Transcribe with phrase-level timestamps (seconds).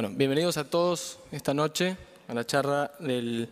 [0.00, 1.96] Bueno, bienvenidos a todos esta noche
[2.28, 3.48] a la charla del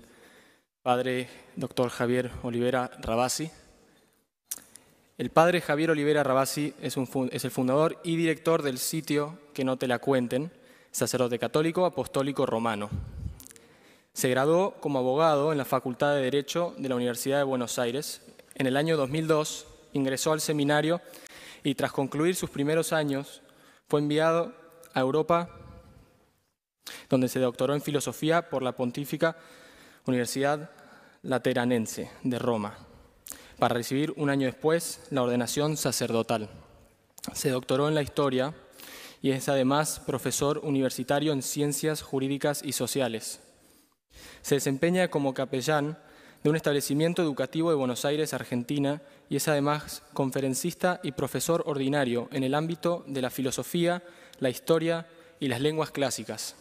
[0.80, 3.50] padre doctor Javier Olivera Rabasi.
[5.18, 6.96] El padre Javier Olivera Rabasi es,
[7.32, 10.52] es, el fundador y director del sitio Que no te la cuenten,
[10.92, 12.90] sacerdote católico apostólico romano.
[14.12, 18.22] Se graduó como abogado en la Facultad de Derecho de la Universidad de Buenos Aires.
[18.54, 21.00] En el año 2002 ingresó al seminario
[21.64, 23.42] y tras concluir sus primeros años
[23.88, 24.52] fue enviado
[24.94, 25.65] a Europa
[27.08, 29.36] donde se doctoró en filosofía por la Pontífica
[30.06, 30.70] Universidad
[31.22, 32.78] Lateranense de Roma,
[33.58, 36.48] para recibir un año después la ordenación sacerdotal.
[37.32, 38.54] Se doctoró en la historia
[39.22, 43.40] y es además profesor universitario en ciencias jurídicas y sociales.
[44.42, 45.98] Se desempeña como capellán
[46.44, 52.28] de un establecimiento educativo de Buenos Aires, Argentina, y es además conferencista y profesor ordinario
[52.30, 54.04] en el ámbito de la filosofía,
[54.38, 55.08] la historia
[55.40, 56.54] y las lenguas clásicas.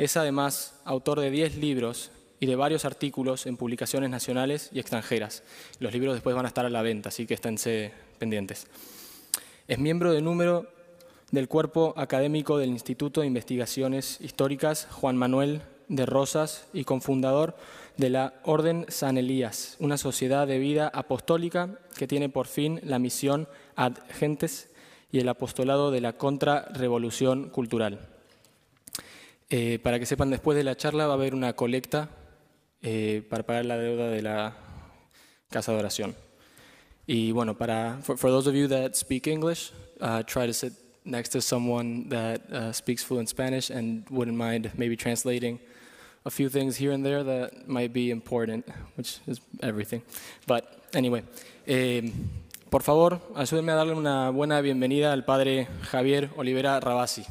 [0.00, 5.42] Es además autor de 10 libros y de varios artículos en publicaciones nacionales y extranjeras.
[5.78, 8.66] Los libros después van a estar a la venta, así que esténse pendientes.
[9.68, 10.72] Es miembro de número
[11.32, 17.54] del cuerpo académico del Instituto de Investigaciones Históricas Juan Manuel de Rosas y cofundador
[17.98, 22.98] de la Orden San Elías, una sociedad de vida apostólica que tiene por fin la
[22.98, 24.70] misión ad gentes
[25.12, 28.19] y el apostolado de la contrarrevolución cultural.
[29.52, 32.08] Eh, para que sepan, después de la charla va a haber una colecta
[32.82, 34.56] eh, para pagar la deuda de la
[35.50, 36.14] casa de oración.
[37.04, 40.72] Y bueno, para for, for those of you that speak English, uh, try to sit
[41.04, 45.58] next to someone that uh, speaks fluent Spanish and wouldn't mind maybe translating
[46.24, 48.64] a few things here and there that might be important,
[48.96, 50.02] which is everything.
[50.46, 51.24] But anyway,
[51.66, 52.12] eh,
[52.70, 57.24] por favor, ayúdenme a darle una buena bienvenida al padre Javier Olivera Rabasi.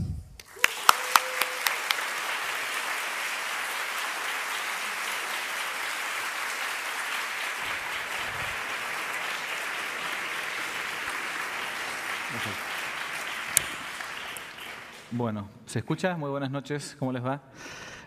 [15.11, 16.15] Bueno, ¿se escucha?
[16.17, 17.41] Muy buenas noches, ¿cómo les va?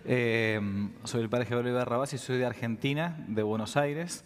[0.05, 0.61] Eh,
[1.03, 4.25] soy el padre Javier Rabas y soy de Argentina, de Buenos Aires,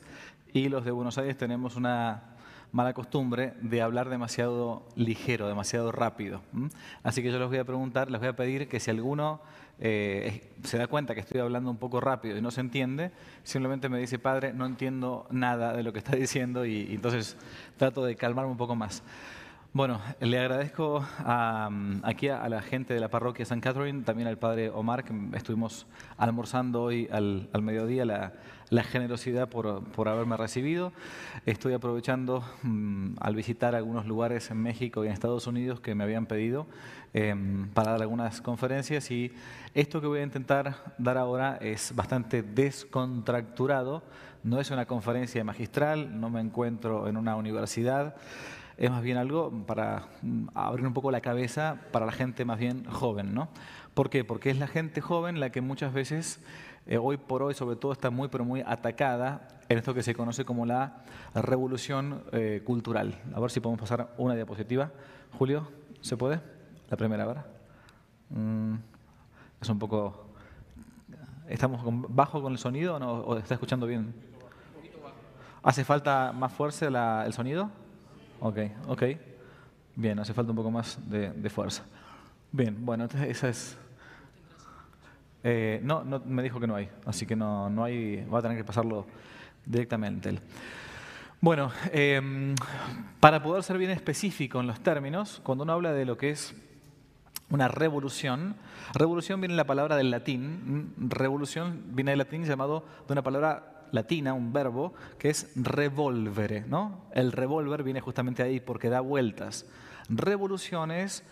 [0.53, 2.36] y los de Buenos Aires tenemos una
[2.72, 6.42] mala costumbre de hablar demasiado ligero, demasiado rápido.
[7.03, 9.41] Así que yo les voy a preguntar, les voy a pedir que si alguno
[9.78, 13.10] eh, se da cuenta que estoy hablando un poco rápido y no se entiende,
[13.42, 17.38] simplemente me dice, padre, no entiendo nada de lo que está diciendo y entonces
[17.78, 19.03] trato de calmarme un poco más.
[19.76, 21.04] Bueno, le agradezco
[22.03, 25.87] aquí a, la gente de la parroquia San Catherine, también al padre Omar, que estuvimos
[26.16, 30.94] almorzando hoy al, mediodía, la, generosidad por, haberme recibido.
[31.44, 36.04] Estoy aprovechando mm, al visitar algunos lugares en México y en Estados Unidos que me
[36.04, 36.66] habían pedido
[37.12, 39.31] em, para dar algunas conferencias y
[39.75, 44.03] esto que voy a intentar dar ahora es bastante descontracturado,
[44.42, 48.16] no es una conferencia magistral, no me encuentro en una universidad
[48.78, 52.59] es más bien algo para mm, abrir un poco la cabeza para la gente más
[52.59, 53.48] bien joven, ¿no?
[53.94, 54.25] ¿Por qué?
[54.25, 56.41] Porque es la gente joven la que muchas veces,
[56.86, 60.15] eh, hoy por hoy sobre todo, está muy, pero muy atacada en esto que se
[60.15, 61.04] conoce como la
[61.34, 63.19] revolución eh, cultural.
[63.34, 64.91] A ver si podemos pasar una diapositiva.
[65.38, 65.69] Julio,
[66.03, 66.41] ¿se puede?
[66.91, 67.47] La primera, ¿verdad?
[68.31, 68.75] Mm,
[69.60, 70.25] es un poco...
[71.48, 74.12] ¿Estamos bajo con el sonido o, no, o está escuchando bien?
[75.62, 77.70] ¿Hace falta más fuerza el sonido?
[78.41, 78.58] Ok,
[78.88, 79.02] ok.
[79.94, 81.84] Bien, hace falta un poco más de, fuerza.
[82.52, 83.78] Bien, bueno, entonces esa es...
[85.42, 88.42] Eh, no, no, me dijo que no hay, así que no, no hay, va a
[88.42, 89.06] tener que pasarlo
[89.64, 90.41] directamente
[91.41, 92.54] Bueno, em,
[93.20, 96.54] para poder ser bien específico en los términos, cuando uno habla de lo que es
[97.48, 98.56] una revolución,
[98.92, 103.75] revolución viene de la palabra del latín, revolución viene del latín llamado de una palabra
[103.92, 106.65] latina, un verbo, que es revolvere.
[106.66, 107.06] ¿no?
[107.12, 109.66] El revólver viene justamente ahí porque da vueltas.
[110.09, 111.24] Revoluciones,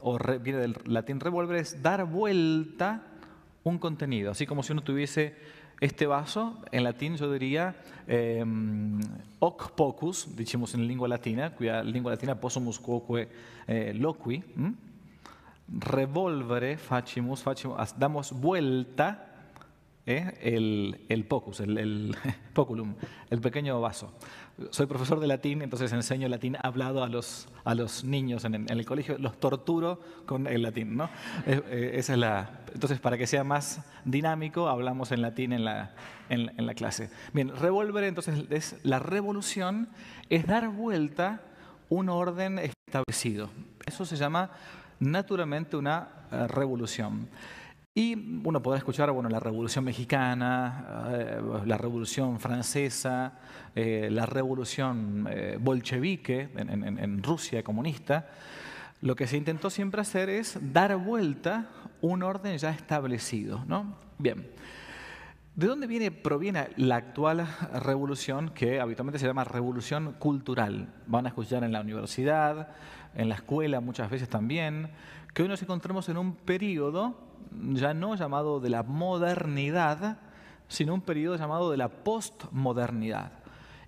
[0.00, 3.02] o viene del latín revolver, es dar vuelta
[3.64, 4.30] un contenido.
[4.30, 5.36] Así como si uno tuviese
[5.80, 7.74] este vaso, en latín yo diría
[8.06, 8.44] eh,
[9.40, 13.28] hoc pocus, dijimos en lengua latina, cuya lengua latina possumus quoque
[13.66, 14.42] eh, loqui.
[15.68, 19.31] Revolvere facimus, facimus, damos vuelta
[20.06, 20.38] ¿eh?
[20.42, 22.16] el, el, pocus, el, el
[22.52, 22.94] poculum,
[23.30, 24.12] el pequeño vaso.
[24.70, 28.86] Soy profesor de latín, entonces enseño latín hablado a los, a los niños en, el
[28.86, 30.96] colegio, los torturo con el latín.
[30.96, 31.08] ¿no?
[31.46, 35.94] Eh, esa es la, entonces, para que sea más dinámico, hablamos en latín en la,
[36.28, 37.10] en, en la clase.
[37.32, 39.88] Bien, revolver entonces es la revolución,
[40.28, 41.42] es dar vuelta
[41.88, 43.50] un orden establecido.
[43.86, 44.50] Eso se llama
[45.00, 47.28] naturalmente una eh, revolución.
[47.94, 53.34] Y uno podrá escuchar bueno, la Revolución Mexicana, eh, la Revolución Francesa,
[53.74, 55.28] eh, la Revolución
[55.60, 58.28] bolchevique en, Rusia comunista.
[59.02, 61.68] Lo que se intentó siempre hacer es dar vuelta
[62.00, 63.62] un orden ya establecido.
[63.66, 63.96] ¿no?
[64.18, 64.48] Bien.
[65.54, 67.46] ¿De dónde viene, proviene la actual
[67.84, 70.88] revolución que habitualmente se llama revolución cultural?
[71.06, 72.70] Van a escuchar en la universidad,
[73.14, 74.90] en la escuela muchas veces también,
[75.34, 77.31] que hoy nos encontramos en un periodo
[77.72, 80.18] ya no llamado de la modernidad,
[80.68, 83.32] sino un periodo llamado de la postmodernidad,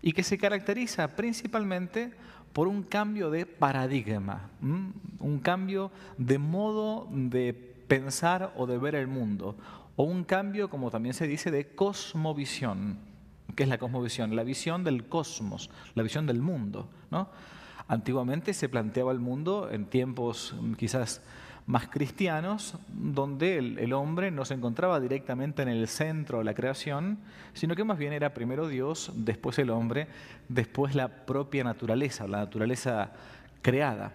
[0.02, 2.12] y que se caracteriza principalmente
[2.52, 7.52] por un cambio de paradigma, un cambio de modo de
[7.88, 9.56] pensar o de ver el mundo,
[9.96, 12.98] o un cambio, como también se dice, de cosmovisión.
[13.54, 14.34] ¿Qué es la cosmovisión?
[14.34, 16.88] La visión del cosmos, la visión del mundo.
[17.10, 17.28] ¿no?
[17.86, 21.22] Antiguamente se planteaba el mundo en tiempos quizás
[21.66, 27.18] más cristianos, donde el, hombre no se encontraba directamente en el centro de la creación,
[27.54, 30.08] sino que más bien era primero Dios, después el hombre,
[30.48, 33.12] después la propia naturaleza, la naturaleza
[33.62, 34.12] creada.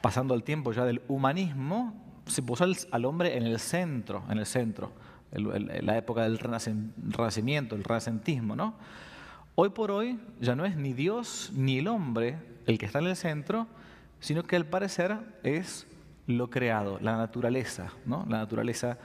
[0.00, 1.94] Pasando al tiempo ya del humanismo,
[2.26, 4.92] se puso al, hombre en el centro, en el centro,
[5.32, 8.74] en la época del renacimiento, el renacentismo, ¿no?
[9.54, 13.06] Hoy por hoy ya no es ni Dios ni el hombre el que está en
[13.06, 13.66] el centro,
[14.20, 15.86] sino que al parecer es
[16.32, 18.24] lo creado, la naturaleza, ¿no?
[18.28, 18.98] La naturaleza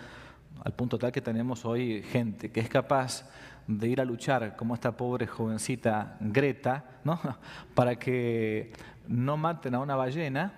[0.64, 3.30] al punto tal que tenemos hoy gente que es capaz
[3.68, 7.20] de ir a luchar como esta pobre jovencita Greta, ¿no?
[7.76, 8.72] Para que
[9.08, 10.54] no maten a una ballena,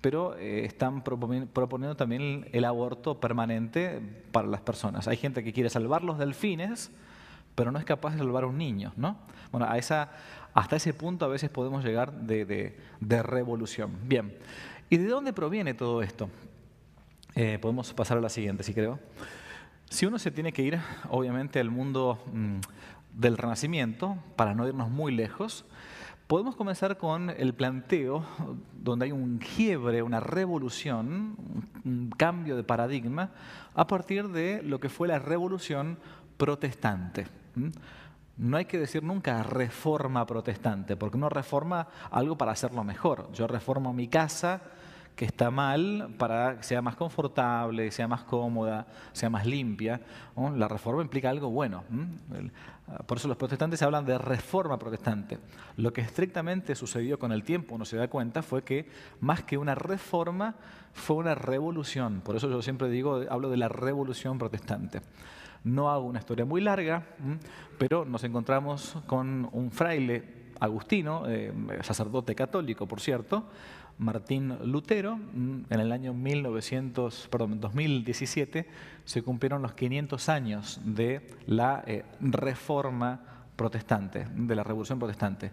[0.00, 4.00] pero eh, están proponiendo también el aborto permanente
[4.30, 5.08] para las personas.
[5.08, 6.92] Hay gente que quiere salvar los delfines,
[7.56, 9.16] pero no es capaz de salvar a un niño, ¿no?
[9.50, 10.10] Bueno, a esa,
[10.54, 13.96] hasta ese punto a veces podemos llegar de, revolución.
[14.04, 14.32] Bien,
[14.90, 16.28] ¿y de dónde proviene todo esto?
[17.34, 18.98] Eh, podemos pasar a la siguiente, si creo.
[19.90, 20.78] Si uno se tiene que ir,
[21.10, 22.60] obviamente, al mundo mm,
[23.12, 25.64] del Renacimiento, para no irnos muy lejos,
[26.26, 28.24] podemos comenzar con el planteo
[28.72, 31.36] donde hay un quiebre, una revolución,
[31.84, 33.30] un cambio de paradigma,
[33.74, 35.98] a partir de lo que fue la revolución
[36.36, 37.26] protestante.
[38.36, 43.30] No hay que decir nunca reforma protestante, porque uno reforma algo para hacerlo mejor.
[43.32, 44.62] Yo reformo mi casa,
[45.16, 50.00] que está mal, para que sea más confortable, sea más cómoda, sea más limpia.
[50.54, 51.84] La reforma implica algo bueno.
[53.06, 55.38] Por eso los protestantes hablan de reforma protestante.
[55.78, 58.90] Lo que estrictamente sucedió con el tiempo, uno se da cuenta, fue que
[59.20, 60.54] más que una reforma,
[60.92, 62.20] fue una revolución.
[62.20, 65.00] Por eso yo siempre digo, hablo de la revolución protestante.
[65.64, 67.02] No hago una historia muy larga,
[67.78, 71.52] pero nos encontramos con un fraile agustino, eh,
[71.82, 73.46] sacerdote católico, por cierto,
[73.98, 75.18] Martín Lutero.
[75.34, 78.66] En el año 1900, perdón, 2017
[79.04, 83.20] se cumplieron los 500 años de la eh, reforma
[83.56, 85.50] protestante, de la revolución protestante.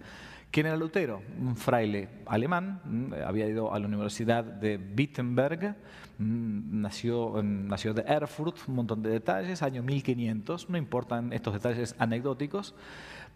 [0.51, 1.23] ¿Quién era Lutero?
[1.39, 5.75] Un fraile alemán, había ido a la Universidad de Wittenberg,
[6.19, 12.75] nació, nació de Erfurt, un montón de detalles, año 1500, no importan estos detalles anecdóticos,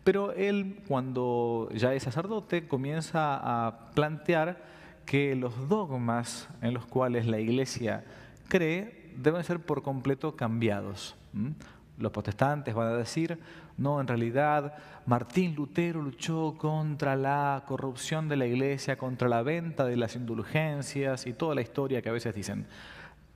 [0.03, 4.76] pero él cuando ya es sacerdote comienza a plantear
[5.07, 8.03] que los dogmas en los cuales la Iglesia
[8.47, 11.15] cree deben ser por completo cambiados.
[11.97, 13.39] Los protestantes van a decir,
[13.77, 19.85] no, en realidad Martín Lutero luchó contra la corrupción de la iglesia, contra la venta
[19.85, 22.67] de las indulgencias y toda la historia que a veces dicen.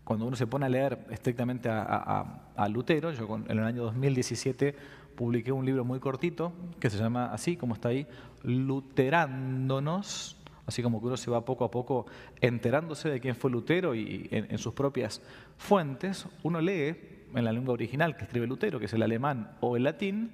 [0.04, 4.76] Cuando uno se pone a leer estrictamente a, Lutero, yo en el año 2017
[5.16, 8.06] publiqué un libro muy cortito que se llama así, como está ahí,
[8.44, 10.41] Luterándonos,
[10.72, 12.06] así como que uno se va poco a poco
[12.40, 15.22] enterándose de quién fue Lutero y en sus propias
[15.58, 16.96] fuentes, uno lee
[17.36, 20.32] en la lengua original que escribe Lutero, que es el alemán o el latín,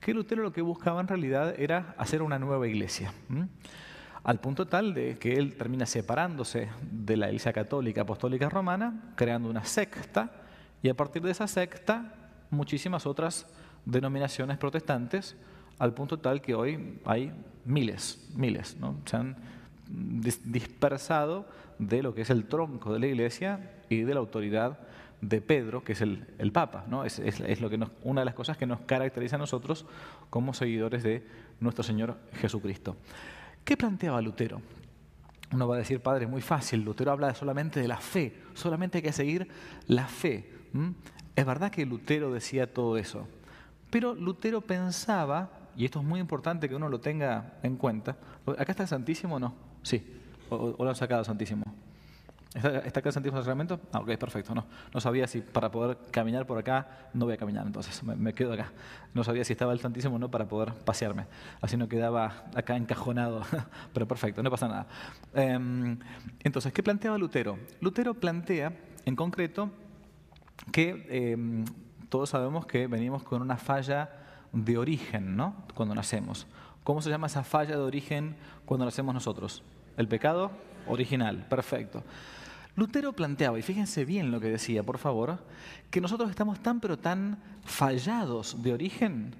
[0.00, 3.12] que Lutero lo que buscaba en realidad era hacer una nueva iglesia.
[4.22, 9.48] Al punto tal de que él termina separándose de la iglesia católica apostólica romana, creando
[9.48, 10.30] una secta,
[10.82, 12.14] y a partir de esa secta
[12.50, 13.46] muchísimas otras
[13.84, 15.36] denominaciones protestantes,
[15.78, 17.32] al punto tal que hoy hay
[17.64, 18.96] miles, miles, ¿no?
[19.04, 19.36] se han
[19.88, 21.46] dispersado
[21.78, 24.78] de lo que es el tronco de la iglesia y de la autoridad
[25.20, 26.84] de Pedro, que es el, Papa.
[26.88, 27.04] ¿no?
[27.04, 29.86] Es, lo que una de las cosas que nos caracteriza a nosotros
[30.30, 31.26] como seguidores de
[31.60, 32.96] nuestro Señor Jesucristo.
[33.64, 34.60] ¿Qué planteaba Lutero?
[35.52, 39.02] Uno va a decir, padre, muy fácil, Lutero habla solamente de la fe, solamente hay
[39.02, 39.48] que seguir
[39.86, 40.50] la fe.
[41.36, 43.28] Es verdad que Lutero decía todo eso,
[43.90, 48.16] pero Lutero pensaba, y esto es muy importante que uno lo tenga en cuenta,
[48.58, 49.54] ¿acá está el Santísimo no?
[49.84, 50.02] Sí,
[50.50, 51.64] o, lo han sacado Santísimo.
[52.54, 53.80] ¿Está, ¿Está acá el Santísimo Sacramento?
[53.92, 54.54] Ah, ok, perfecto.
[54.54, 58.14] No, no sabía si para poder caminar por acá, no voy a caminar, entonces me,
[58.14, 58.72] me quedo acá.
[59.12, 61.26] No sabía si estaba el Santísimo o no para poder pasearme.
[61.60, 63.42] Así no quedaba acá encajonado.
[63.92, 64.86] Pero perfecto, no pasa nada.
[65.34, 65.98] Em,
[66.44, 67.58] entonces, ¿qué planteaba Lutero?
[67.80, 68.72] Lutero plantea,
[69.04, 69.70] en concreto,
[70.72, 71.64] que em,
[72.08, 74.10] todos sabemos que venimos con una falla
[74.52, 75.56] de origen, ¿no?
[75.74, 76.46] Cuando nacemos.
[76.84, 79.64] ¿Cómo se llama esa falla de origen cuando nacemos nosotros?
[79.96, 80.50] El pecado
[80.86, 82.02] original, perfecto.
[82.76, 85.38] Lutero planteaba, y fíjense bien lo que decía, por favor,
[85.90, 89.34] que nosotros estamos tan pero tan fallados de origen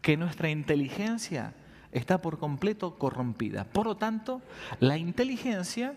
[0.00, 1.52] que nuestra inteligencia
[1.92, 3.64] está por completo corrompida.
[3.64, 4.40] Por lo tanto,
[4.80, 5.94] la inteligencia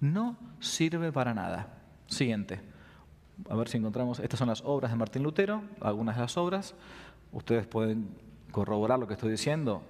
[0.00, 1.68] no sirve para nada.
[2.06, 2.60] Siguiente.
[3.48, 6.74] A ver si encontramos, estas son las obras de Martín Lutero, algunas de las obras.
[7.32, 8.08] Ustedes pueden
[8.50, 9.82] corroborar lo que estoy diciendo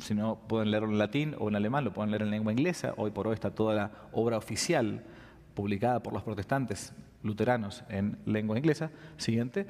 [0.00, 2.94] si no pueden leerlo en latín o en alemán, lo pueden leer en lengua inglesa.
[2.96, 5.02] Hoy por hoy está toda la obra oficial
[5.54, 8.90] publicada por los protestantes luteranos en lengua inglesa.
[9.16, 9.66] Siguiente.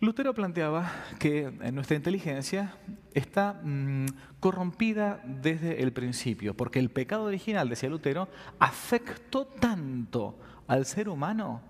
[0.00, 2.76] Lutero planteaba que nuestra inteligencia
[3.14, 4.06] está mmm,
[4.40, 8.28] corrompida desde el principio, porque el pecado original, decía Lutero,
[8.58, 11.62] afectó tanto al ser humano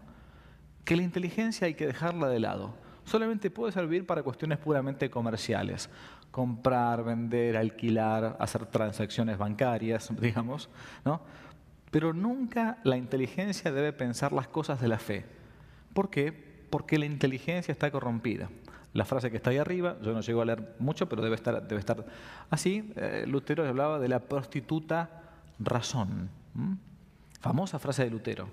[0.84, 2.75] que la inteligencia hay que dejarla de lado.
[3.04, 5.90] Solamente puede servir para cuestiones puramente comerciales
[6.34, 10.68] comprar, vender, alquilar, hacer transacciones bancarias, digamos,
[11.04, 11.20] ¿no?
[11.92, 15.24] Pero nunca la inteligencia debe pensar las cosas de la fe.
[15.92, 16.32] ¿Por qué?
[16.70, 18.50] Porque la inteligencia está corrompida.
[18.94, 21.68] La frase que está ahí arriba, yo no llego a leer mucho, pero debe estar,
[21.68, 22.04] debe estar
[22.50, 22.92] así.
[22.96, 25.22] Eh, Lutero hablaba de la prostituta
[25.60, 26.30] razón.
[27.38, 28.48] Famosa frase de Lutero.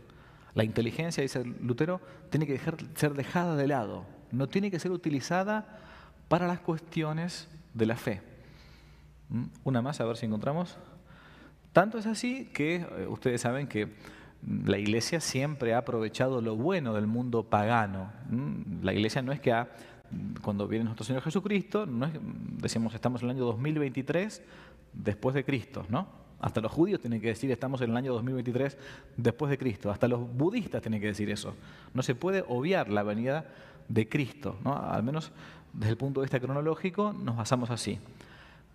[0.53, 2.59] La inteligencia, dice Lutero, tiene que
[2.93, 4.05] ser dejada de lado.
[4.31, 5.79] No tiene que ser utilizada
[6.27, 8.21] para las cuestiones de la fe.
[9.29, 9.45] ¿Mm?
[9.63, 10.77] Una más, a ver si encontramos.
[11.73, 13.89] Tanto es así que eh, ustedes saben que
[14.65, 18.11] la iglesia siempre ha aprovechado lo bueno del mundo pagano.
[18.29, 18.83] ¿Mm?
[18.83, 19.69] La iglesia no es que ha,
[20.41, 22.13] cuando viene nuestro Señor Jesucristo, no es,
[22.57, 24.41] decimos estamos en el año 2023
[24.93, 26.21] después de Cristo, ¿no?
[26.41, 28.75] Hasta los judíos tienen que decir estamos en el año 2023
[29.15, 29.91] después de Cristo.
[29.91, 31.53] Hasta los budistas tienen que decir eso.
[31.93, 33.45] No se puede obviar la venida
[33.87, 34.75] de Cristo, ¿no?
[34.75, 35.31] Al menos
[35.73, 37.99] desde el punto de vista cronológico nos basamos así.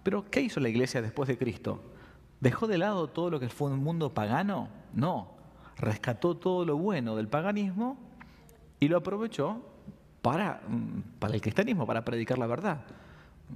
[0.02, 1.80] Pero ¿qué hizo la iglesia después de Cristo?
[2.40, 4.68] ¿Dejó de lado todo lo que fue un mundo pagano?
[4.92, 5.34] No.
[5.78, 7.98] Rescató todo lo bueno del paganismo
[8.78, 9.62] y lo aprovechó
[10.22, 12.80] para, mm, el cristianismo, para predicar la verdad.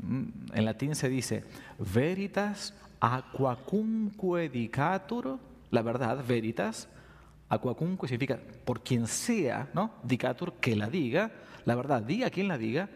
[0.02, 1.44] Mm, en latín se dice
[1.78, 5.38] veritas aquacunque dicatur,
[5.70, 6.88] la verdad, veritas,
[7.48, 9.92] aquacunque significa por quien sea, ¿no?
[10.02, 11.32] Dicatur, que la diga,
[11.64, 12.88] la verdad, diga quien la diga,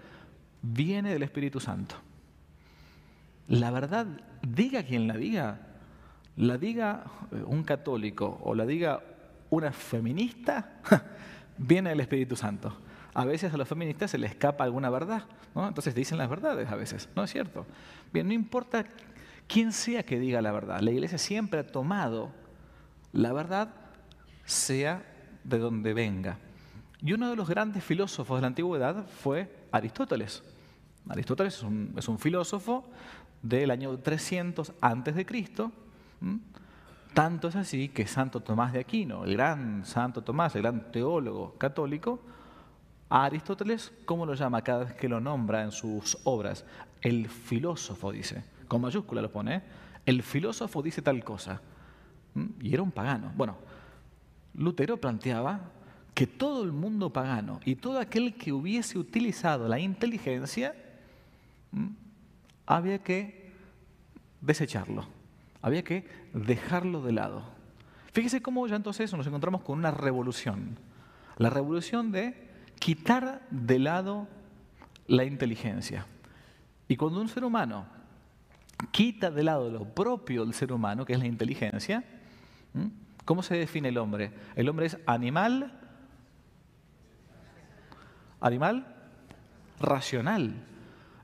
[0.65, 1.97] viene del Espíritu Santo.
[3.49, 4.07] La verdad,
[4.43, 5.61] diga quien la diga,
[6.37, 9.03] la diga eh, un católico o la diga
[9.51, 10.81] una feminista,
[11.59, 12.75] viene del Espíritu Santo.
[13.13, 15.69] A veces a los feministas se les escapa alguna verdad, ¿no?
[15.69, 17.67] entonces dicen las verdades a veces, ¿no es cierto?
[18.13, 18.87] Bien, no importa
[19.47, 22.33] quién sea que diga la verdad, la iglesia siempre ha tomado
[23.13, 23.69] la verdad,
[24.45, 25.05] sea
[25.45, 26.39] de donde venga.
[27.01, 30.43] Y uno de los grandes filósofos de la antigüedad fue Aristóteles.
[31.09, 31.63] Aristóteles
[31.97, 32.85] es un, filósofo
[33.43, 35.71] del año 300 antes de Cristo.
[37.13, 41.55] Tanto es así que Santo Tomás de Aquino, el gran Santo Tomás, el gran teólogo
[41.59, 42.21] católico,
[43.09, 46.65] a Aristóteles, ¿cómo lo llama cada vez que lo nombra en sus obras?
[47.01, 48.43] El filósofo, dice.
[48.67, 49.57] Con mayúscula lo pone.
[49.57, 49.63] ¿eh?
[50.07, 51.61] El filósofo dice tal cosa.
[52.61, 53.31] Y era un pagano.
[53.37, 53.57] Bueno,
[54.55, 55.61] Lutero planteaba
[56.15, 60.75] que todo el mundo pagano y todo aquel que hubiese utilizado la inteligencia
[62.67, 63.53] había que
[64.41, 65.07] desecharlo,
[65.63, 67.43] había que dejarlo de lado.
[68.13, 70.79] Fíjese cómo ya entonces nos encontramos con una revolución,
[71.37, 74.29] la revolución de quitar de lado
[75.07, 76.07] la inteligencia.
[76.87, 77.87] Y cuando un ser humano
[78.91, 82.05] quita de lado lo propio del ser humano, que es la inteligencia,
[83.25, 84.33] ¿cómo se define el hombre?
[84.55, 85.73] El hombre es animal,
[88.41, 88.87] animal
[89.81, 90.55] racional.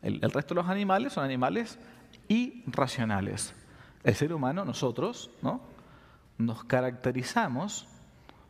[0.03, 1.79] El, resto de los animales son animales
[2.29, 3.55] irracionales.
[4.03, 5.61] El ser humano, nosotros, ¿no?
[6.39, 7.87] nos caracterizamos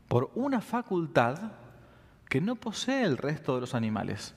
[0.09, 1.53] por una facultad
[2.29, 4.35] que no posee el resto de los animales,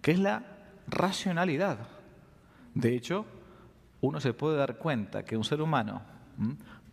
[0.00, 0.42] que es la
[0.88, 1.78] racionalidad.
[2.74, 3.24] De hecho,
[4.00, 6.02] uno se puede dar cuenta que un ser humano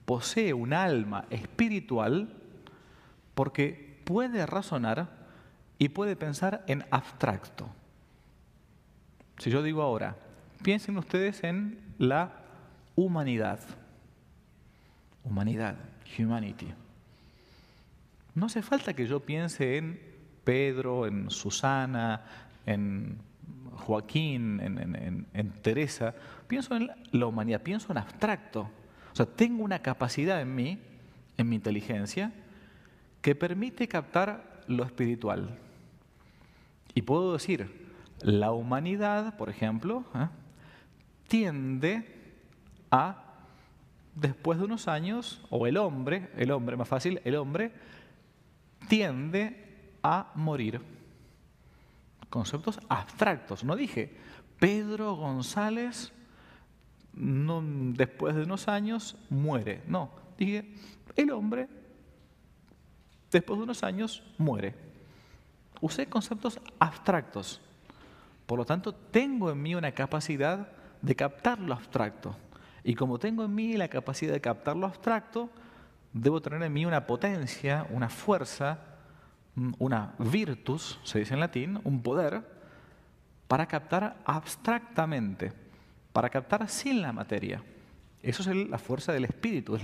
[0.06, 2.36] posee un alma espiritual
[3.34, 5.08] porque puede razonar
[5.80, 7.70] y puede pensar en abstracto.
[9.40, 10.18] Si yo digo ahora,
[10.62, 12.34] piensen ustedes en la
[12.96, 13.62] humanidad.
[15.24, 15.78] Humanidad.
[16.18, 16.68] humanity.
[18.36, 20.00] No hace falta que yo piense en
[20.44, 22.22] Pedro, en Susana,
[22.66, 23.18] en
[23.76, 26.14] Joaquín, en, Teresa.
[26.48, 28.70] Pienso en la humanidad, pienso en abstracto.
[29.14, 30.80] O sea, tengo una capacidad en mí,
[31.38, 32.34] en mi inteligencia,
[33.22, 35.58] que permite captar lo espiritual.
[36.94, 37.89] Y puedo decir,
[38.22, 40.28] la humanidad, por ejemplo, ¿eh?
[41.28, 42.06] tiende
[42.92, 43.24] a,
[44.16, 47.72] después de unos años, o el hombre, el hombre más fácil, el hombre
[48.88, 50.82] tiende a morir.
[52.30, 53.64] Conceptos abstractos.
[53.64, 54.16] No dije,
[54.60, 56.12] Pedro González
[57.14, 59.82] después de unos años muere.
[59.88, 60.74] No, dije,
[61.16, 61.68] el hombre
[63.32, 64.76] después de unos años muere.
[65.82, 67.62] Usé conceptos abstractos.
[68.50, 70.70] Por lo tanto, tengo en mí una capacidad
[71.04, 72.36] de captar lo abstracto.
[72.84, 75.52] Y como tengo en mí la capacidad de captar lo abstracto,
[76.14, 78.80] debo tener en mí una potencia, una fuerza,
[79.54, 82.42] mm, una virtus, se dice en latín, un poder,
[83.48, 85.54] para captar abstractamente,
[86.12, 87.62] para captar sin la materia.
[88.24, 89.84] Eso es la fuerza del espíritu, es,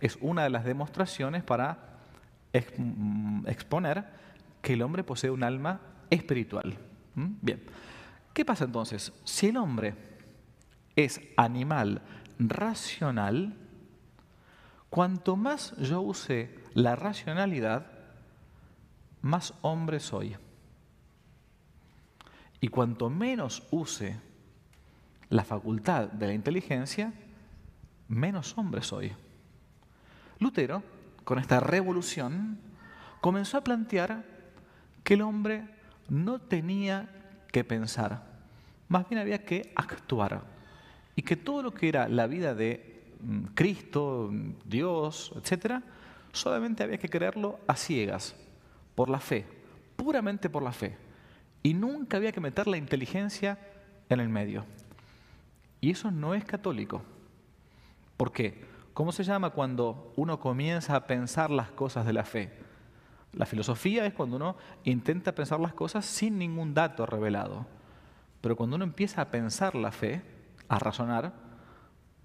[0.00, 1.98] es una de las demostraciones para
[2.78, 4.06] mm, exponer
[4.62, 6.78] que el hombre posee un alma espiritual.
[7.14, 7.26] ¿Mm?
[7.42, 7.60] Bien.
[8.36, 9.14] ¿Qué pasa entonces?
[9.24, 9.94] Si el hombre
[10.94, 12.02] es animal
[12.38, 13.56] racional,
[14.90, 17.86] cuanto más yo use la racionalidad,
[19.22, 20.36] más hombre soy.
[22.60, 24.20] Y cuanto menos use
[25.30, 27.14] la facultad de la inteligencia,
[28.06, 29.14] menos hombre soy.
[30.40, 30.82] Lutero,
[31.24, 32.58] con esta revolución,
[33.22, 34.26] comenzó a plantear
[35.04, 35.66] que el hombre
[36.10, 37.16] no tenía
[37.56, 38.25] que pensar,
[38.88, 40.42] más bien había que actuar.
[41.14, 44.30] Y que todo lo que era la vida de mm, Cristo,
[44.64, 45.82] Dios, etc.,
[46.32, 48.36] solamente había que creerlo a ciegas,
[48.94, 49.46] por la fe,
[49.96, 50.96] puramente por la fe.
[51.62, 53.58] Y nunca había que meter la inteligencia
[54.08, 54.64] en el medio.
[55.80, 57.02] Y eso no es católico.
[58.16, 58.64] ¿Por qué?
[58.94, 62.50] ¿Cómo se llama cuando uno comienza a pensar las cosas de la fe?
[63.32, 67.66] La filosofía es cuando uno intenta pensar las cosas sin ningún dato revelado.
[68.46, 70.22] Pero cuando uno empieza a pensar la fe,
[70.68, 71.32] a razonar,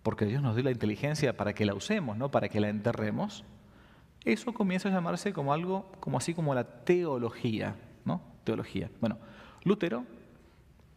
[0.04, 3.44] porque Dios nos dio la inteligencia para que la usemos, no para que la enterremos,
[4.24, 8.22] eso comienza a llamarse como algo, como así como la teología, ¿no?
[8.44, 8.92] Teología.
[9.00, 9.18] Bueno,
[9.64, 10.06] Lutero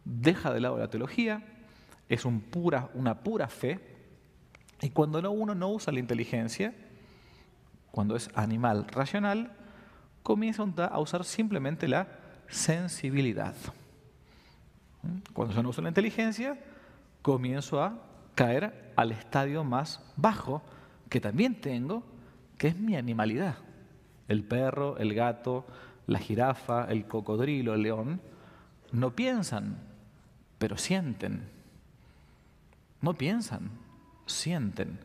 [0.03, 1.43] deja de lado la teología,
[2.07, 3.79] es una pura fe,
[4.79, 6.71] y cuando uno no usa la inteligencia,
[7.89, 9.53] cuando es animal racional,
[10.21, 12.09] comienza a usar simplemente la
[12.47, 13.55] sensibilidad.
[15.33, 16.57] Cuando yo no uso la inteligencia,
[17.21, 17.97] comienzo a
[18.35, 20.61] caer al estadio más bajo
[21.09, 22.03] que también tengo,
[22.57, 23.55] que es mi animalidad.
[24.27, 25.65] El perro, el gato,
[26.07, 28.21] la jirafa, el cocodrilo, el león,
[28.91, 29.77] no piensan,
[30.57, 31.49] pero sienten.
[33.01, 33.69] No piensan,
[34.25, 34.99] sienten.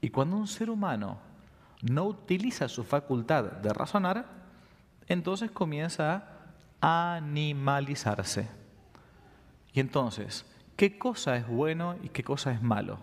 [0.00, 1.18] Y cuando un ser humano
[1.82, 4.26] no utiliza su facultad de razonar,
[5.08, 6.24] entonces comienza
[6.80, 8.48] a animalizarse.
[9.76, 12.98] Y entonces, ¿qué cosa es bueno y qué cosa es malo?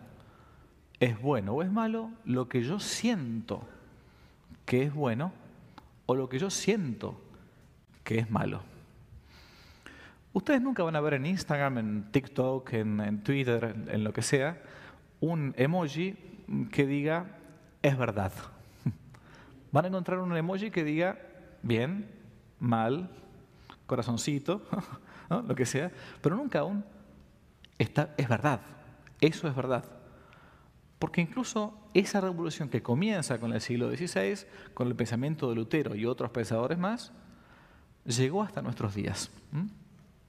[0.99, 3.61] ¿Es bueno o es malo lo que yo siento
[4.65, 5.31] que es bueno
[6.07, 7.21] o lo que yo siento
[8.03, 8.63] que es malo?
[10.33, 14.59] Ustedes nunca van a ver en Instagram, en TikTok, en, Twitter, en lo que sea,
[15.19, 16.15] un emoji
[16.71, 17.37] que diga
[17.83, 18.31] es verdad.
[19.71, 21.19] Van a encontrar un emoji que diga
[21.61, 22.09] bien,
[22.59, 23.11] mal,
[23.85, 24.67] corazoncito,
[25.29, 26.83] lo que sea, pero nunca aún
[27.77, 28.61] está, es verdad,
[29.21, 29.83] eso es verdad.
[30.99, 35.95] Porque incluso esa revolución que comienza con el siglo XVI, con el pensamiento de Lutero
[35.95, 37.11] y otros pensadores más,
[38.05, 39.29] llegó hasta nuestros días.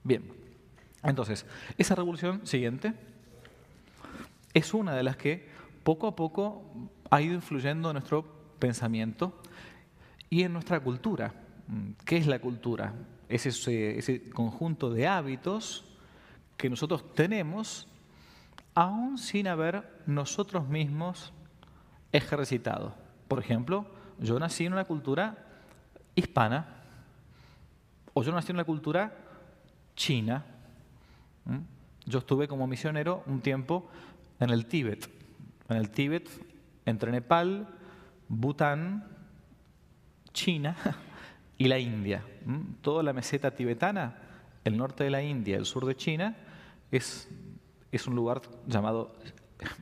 [0.03, 0.23] Bien,
[1.03, 1.45] entonces,
[1.77, 2.93] esa revolución siguiente
[4.53, 5.47] es una de las que
[5.83, 6.63] poco a poco
[7.09, 8.25] ha ido influyendo en nuestro
[8.59, 9.39] pensamiento
[10.29, 11.33] y en nuestra cultura.
[12.05, 12.93] ¿Qué es la cultura?
[13.29, 15.85] Es ese, conjunto de hábitos
[16.57, 17.87] que nosotros tenemos
[18.73, 21.33] aún sin haber nosotros mismos
[22.11, 22.95] ejercitado.
[23.27, 23.85] Por ejemplo,
[24.19, 25.37] yo nací en una cultura
[26.13, 26.83] hispana
[28.13, 29.15] o yo nací en una cultura
[29.95, 30.45] china.
[32.05, 33.89] Yo estuve como misionero un tiempo
[34.39, 35.09] en el Tíbet.
[35.67, 36.29] En el Tíbet,
[36.85, 37.67] entre Nepal,
[38.27, 39.03] Bután
[40.33, 40.75] China
[41.57, 42.23] y la India.
[42.81, 44.15] Toda la meseta tibetana,
[44.63, 46.35] el norte de la India, el sur de China,
[46.91, 47.29] es,
[47.91, 49.15] es un lugar llamado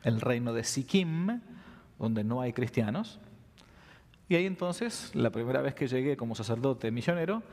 [0.04, 1.42] el reino de Sikkim,
[2.00, 3.20] donde no hay cristianos.
[4.30, 7.44] Y ahí entonces, la primera vez que llegué como sacerdote misionero,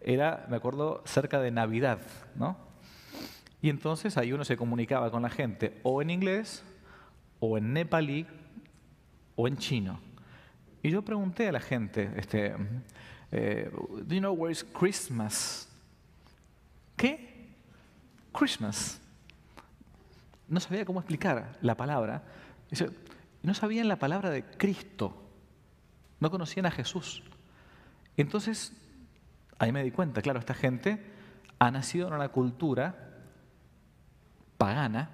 [0.00, 2.00] era, me acuerdo, cerca de Navidad,
[2.34, 2.56] ¿no?
[3.62, 6.64] Y entonces ahí uno se comunicaba con la gente o en inglés,
[7.40, 8.26] o en nepalí,
[9.36, 10.00] o en chino.
[10.82, 12.54] Y yo pregunté a la gente, este,
[13.32, 15.68] eh, ¿Do you know where is Christmas?
[16.96, 17.48] ¿Qué?
[18.32, 19.00] Christmas.
[20.48, 22.22] No sabía cómo explicar la palabra.
[23.42, 25.14] No sabían la palabra de Cristo.
[26.18, 27.22] No conocían a Jesús.
[28.16, 28.72] Entonces,
[29.58, 31.02] ahí me di cuenta, claro, esta gente
[31.58, 32.94] ha nacido en una cultura
[34.58, 35.10] pagana,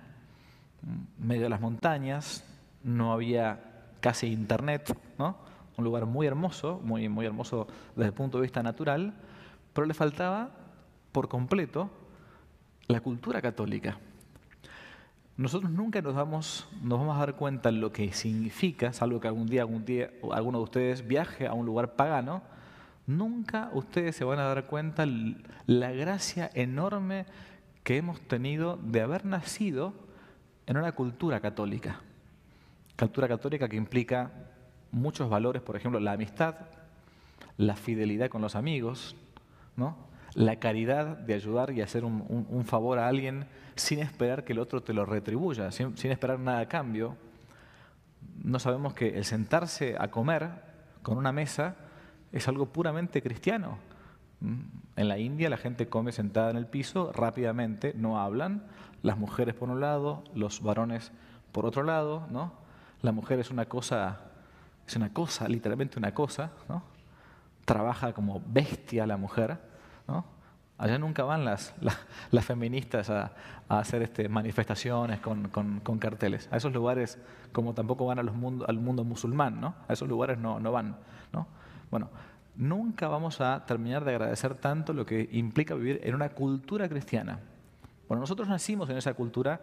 [1.19, 2.45] medio de las montañas,
[2.83, 3.61] no había
[4.01, 5.37] casi internet, ¿no?
[5.77, 9.15] Un lugar muy hermoso, muy, muy hermoso desde el punto de vista natural,
[9.73, 10.51] pero le faltaba
[11.13, 11.91] por completo
[12.89, 13.99] la cultura católica.
[15.37, 19.47] Nosotros nunca nos vamos, nos vamos a dar cuenta lo que significa, salvo que algún
[19.47, 22.43] día, algún día alguno de ustedes viaje a un lugar pagano,
[23.07, 25.05] nunca ustedes se van a dar cuenta
[25.67, 27.27] la gracia enorme
[27.85, 29.93] que hemos tenido de haber nacido
[30.67, 32.01] en una cultura católica.
[32.99, 34.33] Cultura católica que implica
[34.97, 36.57] muchos valores, por ejemplo, la amistad,
[37.57, 39.15] la fidelidad con los amigos,
[39.77, 39.97] ¿no?
[40.37, 44.83] la caridad de ayudar y hacer un, favor a alguien sin esperar que el otro
[44.83, 47.17] te lo retribuya, sin, esperar nada a cambio.
[48.43, 50.51] No sabemos que el sentarse a comer
[51.03, 51.77] con una mesa
[52.33, 53.79] es algo puramente cristiano.
[54.41, 54.61] ¿Mm?
[54.97, 58.65] En la India la gente come sentada en el piso rápidamente, no hablan,
[59.03, 61.13] las mujeres por un lado, los varones
[61.53, 62.53] por otro lado, ¿no?
[63.01, 64.21] La mujer es una cosa,
[64.87, 66.83] es una cosa, literalmente una cosa, ¿no?
[67.65, 69.59] Trabaja como bestia la mujer,
[70.79, 71.75] Allá nunca van las,
[72.31, 73.33] las, feministas a,
[73.69, 76.49] hacer este, manifestaciones con, carteles.
[76.53, 77.19] A esos lugares,
[77.53, 79.75] como tampoco van a los mundo, al mundo musulmán, ¿no?
[79.89, 80.97] A esos lugares no, no van.
[81.33, 81.47] ¿no?
[81.91, 82.11] Bueno,
[82.57, 87.41] nunca vamos a terminar de agradecer tanto lo que implica vivir en una cultura cristiana.
[88.07, 89.61] Bueno, nosotros nacimos en esa cultura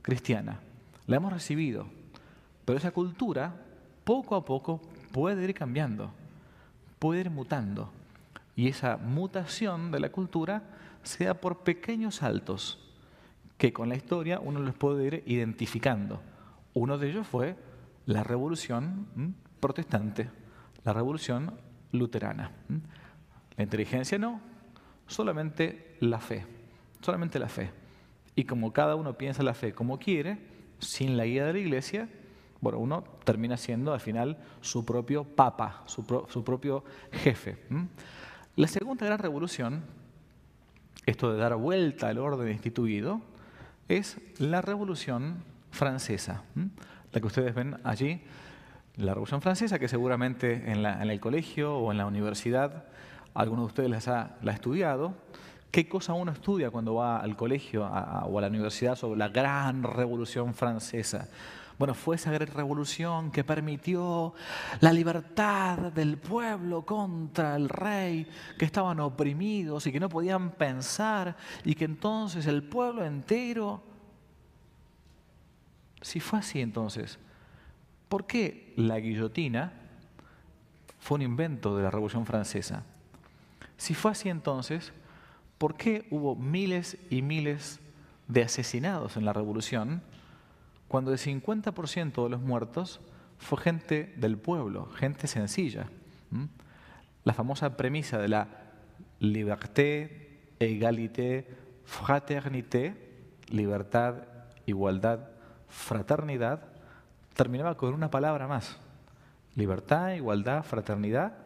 [0.00, 0.60] cristiana,
[1.06, 1.86] la hemos recibido,
[2.64, 3.52] pero esa cultura
[4.04, 4.80] poco a poco
[5.12, 6.10] puede ir cambiando,
[6.98, 7.90] puede ir mutando.
[8.54, 10.62] Y esa mutación de la cultura
[11.02, 12.78] se da por pequeños saltos
[13.58, 16.20] que con la historia uno los puede ir identificando.
[16.74, 17.56] Uno de ellos fue
[18.06, 19.06] la revolución
[19.60, 20.30] protestante,
[20.84, 21.54] la revolución
[21.92, 22.50] luterana.
[23.56, 24.40] La inteligencia no,
[25.06, 26.44] solamente la fe,
[27.00, 27.70] solamente la fe.
[28.34, 30.38] Y como cada uno piensa la fe como quiere,
[30.78, 32.08] sin la guía de la iglesia,
[32.62, 37.58] bueno, uno termina siendo al final su propio papa, su, propio jefe.
[38.54, 39.82] La segunda gran revolución,
[41.04, 43.20] esto de dar vuelta al orden instituido,
[43.88, 46.44] es la revolución francesa,
[47.12, 48.22] la que ustedes ven allí,
[48.96, 52.84] la revolución francesa que seguramente en, el colegio o en la universidad
[53.34, 55.14] alguno de ustedes la ha estudiado.
[55.72, 59.82] ¿Qué cosa uno estudia cuando va al colegio o a la universidad sobre la gran
[59.82, 61.28] revolución francesa?
[61.82, 64.34] Bueno, fue esa gran revolución que permitió
[64.78, 68.24] la libertad del pueblo contra el rey,
[68.56, 73.82] que estaban oprimidos y que no podían pensar, y que entonces el pueblo entero...
[76.00, 77.18] Si fue así entonces,
[78.08, 79.72] ¿por qué la guillotina
[81.00, 82.84] fue un invento de la Revolución Francesa?
[83.76, 84.92] Si fue así entonces,
[85.58, 87.80] ¿por qué hubo miles y miles
[88.28, 90.00] de asesinados en la Revolución?
[90.92, 93.00] Cuando el 50% de los muertos
[93.38, 95.86] fue gente del pueblo, gente sencilla.
[97.24, 98.46] La famosa premisa de la
[99.18, 101.48] liberté, égalité,
[101.86, 104.16] fraternité, libertad,
[104.66, 105.30] igualdad,
[105.66, 106.60] fraternidad,
[107.32, 108.76] terminaba con una palabra más.
[109.54, 111.38] Libertad, igualdad, fraternidad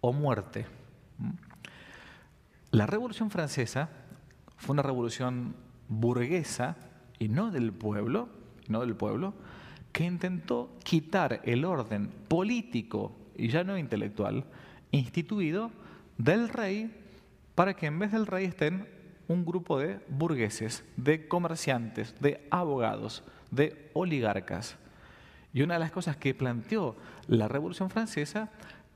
[0.00, 0.66] o muerte.
[2.72, 3.88] La Revolución Francesa
[4.56, 5.54] fue una revolución
[5.88, 6.74] burguesa
[7.20, 9.34] y no del pueblo, no del pueblo,
[9.92, 14.44] que intentó quitar el orden político y ya no intelectual
[14.90, 15.70] instituido
[16.18, 16.94] del rey
[17.54, 18.88] para que en vez del rey estén
[19.28, 24.76] un grupo de burgueses, de comerciantes, de abogados, de oligarcas.
[25.52, 26.96] Y una de las cosas que planteó
[27.28, 28.50] la Revolución Francesa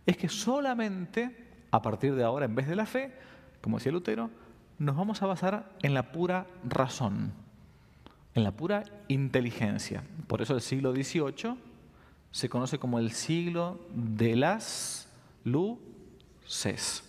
[0.04, 3.12] es que solamente a partir de ahora, en vez de la fe,
[3.61, 4.31] como decía Lutero,
[4.78, 7.33] nos vamos a basar en la pura razón
[8.38, 10.03] en la pura inteligencia.
[10.27, 11.57] Por eso el siglo XVIII
[12.31, 15.09] se conoce como el siglo de las
[15.44, 17.09] luces.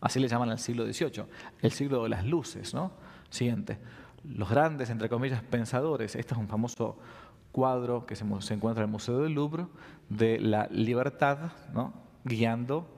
[0.00, 1.24] Así le llaman al siglo XVIII,
[1.62, 2.74] el siglo de las luces.
[2.74, 2.90] ¿no?
[3.30, 3.78] Siguiente,
[4.24, 6.98] los grandes, entre comillas, pensadores, este es un famoso
[7.52, 9.66] cuadro que se, encuentra en el Museo del Louvre
[10.08, 11.92] de la libertad, ¿no?
[12.24, 12.88] guiando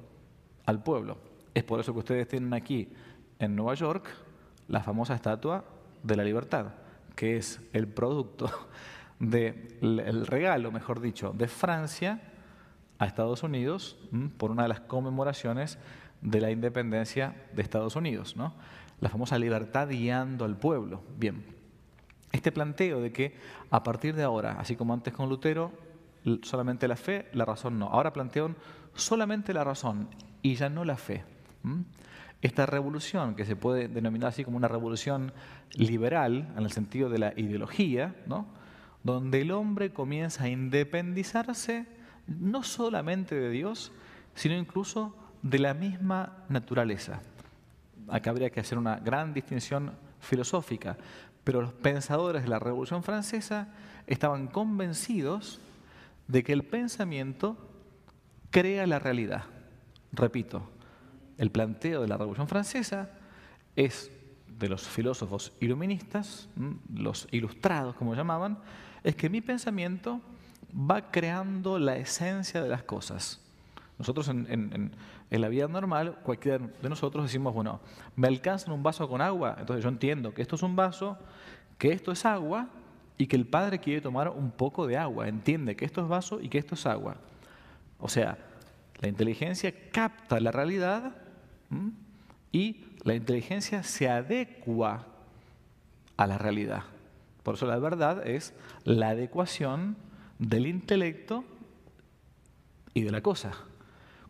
[0.65, 1.19] al pueblo.
[1.55, 2.89] Es por eso que ustedes tienen aquí
[3.39, 4.09] en Nueva York
[4.69, 5.65] la famosa estatua
[6.03, 6.67] de la libertad,
[7.15, 8.51] que es el producto
[9.19, 12.21] del regalo, mejor dicho, de Francia
[12.99, 13.99] a Estados Unidos
[14.37, 15.79] por una de las conmemoraciones
[16.21, 18.55] de la independencia de Estados Unidos, ¿no?
[19.03, 21.03] la famosa libertad guiando al pueblo.
[21.19, 21.45] Bien,
[22.31, 23.37] este planteo de que
[23.71, 25.73] a partir de ahora, así como antes con Lutero,
[26.43, 27.89] solamente la fe, la razón no.
[27.89, 28.55] Ahora plantean
[28.95, 30.09] solamente la razón
[30.41, 31.25] y ya no la fe.
[32.43, 35.33] Esta revolución, que se puede denominar así como una revolución
[35.75, 38.15] liberal, en el sentido de la ideología,
[39.05, 41.87] donde el hombre comienza a independizarse
[42.27, 43.93] no solamente de Dios,
[44.35, 47.21] sino incluso de la misma naturaleza.
[48.09, 50.97] Acá habría que hacer una gran distinción filosófica,
[51.45, 53.69] pero los pensadores de la Revolución Francesa
[54.07, 55.61] estaban convencidos
[56.27, 57.57] de que el pensamiento
[58.51, 59.45] crea la realidad.
[60.13, 60.69] Repito,
[61.43, 63.11] el planteo de la Revolución Francesa
[63.75, 64.13] es
[64.47, 66.49] de los filósofos iluministas,
[66.95, 68.59] los ilustrados como llamaban,
[69.03, 70.21] es que mi pensamiento
[70.73, 73.41] va creando la esencia de las cosas.
[73.99, 74.93] Nosotros en,
[75.31, 77.81] la vida normal, cualquiera de nosotros decimos, bueno,
[78.15, 81.19] me alcanzan un vaso con agua, entonces yo entiendo que esto es un vaso,
[81.77, 82.69] que esto es agua
[83.19, 86.41] y que el padre quiere tomar un poco de agua, entiende que esto es vaso
[86.41, 87.17] y que esto es agua.
[87.99, 88.39] O sea,
[89.01, 91.17] la inteligencia capta la realidad
[92.53, 95.07] y la inteligencia se adecua
[96.17, 96.85] a la realidad.
[97.43, 98.55] Por eso la verdad es
[98.85, 99.97] la adecuación
[100.39, 101.45] del intelecto
[102.95, 103.53] y de la cosa.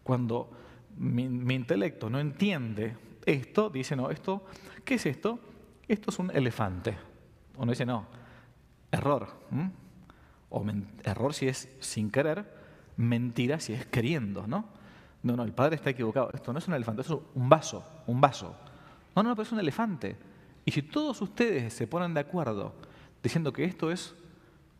[0.02, 0.50] Cuando
[0.96, 1.24] mi,
[1.54, 4.44] intelecto no entiende esto, dice, no, esto,
[4.84, 5.38] ¿qué es esto?
[5.88, 6.96] Esto es un elefante.
[7.56, 8.06] Uno dice, no,
[8.90, 9.28] error.
[10.48, 10.64] O
[11.04, 12.46] error si es sin querer,
[12.96, 14.81] mentira si es queriendo, ¿no?
[15.22, 16.30] No, no, el padre está equivocado.
[16.34, 18.56] Esto no es un elefante, eso es un vaso, un vaso.
[19.14, 20.16] No, no, pero es un elefante.
[20.64, 22.72] Y si todos ustedes se ponen de acuerdo
[23.22, 24.14] diciendo que esto es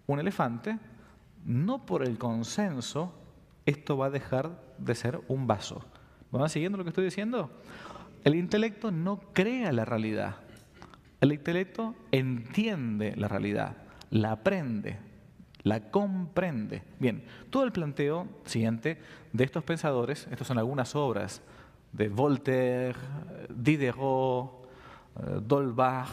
[0.06, 0.78] un elefante,
[1.44, 3.14] no por el consenso,
[3.66, 5.84] esto va a dejar de ser un vaso.
[6.30, 7.50] ¿Van siguiendo lo que estoy diciendo?
[8.24, 10.36] El intelecto no crea la realidad.
[11.20, 13.76] El intelecto entiende la realidad,
[14.10, 14.98] la aprende,
[15.64, 16.82] la comprende.
[16.98, 18.98] Bien, todo el planteo siguiente
[19.32, 21.42] de estos pensadores, estas son algunas obras
[21.92, 22.98] de Voltaire,
[23.48, 24.68] Diderot,
[25.16, 26.08] eh, Dolbach,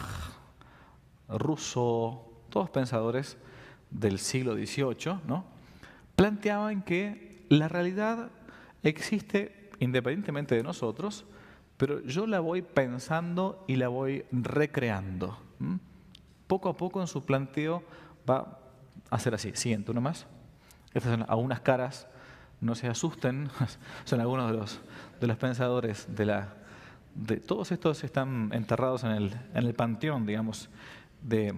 [1.28, 3.36] Rousseau, todos pensadores
[3.90, 5.44] del siglo XVIII, ¿no?
[6.20, 8.30] planteaban que la realidad
[8.82, 11.24] existe independientemente de nosotros,
[11.76, 15.38] pero yo la voy pensando y la voy recreando.
[16.46, 17.82] Poco a poco en su planteo
[18.28, 18.59] va
[19.10, 19.52] a ser así.
[19.54, 20.26] Siguiente, uno más.
[20.94, 22.06] Estas son algunas caras,
[22.60, 23.48] no se asusten,
[24.04, 24.80] son algunos de los,
[25.20, 26.54] de los pensadores de la...
[27.14, 30.70] De, todos estos están enterrados en el, en el panteón, digamos,
[31.22, 31.54] de,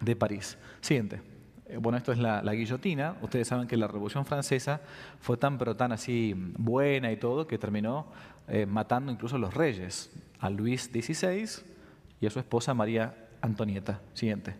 [0.00, 0.56] de París.
[0.80, 1.34] Siguiente.
[1.66, 3.16] Eh, bueno, esto es la, guillotina.
[3.22, 4.80] Ustedes saben que la Revolución Francesa
[5.20, 8.06] fue tan, pero tan así buena y todo, que terminó
[8.48, 11.64] eh, matando incluso a los reyes, a Luis XVI
[12.20, 14.00] y a su esposa María Antonieta.
[14.12, 14.54] Siguiente.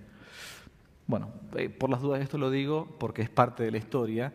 [1.06, 4.32] Bueno, eh, por las dudas esto lo digo porque es parte de la historia.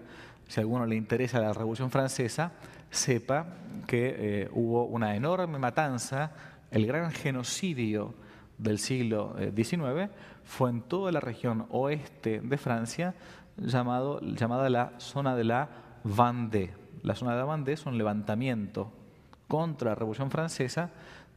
[0.48, 2.52] Si a alguno le interesa la Revolución Francesa,
[2.90, 3.46] sepa
[3.86, 6.32] que hubo una enorme matanza,
[6.72, 8.14] el gran genocidio
[8.60, 10.10] del siglo XIX eh,
[10.44, 13.16] fue en toda la región oeste de Francia
[13.58, 15.70] llamado, llamada la zona de la
[16.04, 16.74] Vendée.
[17.02, 18.92] La zona de la Vendée es un levantamiento
[19.48, 20.92] contra la Revolución Francesa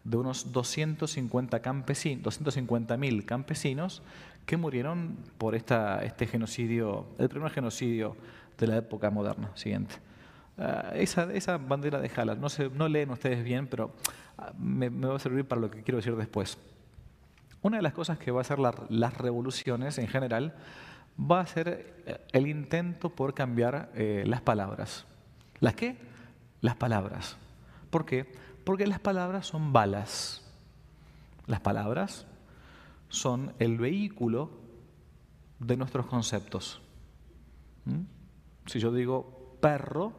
[0.04, 4.02] de unos 250 campesinos, 250.000 campesinos
[4.46, 8.16] que murieron por este genocidio, el primer genocidio
[8.58, 9.50] de la época moderna.
[9.54, 9.94] Siguiente.
[10.58, 13.94] Ah, esa, bandera de Jala, no, se, leen ustedes bien, pero
[14.38, 16.58] ah, me, me va a servir para lo que quiero decir después.
[17.62, 20.54] Una de las cosas que va a hacer las revoluciones en general
[21.18, 25.06] va a ser eh, el intento por cambiar eh, las palabras.
[25.60, 25.96] ¿Las qué?
[26.60, 27.36] Las palabras.
[27.90, 28.26] ¿Por qué?
[28.64, 30.42] Porque las palabras son balas.
[31.46, 32.26] Las palabras
[33.12, 34.50] son el vehículo
[35.58, 36.80] de nuestros conceptos.
[37.84, 38.00] ¿Mm?
[38.66, 40.14] Si yo digo perro,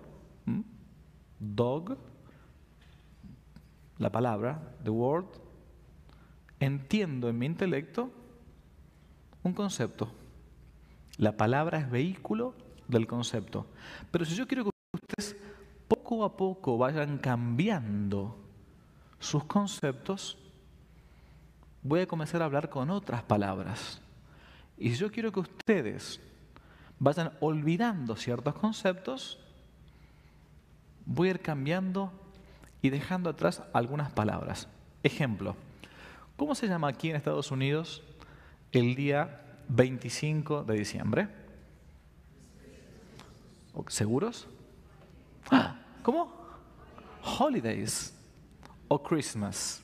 [1.39, 1.97] dog,
[3.97, 5.25] la palabra, the word,
[6.60, 8.12] entiendo en mi intelecto
[9.41, 10.12] un concepto.
[11.17, 12.53] La palabra es vehículo
[12.88, 13.65] del concepto.
[14.12, 15.36] Pero si yo quiero que ustedes
[15.88, 18.38] poco a poco vayan cambiando
[19.17, 20.38] sus conceptos,
[21.84, 24.02] voy a comenzar a hablar con otras palabras.
[24.78, 26.19] Y si yo quiero que ustedes
[26.98, 29.39] vayan olvidando ciertos conceptos,
[31.06, 32.12] voy a ir cambiando
[32.82, 34.67] y dejando atrás algunas palabras.
[35.04, 35.56] Ejemplo,
[36.38, 38.02] ¿cómo se llama aquí en Estados Unidos
[38.72, 41.28] el día 25 de diciembre?
[43.88, 44.48] ¿Seguros?
[46.04, 46.32] ¿Cómo?
[47.39, 48.13] Holidays
[48.88, 49.83] o Christmas.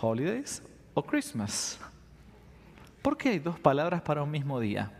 [0.00, 0.62] Holidays
[0.94, 1.78] o Christmas.
[3.02, 4.92] ¿Por qué hay dos palabras para un mismo día?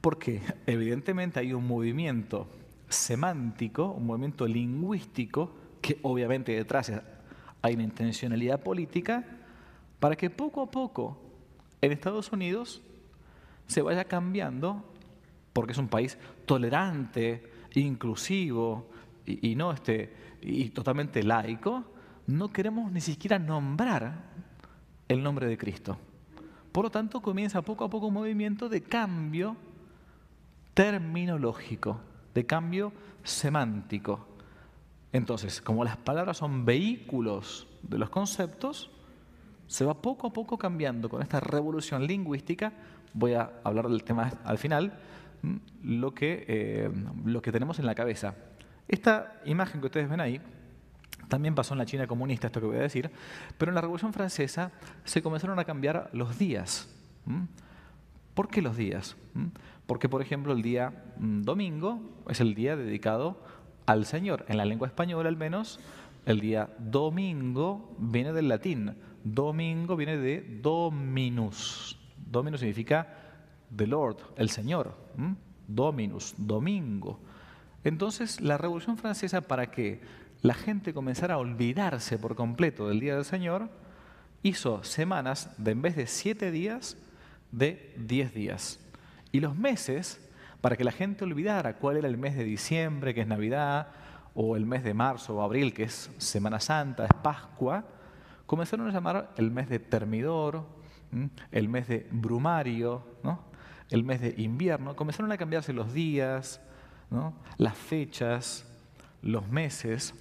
[0.00, 2.48] Porque evidentemente hay un movimiento
[2.88, 6.92] semántico, un movimiento lingüístico, que obviamente detrás
[7.62, 9.24] hay una intencionalidad política,
[10.00, 11.18] para que poco a poco
[11.80, 12.82] en Estados Unidos
[13.66, 14.84] se vaya cambiando,
[15.52, 17.42] porque es un país tolerante,
[17.74, 18.88] inclusivo
[19.24, 21.84] y, no este, y totalmente laico,
[22.26, 24.24] no queremos ni siquiera nombrar
[25.08, 25.96] el nombre de Cristo.
[26.72, 29.56] Por lo tanto, comienza poco a poco un movimiento de cambio
[30.74, 32.00] terminológico,
[32.34, 34.26] de cambio semántico.
[35.12, 38.90] Entonces, como las palabras son vehículos de los conceptos,
[39.66, 42.72] se va poco a poco cambiando con esta revolución lingüística.
[43.14, 44.98] Voy a hablar del tema al final,
[45.82, 46.90] lo que, eh,
[47.24, 48.34] lo que tenemos en la cabeza.
[48.88, 50.40] Esta imagen que ustedes ven ahí
[51.28, 53.10] también pasó en la China comunista, esto que voy a decir,
[53.58, 54.72] pero en la Revolución Francesa
[55.04, 56.88] se comenzaron a cambiar los días.
[58.34, 59.16] ¿Por qué los días?
[59.86, 63.40] Porque, por ejemplo, el día mm, domingo es el día dedicado
[63.86, 64.44] al Señor.
[64.48, 65.80] En la lengua española, al menos,
[66.26, 68.96] el día domingo viene del latín.
[69.24, 71.98] Domingo viene de dominus.
[72.16, 73.06] Dominus significa
[73.74, 74.94] the Lord, el Señor.
[75.68, 77.20] Dominus, domingo.
[77.84, 80.00] Entonces, la Revolución Francesa, ¿para que
[80.46, 83.68] la gente comenzara a olvidarse por completo del Día del Señor,
[84.44, 86.96] hizo semanas de en vez de siete días,
[87.50, 88.78] de diez días.
[89.32, 90.20] Y los meses,
[90.60, 93.88] para que la gente olvidara cuál era el mes de diciembre, que es Navidad,
[94.34, 97.84] o el mes de marzo o abril, que es Semana Santa, es Pascua,
[98.46, 100.64] comenzaron a llamar el mes de termidor,
[101.50, 103.02] el mes de brumario,
[103.90, 106.60] el mes de invierno, comenzaron a cambiarse los días,
[107.58, 108.64] las fechas,
[109.22, 110.14] los meses.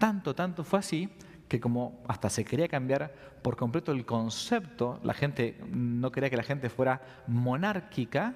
[0.00, 1.10] Tanto, tanto fue así
[1.46, 6.38] que como hasta se quería cambiar por completo el concepto, la gente no quería que
[6.38, 8.34] la gente fuera monárquica,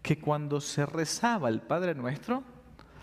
[0.00, 2.42] que cuando se rezaba el Padre Nuestro,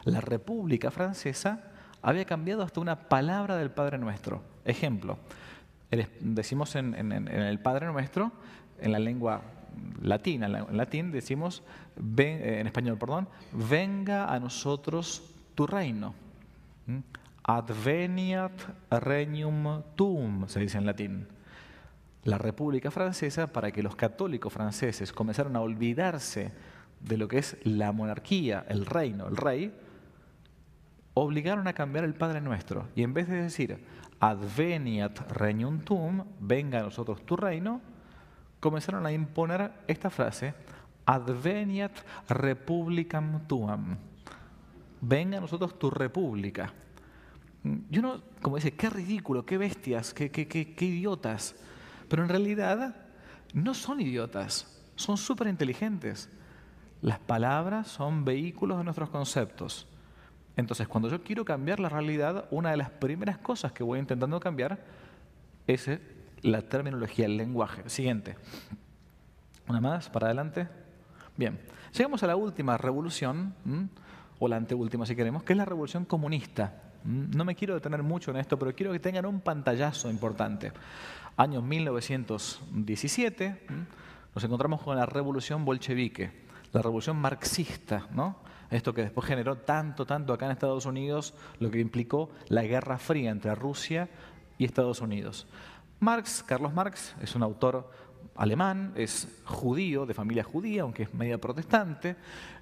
[0.03, 1.61] la República Francesa
[2.01, 4.41] había cambiado hasta una palabra del Padre Nuestro.
[4.65, 5.19] Ejemplo,
[6.21, 8.31] decimos en, el Padre Nuestro,
[8.81, 9.43] en la lengua
[10.01, 11.61] latina, en latín decimos,
[12.17, 15.21] en español, perdón, venga a nosotros
[15.53, 16.15] tu reino.
[17.47, 18.51] Adveniat
[18.89, 21.27] regnum tuum, se dice en latín.
[22.23, 26.51] La República Francesa, para que los católicos franceses comenzaran a olvidarse
[27.01, 29.71] de lo que es la monarquía, el reino, el rey,
[31.13, 32.87] obligaron a cambiar el Padre Nuestro.
[32.95, 33.85] Y en vez de decir,
[34.19, 37.79] adveniat regnum tuum, venga a nosotros tu reino,
[38.59, 40.55] comenzaron a imponer esta frase,
[41.05, 41.95] adveniat
[42.27, 43.97] republicam tuam,
[44.99, 46.73] venga a nosotros tu república.
[47.89, 51.55] Y uno, como dice, qué ridículo, qué bestias, qué, qué, qué, idiotas.
[52.07, 52.95] Pero en realidad
[53.53, 56.29] no son idiotas, son súper inteligentes.
[57.01, 59.87] Las palabras son vehículos de nuestros conceptos.
[60.55, 64.39] Entonces, cuando yo quiero cambiar la realidad, una de las primeras cosas que voy intentando
[64.39, 64.79] cambiar
[65.65, 65.99] es eh,
[66.43, 67.89] la terminología, el lenguaje.
[67.89, 68.35] Siguiente.
[69.67, 70.67] Una más, para adelante.
[71.35, 71.59] Bien,
[71.93, 73.55] llegamos a la última revolución,
[74.37, 76.84] o la anteúltima si queremos, que es la revolución comunista.
[77.05, 80.71] No me quiero detener mucho en esto, pero quiero que tengan un pantallazo importante.
[81.37, 83.61] Año 1917,
[84.33, 86.31] nos encontramos con la revolución bolchevique,
[86.71, 88.37] la revolución marxista, ¿no?
[88.71, 92.97] Esto que después generó tanto, tanto acá en Estados Unidos, lo que implicó la Guerra
[92.97, 94.09] Fría entre Rusia
[94.57, 95.45] y Estados Unidos.
[95.99, 97.89] Marx, Carlos Marx, es un autor
[98.35, 102.15] alemán, es judío, de familia judía, aunque es media protestante,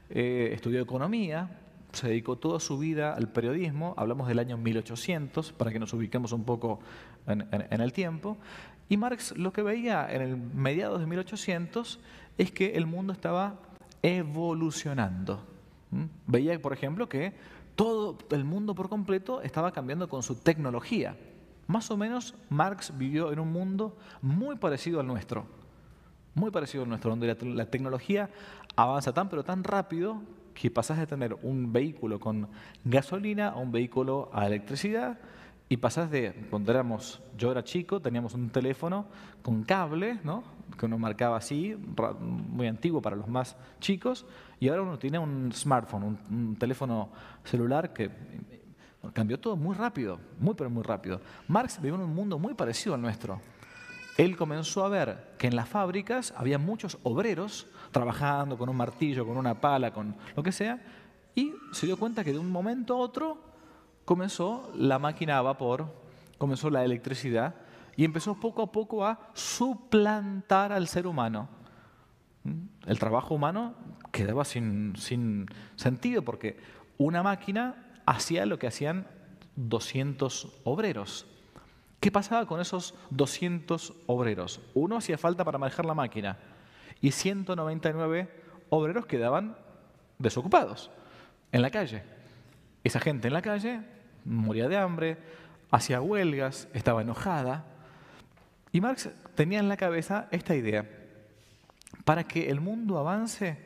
[0.09, 1.49] eh, estudió economía,
[1.93, 6.31] se dedicó toda su vida al periodismo, hablamos del año 1800, para que nos ubiquemos
[6.31, 6.79] un poco
[7.27, 8.37] en, el tiempo,
[8.89, 11.99] y Marx lo que veía en el mediados de 1800
[12.37, 13.55] es que el mundo estaba
[14.01, 15.41] evolucionando.
[16.27, 17.33] Veía, por ejemplo, que
[17.75, 21.15] todo el mundo por completo estaba cambiando con su tecnología.
[21.67, 25.45] Más o menos Marx vivió en un mundo muy parecido al nuestro,
[26.33, 28.29] muy parecido al nuestro, donde la, la tecnología
[28.75, 30.21] avanza tan pero tan rápido
[30.53, 32.47] que pasas de tener un vehículo con
[32.83, 35.19] gasolina a un vehículo a electricidad
[35.69, 39.07] y pasás de, cuando éramos, yo era chico, teníamos un teléfono
[39.41, 40.43] con cable, ¿no?
[40.77, 41.75] que uno marcaba así,
[42.19, 44.25] muy antiguo para los más chicos,
[44.59, 47.09] y ahora uno tiene un smartphone, un, un teléfono
[47.43, 48.09] celular que
[49.13, 51.21] cambió todo muy rápido, muy pero muy rápido.
[51.47, 53.41] Marx vivió en un mundo muy parecido al nuestro.
[54.17, 59.25] Él comenzó a ver que en las fábricas había muchos obreros trabajando con un martillo,
[59.25, 60.81] con una pala, con lo que sea,
[61.33, 63.37] y se dio cuenta que de un momento a otro
[64.03, 65.87] comenzó la máquina a vapor,
[66.37, 67.55] comenzó la electricidad
[67.95, 71.47] y empezó poco a poco a suplantar al ser humano.
[72.43, 72.65] ¿Mm?
[72.87, 73.75] El trabajo humano
[74.11, 76.57] quedaba sin, sin sentido porque
[76.97, 79.07] una máquina hacía lo que hacían
[79.55, 81.25] 200 obreros.
[81.99, 84.59] ¿Qué pasaba con esos 200 obreros?
[84.73, 86.37] Uno hacía falta para manejar la máquina
[87.03, 88.29] y 199
[88.69, 89.57] obreros quedaban
[90.19, 90.89] desocupados
[91.51, 92.01] en la calle.
[92.81, 93.81] Esa gente en la calle
[94.23, 95.17] moría de hambre,
[95.69, 97.65] hacía huelgas, estaba enojada.
[98.71, 100.89] Y Marx tenía en la cabeza esta idea.
[102.05, 103.57] Para que el mundo avance,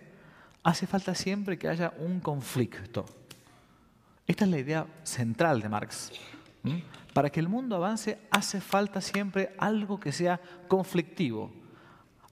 [0.63, 3.05] hace falta siempre que haya un conflicto.
[4.25, 6.11] Esta es la idea central de Marx.
[7.13, 11.51] Para que el mundo avance, hace falta siempre algo que sea conflictivo,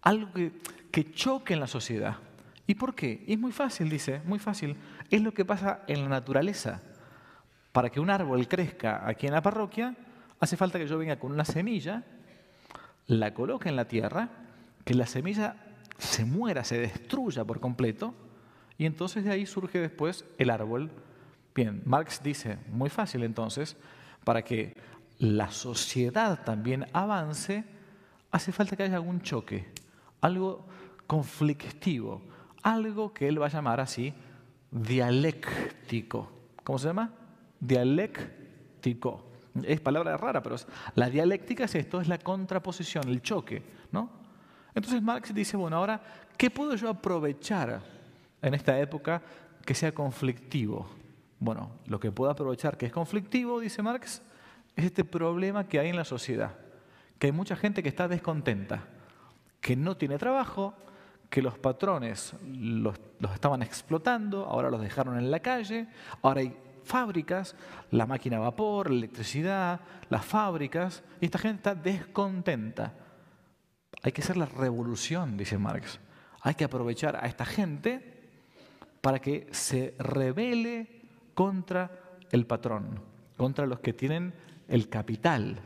[0.01, 0.51] algo que,
[0.95, 2.15] que choque en la sociedad.
[2.65, 3.25] ¿Y por qué?
[3.27, 4.77] Es muy fácil, dice, muy fácil.
[5.11, 6.81] Es lo que pasa en la naturaleza.
[7.73, 9.93] Para que un árbol crezca aquí en la parroquia,
[10.39, 12.05] hace falta que yo venga con una semilla,
[13.07, 14.29] la coloque en la tierra,
[14.85, 15.57] que la semilla
[15.97, 18.15] se muera, se destruya por completo,
[18.77, 20.91] y entonces de ahí surge después el árbol.
[21.53, 23.75] Bien, Marx dice, muy fácil entonces,
[24.23, 24.77] para que
[25.19, 27.65] la sociedad también avance,
[28.31, 29.67] hace falta que haya algún choque,
[30.21, 30.65] algo
[31.07, 32.21] conflictivo,
[32.63, 34.13] algo que él va a llamar así
[34.71, 36.31] dialéctico.
[36.63, 37.11] ¿Cómo se llama?
[37.59, 39.23] dialéctico.
[39.63, 40.57] Es palabra rara, pero
[40.95, 43.63] la dialéctica es esto, es la contraposición, el choque.
[43.91, 44.09] ¿no?
[44.73, 46.01] Entonces Marx dice, bueno, ahora,
[46.37, 47.81] ¿qué puedo yo aprovechar
[48.41, 49.21] en esta época
[49.65, 50.87] que sea conflictivo?
[51.39, 54.21] Bueno, lo que puedo aprovechar que es conflictivo, dice Marx,
[54.75, 56.55] es este problema que hay en la sociedad,
[57.17, 58.83] que hay mucha gente que está descontenta,
[59.61, 60.73] que no tiene trabajo,
[61.29, 65.87] que los patrones los, los, estaban explotando, ahora los dejaron en la calle,
[66.21, 67.55] ahora hay fábricas,
[67.91, 72.93] la máquina a vapor, la electricidad, las fábricas, y esta gente está descontenta.
[74.03, 75.99] Hay que hacer la revolución, dice Marx.
[76.41, 78.29] Hay que aprovechar a esta gente
[79.01, 81.01] para que se rebele
[81.33, 81.91] contra
[82.31, 83.01] el patrón,
[83.35, 84.33] contra los que tienen
[84.67, 85.59] el capital.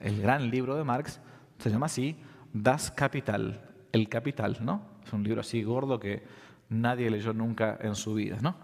[0.00, 1.20] El gran libro de Marx
[1.58, 2.16] se llama así,
[2.52, 3.60] Das Kapital,
[3.92, 4.95] el capital, ¿no?
[5.06, 6.22] Es un libro así gordo que
[6.68, 8.56] nadie leyó nunca en su vida, ¿no?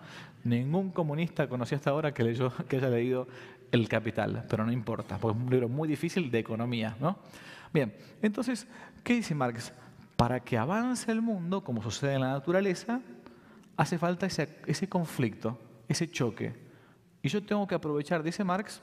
[0.45, 3.29] Ningún comunista conocí hasta ahora que, haya leído
[3.71, 6.97] El Capital, pero no importa, porque es un libro muy difícil de economía.
[7.01, 7.17] ¿no?
[7.73, 8.67] Bien, entonces,
[9.05, 9.73] ¿qué dice Marx?
[10.17, 13.01] Para que avance el mundo, como sucede en la naturaleza,
[13.77, 16.55] hace falta ese, ese conflicto, ese choque.
[17.23, 18.83] Y yo tengo que aprovechar, dice Marx,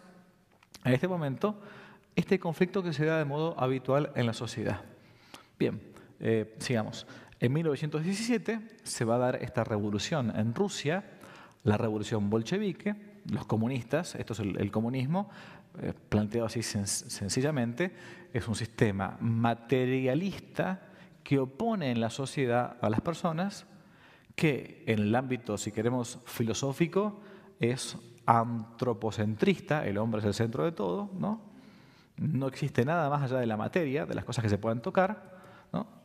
[0.86, 1.60] en este momento,
[2.16, 4.82] este conflicto que se da de modo habitual en la sociedad.
[5.58, 5.82] Bien,
[6.22, 7.06] eh, sigamos.
[7.40, 11.06] En 1917 se va a dar esta revolución en Rusia,
[11.64, 12.96] la revolución bolchevique,
[13.32, 15.30] los comunistas, esto es el, comunismo,
[15.82, 17.94] eh, planteado así sencillamente,
[18.34, 20.82] es un sistema materialista
[21.24, 23.66] que opone en la sociedad a las personas,
[24.36, 27.22] que en el ámbito, si queremos, filosófico,
[27.60, 31.42] es antropocentrista, el hombre es el centro de todo, ¿no?
[32.18, 35.40] No existe nada más allá de la materia, de las cosas que se puedan tocar,
[35.72, 35.99] ¿no?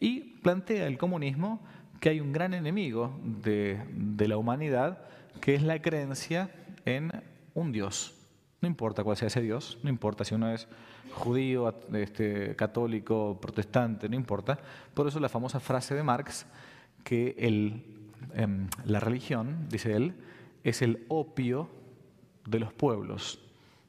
[0.00, 1.60] Y plantea el comunismo
[2.00, 3.78] que hay un gran enemigo de,
[4.18, 4.98] la humanidad,
[5.40, 6.50] que es la creencia
[6.84, 7.10] en
[7.54, 8.14] un Dios.
[8.60, 10.68] No importa cuál sea ese Dios, no importa si uno es
[11.14, 14.58] judío, este, católico, protestante, no importa.
[14.92, 16.46] Por eso la famosa frase de Marx,
[17.04, 17.34] que
[18.34, 20.14] em, la religión, dice él,
[20.62, 21.68] es el opio
[22.46, 23.40] de los pueblos.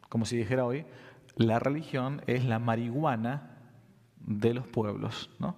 [0.10, 0.86] Como si dijera hoy,
[1.36, 3.58] la religión es la marihuana
[4.26, 5.30] de los pueblos.
[5.40, 5.56] ¿no?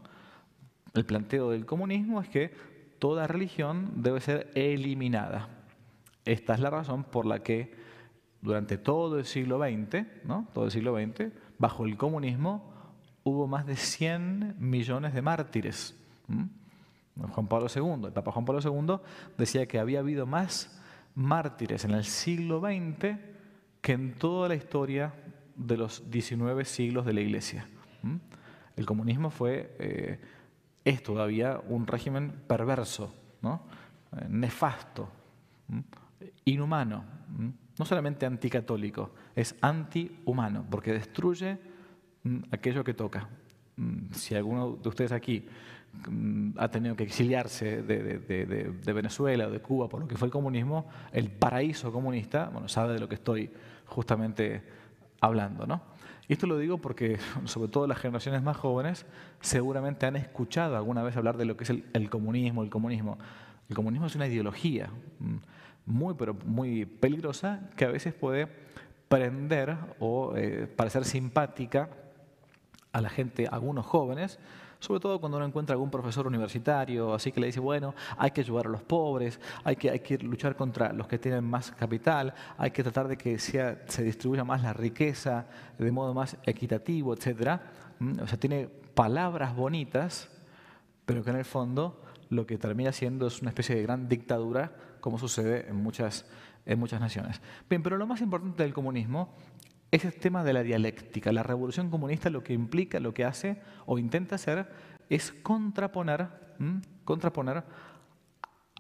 [0.98, 2.52] El planteo del comunismo es que
[2.98, 5.50] toda religión debe ser eliminada.
[6.26, 7.72] Esta es la razón por la que
[8.42, 10.48] durante todo el siglo XX, ¿no?
[10.54, 12.74] todo el siglo XX, bajo el comunismo
[13.24, 15.96] hubo más de 100 millones de mártires.
[17.16, 18.98] Juan Pablo II, el Papa Juan Pablo II
[19.38, 20.82] decía que había habido más
[21.14, 23.18] mártires en el siglo XX
[23.82, 25.14] que en toda la historia
[25.56, 27.68] de los 19 siglos de la Iglesia.
[28.76, 30.20] El comunismo fue eh,
[30.90, 33.14] es todavía un régimen perverso.
[33.44, 35.10] Eh, nefasto,
[36.46, 37.04] inhumano.
[37.78, 41.58] no solamente anticatólico, es antihumano, porque destruye
[42.52, 43.28] aquello que toca.
[44.12, 45.46] Si alguno de ustedes aquí
[46.58, 50.88] ha tenido que exiliarse de, Venezuela o de Cuba por lo que fue el comunismo,
[51.12, 53.52] el paraíso comunista, bueno, sabe de lo que estoy
[53.86, 54.64] justamente
[55.22, 55.82] hablando, ¿no?
[56.28, 59.06] Y esto lo digo porque, sobre todo las generaciones más jóvenes,
[59.42, 62.64] seguramente han escuchado alguna vez hablar de lo que es el, comunismo.
[62.64, 63.18] El comunismo.
[63.70, 64.90] El comunismo es una ideología
[65.86, 68.48] muy, pero muy peligrosa que a veces puede
[69.08, 71.90] prender o eh, parecer simpática
[72.92, 74.40] a la gente, a algunos jóvenes,
[74.80, 78.42] sobre todo cuando uno encuentra algún profesor universitario, así que le dice, bueno, hay que
[78.42, 82.34] ayudar a los pobres, hay que, hay que luchar contra los que tienen más capital,
[82.58, 85.46] hay que tratar de que sea, se distribuya más la riqueza
[85.78, 87.60] de modo más equitativo, etc.
[88.00, 90.30] Mm, o sea, tiene palabras bonitas,
[91.06, 94.72] pero que en el fondo lo que termina siendo es una especie de gran dictadura,
[95.00, 96.26] como sucede en muchas,
[96.66, 97.42] en muchas naciones.
[97.70, 99.34] Bien, pero lo más importante del comunismo
[99.92, 101.32] es el tema de la dialéctica.
[101.32, 104.68] La revolución comunista lo que implica, lo que hace o intenta hacer
[105.10, 106.28] es contraponer,
[107.06, 107.64] contraponer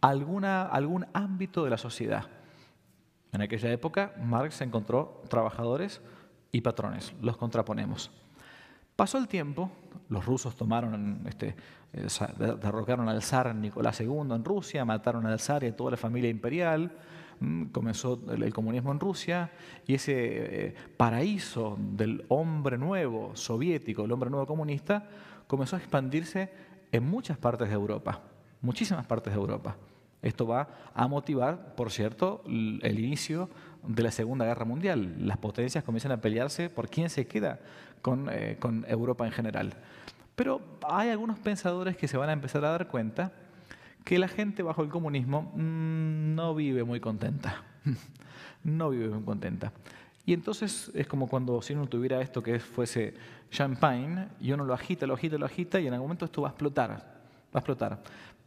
[0.01, 2.25] alguna, algún ámbito de la sociedad.
[3.31, 6.01] En aquella época Marx encontró trabajadores
[6.51, 8.11] y patrones, los contraponemos.
[8.95, 9.71] Pasó el tiempo,
[10.09, 11.55] los rusos tomaron, este,
[11.93, 12.07] eh,
[12.59, 16.29] derrocaron al zar Nicolás II en Rusia, mataron al zar y a toda la familia
[16.29, 16.91] imperial,
[17.71, 19.51] comenzó el, comunismo en Rusia
[19.85, 25.07] y ese eh, paraíso del hombre nuevo soviético, el hombre nuevo comunista,
[25.47, 26.51] comenzó a expandirse
[26.91, 28.21] en muchas partes de Europa,
[28.61, 29.77] muchísimas partes de Europa.
[30.21, 33.49] Esto va a motivar, por cierto, el inicio
[33.87, 35.15] de la Segunda Guerra Mundial.
[35.19, 37.59] Las potencias comienzan a pelearse por quién se queda
[38.01, 39.73] con, eh, con Europa en general.
[40.35, 43.31] Pero hay algunos pensadores que se van a empezar a dar cuenta
[44.07, 47.61] que la gente bajo el comunismo mm, no vive muy contenta.
[48.63, 49.73] no vive muy contenta.
[50.25, 53.13] Y entonces es como cuando si uno tuviera esto que fuese
[53.51, 56.47] champagne y uno lo agita, lo agita, lo agita y en algún momento esto va
[56.47, 56.89] a explotar.
[56.89, 58.01] Va a explotar.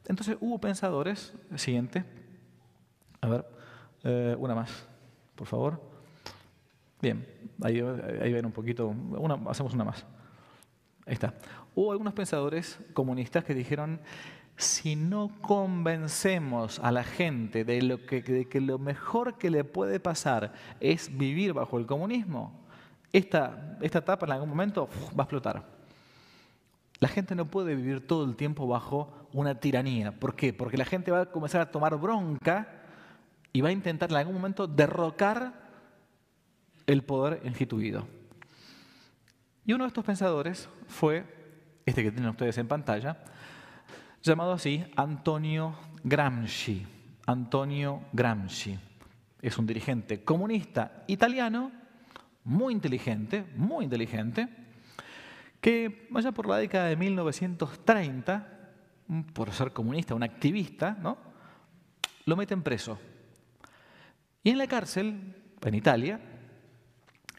[0.08, 2.04] Entonces hubo pensadores, siguiente,
[3.20, 3.44] a ver,
[4.02, 4.88] eh, una más,
[5.34, 5.78] por favor.
[7.02, 7.26] Bien,
[7.62, 7.82] ahí,
[8.22, 10.06] ahí ven un poquito, una, hacemos una más.
[11.04, 11.34] Ahí está.
[11.74, 14.00] Hubo algunos pensadores comunistas que dijeron,
[14.60, 21.16] si no convencemos a la gente de, que lo mejor que le puede pasar es
[21.16, 22.52] vivir bajo el comunismo,
[23.12, 24.88] esta, esta etapa en algún momento
[25.18, 25.64] va a explotar.
[27.00, 30.12] La gente no puede vivir todo el tiempo bajo una tiranía.
[30.12, 30.52] ¿Por qué?
[30.52, 32.68] Porque la gente va a comenzar a tomar bronca
[33.52, 35.54] y va a intentar en algún momento derrocar
[36.86, 38.06] el poder instituido.
[39.64, 41.24] Y uno de estos pensadores fue,
[41.86, 43.16] este que tienen ustedes en pantalla,
[44.22, 46.86] llamado así Antonio Gramsci.
[47.26, 48.78] Antonio Gramsci
[49.40, 51.72] es un dirigente comunista italiano,
[52.44, 54.48] muy inteligente, muy inteligente,
[55.60, 58.46] que allá por la década de 1930,
[59.32, 61.18] por ser comunista, un activista, ¿no?
[62.26, 62.98] lo meten preso.
[64.42, 66.20] Y en la cárcel, en Italia,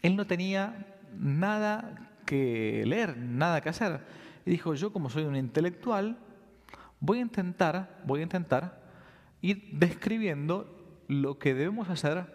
[0.02, 4.00] él no tenía nada que leer, nada que hacer.
[4.44, 6.18] Y dijo, yo como soy un intelectual,
[7.02, 8.80] Voy a intentar, voy a intentar
[9.40, 12.32] ir describiendo lo que debemos hacer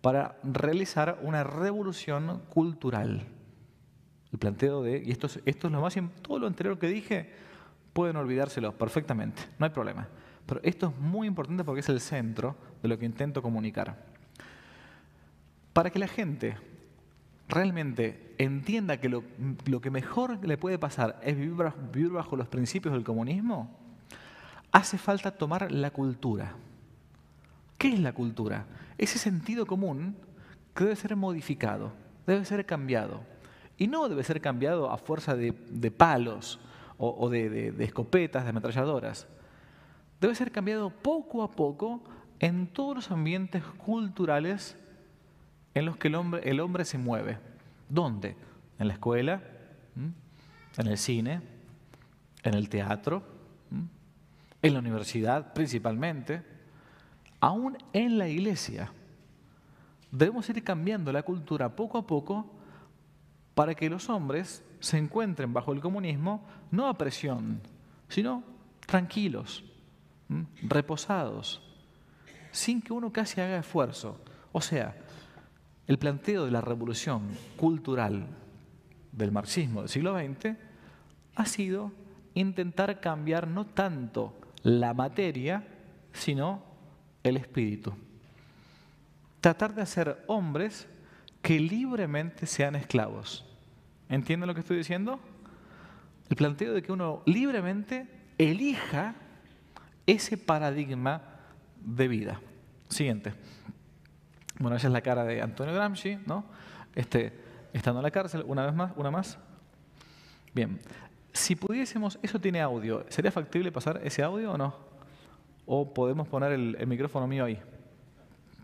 [0.00, 3.26] para realizar una revolución cultural.
[4.32, 7.30] El planteo de, y esto es, esto es lo más, todo lo anterior que dije,
[7.92, 10.08] pueden olvidárselo perfectamente, no hay problema.
[10.46, 14.02] Pero esto es muy importante porque es el centro de lo que intento comunicar.
[15.74, 16.56] Para que la gente
[17.48, 19.24] realmente entienda que lo,
[19.82, 23.85] que mejor le puede pasar es vivir bajo los principios del comunismo,
[24.76, 26.54] hace falta tomar la cultura.
[27.78, 28.66] ¿Qué es la cultura?
[28.98, 30.14] Ese sentido común
[30.74, 31.92] que debe ser modificado,
[32.26, 33.22] debe ser cambiado.
[33.78, 35.52] Y no debe ser cambiado a fuerza de,
[35.96, 36.60] palos
[36.98, 39.26] o, de, escopetas, de ametralladoras.
[40.20, 42.02] Debe ser cambiado poco a poco
[42.38, 44.76] en todos los ambientes culturales
[45.72, 47.38] en los que el hombre, el hombre se mueve.
[47.88, 48.36] ¿Dónde?
[48.78, 49.42] En la escuela,
[50.76, 51.40] en el cine,
[52.42, 53.35] en el teatro,
[54.62, 56.42] en la universidad principalmente,
[57.40, 58.92] aún en la iglesia.
[60.10, 62.50] Debemos ir cambiando la cultura poco a poco
[63.54, 67.60] para que los hombres se encuentren bajo el comunismo no a presión,
[68.08, 68.42] sino
[68.86, 69.64] tranquilos,
[70.62, 71.62] reposados,
[72.50, 74.20] sin que uno casi haga esfuerzo.
[74.52, 74.96] O sea,
[75.86, 77.22] el planteo de la revolución
[77.56, 78.26] cultural
[79.12, 80.56] del marxismo del siglo XX
[81.36, 81.92] ha sido
[82.34, 84.34] intentar cambiar no tanto
[84.66, 85.62] la materia,
[86.12, 86.60] sino
[87.22, 87.94] el espíritu.
[89.40, 90.88] tratar de hacer hombres
[91.40, 93.46] que libremente sean esclavos.
[94.08, 95.20] ¿Entienden lo que estoy diciendo?
[96.28, 98.08] El planteo de que uno libremente
[98.38, 99.14] elija
[100.04, 101.22] ese paradigma
[101.80, 102.40] de vida.
[102.88, 103.34] Siguiente.
[104.58, 106.44] Bueno, esa es la cara de Antonio Gramsci, ¿no?
[106.96, 107.32] Este,
[107.72, 109.38] estando en la cárcel, una vez más, una más.
[110.52, 110.80] Bien,
[111.36, 114.74] si pudiésemos, eso tiene audio, ¿sería factible pasar ese audio o no?
[115.66, 117.60] ¿O podemos poner el, micrófono mío ahí?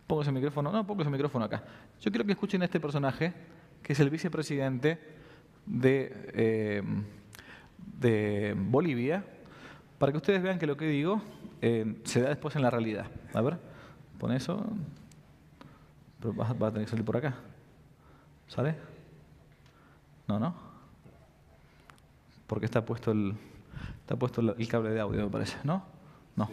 [0.06, 1.62] Pongo ese micrófono, no, pongo ese micrófono acá.
[2.00, 3.32] Yo quiero que escuchen a este personaje,
[3.82, 4.98] que es el vicepresidente
[5.66, 6.82] de, eh,
[8.00, 9.24] de Bolivia,
[9.98, 11.22] para que ustedes vean que lo que digo
[11.60, 13.06] eh, se da después en la realidad.
[13.34, 13.58] A ver,
[14.18, 14.64] pon eso.
[16.24, 17.34] Va a tener que salir por acá.
[18.46, 18.76] ¿Sale?
[20.28, 20.71] No, no
[22.53, 23.34] porque está puesto el,
[24.03, 25.86] está puesto el cable de audio, me parece, ¿no?
[26.36, 26.50] No.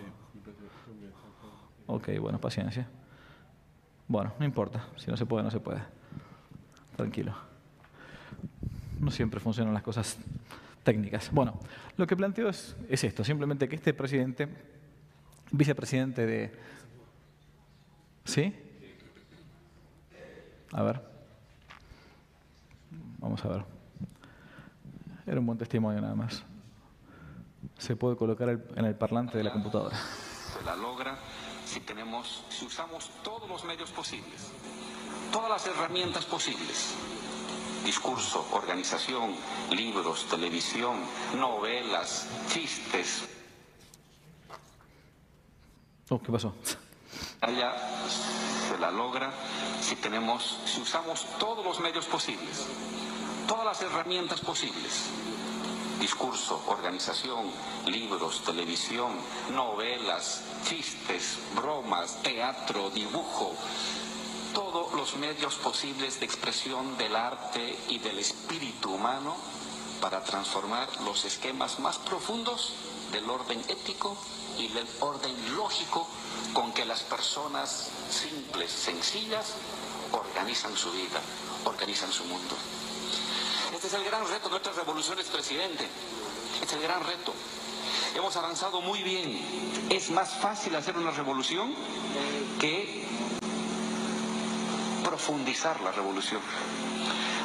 [1.87, 2.87] Ok, bueno, paciencia.
[4.07, 4.87] Bueno, no importa.
[4.95, 5.81] Si no se puede, no se puede.
[6.95, 7.35] Tranquilo.
[9.01, 10.17] No siempre funcionan las cosas
[10.83, 11.31] técnicas.
[11.33, 11.59] Bueno,
[11.97, 14.47] lo que planteo es, es esto, simplemente que este presidente,
[15.51, 16.53] vicepresidente de...
[18.23, 18.55] ¿Sí?
[20.71, 21.01] A ver.
[23.17, 23.78] Vamos a ver.
[25.29, 26.41] Era un buen testimonio nada más.
[27.77, 29.95] Se puede colocar en el parlante de la computadora.
[29.95, 31.19] Se la logra
[31.65, 34.51] si tenemos, si usamos todos los medios posibles,
[35.31, 36.95] todas las herramientas posibles.
[37.85, 39.35] Discurso, organización,
[39.69, 40.97] libros, televisión,
[41.37, 43.29] novelas, chistes.
[46.09, 46.55] Oh, ¿qué pasó?
[47.41, 47.75] Allá
[48.67, 49.31] se la logra
[49.79, 52.67] si tenemos, si usamos todos los medios posibles
[53.49, 55.09] todas las herramientas posibles.
[55.99, 57.49] Discurso, organización,
[57.87, 59.11] libros, televisión,
[59.51, 63.55] novelas, chistes, bromas, teatro, dibujo,
[64.53, 69.35] todos los medios posibles de expresión del arte y del espíritu humano
[69.99, 72.73] para transformar los esquemas más profundos
[73.11, 74.15] del orden ético
[74.59, 76.07] y del orden lógico
[76.53, 79.55] con que las personas simples, sencillas,
[80.11, 81.19] organizan su vida,
[81.65, 82.55] organizan su mundo.
[83.81, 85.87] Este es el gran reto de nuestras revoluciones, presidente.
[86.55, 87.33] Este es el gran reto.
[88.13, 89.39] Hemos avanzado muy bien.
[89.89, 91.73] Es más fácil hacer una revolución
[92.59, 93.05] que
[95.01, 96.41] profundizar la revolución.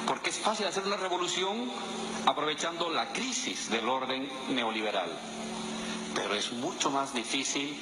[0.09, 1.71] Porque es fácil hacer una revolución
[2.27, 5.17] aprovechando la crisis del orden neoliberal.
[6.17, 7.79] Pero es mucho más difícil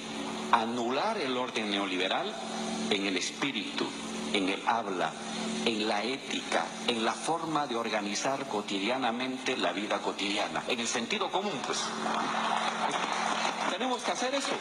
[0.52, 2.30] anular el orden neoliberal
[2.90, 3.86] en el espíritu,
[4.34, 5.10] en el habla,
[5.64, 11.30] en la ética, en la forma de organizar cotidianamente la vida cotidiana, en el sentido
[11.30, 11.80] común, pues.
[13.70, 14.52] Tenemos que hacer eso.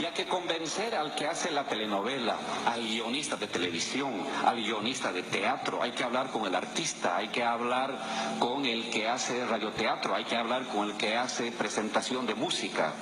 [0.00, 4.12] Y hay que convencer al que hace la telenovela, al guionista de televisión,
[4.44, 5.82] al guionista de teatro.
[5.82, 7.98] Hay que hablar con el artista, hay que hablar
[8.38, 12.92] con el que hace radioteatro, hay que hablar con el que hace presentación de música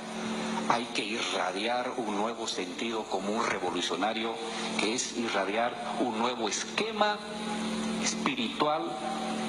[0.69, 4.35] hay que irradiar un nuevo sentido común revolucionario,
[4.79, 7.19] que es irradiar un nuevo esquema
[8.03, 8.83] espiritual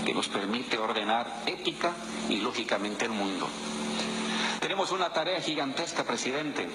[0.05, 1.93] que nos permite ordenar ética
[2.29, 3.47] y lógicamente el mundo.
[4.59, 6.67] Tenemos una tarea gigantesca, presidente.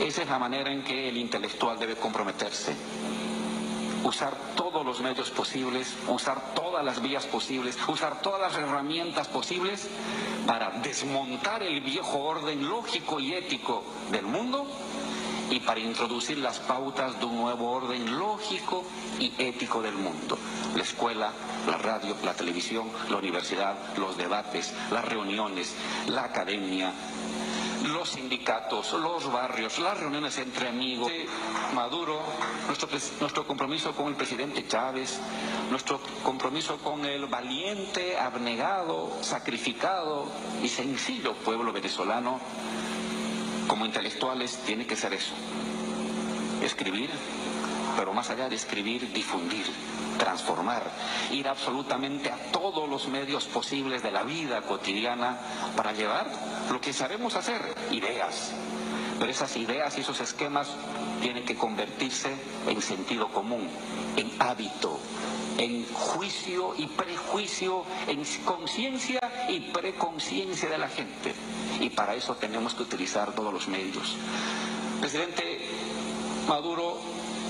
[0.00, 2.74] Esa es la manera en que el intelectual debe comprometerse
[4.04, 9.88] usar todos los medios posibles, usar todas las vías posibles, usar todas las herramientas posibles
[10.46, 14.66] para desmontar el viejo orden lógico y ético del mundo
[15.50, 18.84] y para introducir las pautas de un nuevo orden lógico
[19.18, 20.38] y ético del mundo.
[20.76, 21.32] La escuela,
[21.66, 25.74] la radio, la televisión, la universidad, los debates, las reuniones,
[26.06, 26.92] la academia,
[27.88, 31.10] los sindicatos, los barrios, las reuniones entre amigos.
[31.74, 32.20] Maduro,
[32.66, 32.88] nuestro,
[33.20, 35.20] nuestro compromiso con el presidente Chávez,
[35.70, 40.26] nuestro compromiso con el valiente, abnegado, sacrificado
[40.62, 42.40] y sencillo pueblo venezolano,
[43.66, 45.32] como intelectuales, tiene que ser eso.
[46.62, 47.10] Escribir,
[47.96, 49.66] pero más allá de escribir, difundir,
[50.20, 50.82] transformar,
[51.32, 55.38] ir absolutamente a todos los medios posibles de la vida cotidiana
[55.74, 56.30] para llevar
[56.70, 58.52] lo que sabemos hacer, ideas.
[59.18, 60.68] Pero esas ideas y esos esquemas
[61.22, 62.34] tienen que convertirse
[62.68, 63.68] en sentido común,
[64.16, 64.98] en hábito,
[65.58, 71.34] en juicio y prejuicio, en conciencia y preconciencia de la gente.
[71.80, 74.16] Y para eso tenemos que utilizar todos los medios.
[75.00, 75.66] Presidente
[76.48, 76.98] Maduro,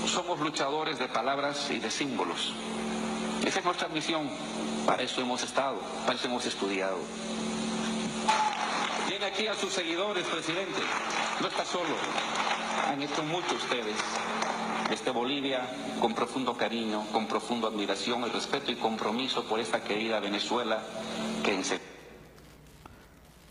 [0.07, 2.53] somos luchadores de palabras y de símbolos.
[3.45, 4.29] Esa es nuestra misión.
[4.85, 6.97] Para eso hemos estado, para eso hemos estudiado.
[9.07, 10.79] Tiene aquí a sus seguidores, presidente.
[11.39, 11.95] No está solo.
[12.87, 13.95] Han hecho mucho ustedes.
[14.89, 15.61] desde Bolivia,
[16.01, 20.79] con profundo cariño, con profundo admiración y respeto y compromiso por esta querida Venezuela
[21.43, 21.61] que en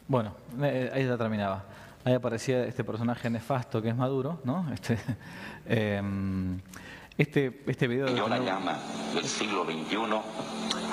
[0.06, 1.64] Bueno, eh, ahí ya terminaba.
[2.04, 4.66] Ahí aparecía este personaje nefasto que es Maduro, ¿no?
[4.72, 4.98] Este,
[5.70, 6.02] eh,
[7.16, 8.08] este, este video...
[8.14, 8.78] Yo la llama
[9.14, 9.96] del siglo XXI.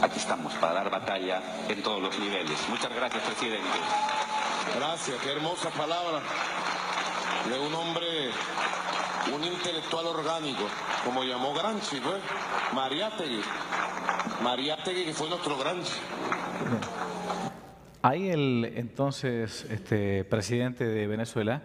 [0.02, 2.58] Aquí estamos para dar batalla en todos los niveles.
[2.70, 3.78] Muchas gracias, presidente.
[4.76, 6.22] Gracias, qué hermosa palabra
[7.50, 8.30] de un hombre,
[9.34, 10.64] un intelectual orgánico,
[11.06, 12.22] como llamó Gramsci, pues,
[12.74, 13.42] Mariátegui.
[14.44, 15.98] Mariátegui que fue nuestro Gramsci.
[18.02, 21.64] Ahí el entonces este, presidente de Venezuela,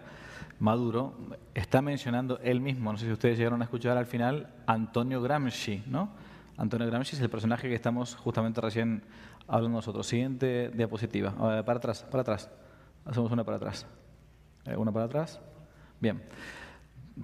[0.62, 1.14] Maduro,
[1.54, 5.82] está mencionando él mismo, no sé si ustedes llegaron a escuchar al final, Antonio Gramsci,
[5.88, 6.10] ¿no?
[6.56, 9.02] Antonio Gramsci es el personaje que estamos justamente recién
[9.48, 10.06] hablando nosotros.
[10.06, 11.32] Siguiente diapositiva.
[11.64, 12.48] para atrás, para atrás.
[13.04, 13.88] Hacemos una para atrás.
[14.66, 15.40] Eh, una para atrás.
[15.98, 16.22] Bien.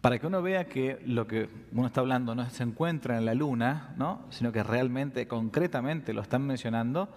[0.01, 3.34] Para que uno vea que lo que uno está hablando no se encuentra en la
[3.34, 4.22] luna, ¿no?
[4.30, 7.09] sino que realmente, concretamente lo están mencionando,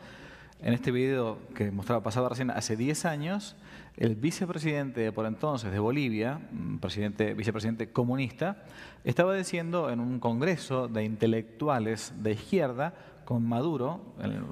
[0.62, 3.56] en este video que mostraba pasado recién hace 10 años,
[3.98, 6.40] el vicepresidente por entonces de Bolivia,
[6.80, 8.64] presidente, vicepresidente comunista,
[9.04, 12.94] estaba diciendo en un congreso de intelectuales de izquierda,
[13.26, 14.02] con Maduro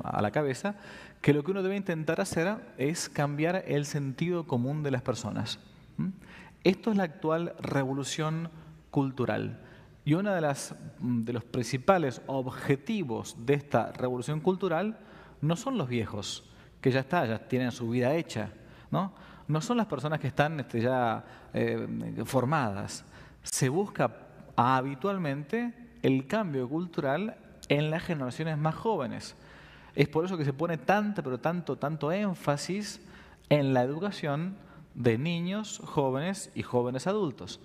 [0.04, 0.76] a la cabeza,
[1.22, 5.60] que lo que uno debe intentar hacer es cambiar el sentido común de las personas.
[6.64, 8.50] Esto es la actual revolución
[8.92, 9.60] cultural.
[10.06, 10.56] Y uno de,
[11.00, 14.98] de los principales objetivos de esta revolución cultural
[15.42, 18.52] no son los viejos, que ya está, ya tienen su vida hecha,
[18.92, 19.14] ¿no?
[19.50, 21.24] No son las personas que están este, ya
[21.54, 23.04] eh, formadas.
[23.41, 24.16] Se busca
[24.56, 25.74] habitualmente
[26.04, 27.36] el cambio cultural
[27.68, 29.36] en las generaciones más jóvenes.
[29.95, 33.02] Es por eso que se pone tanto, pero tanto, tanto énfasis
[33.50, 34.56] en la educación
[34.93, 37.60] de niños, jóvenes y jóvenes adultos,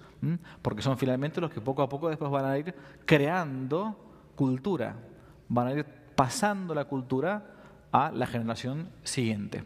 [0.63, 2.75] porque son finalmente los que poco a poco después van a ir
[3.05, 3.95] creando
[4.37, 4.97] cultura,
[5.51, 5.85] van a ir
[6.17, 7.54] pasando la cultura
[7.95, 9.63] a la generación siguiente.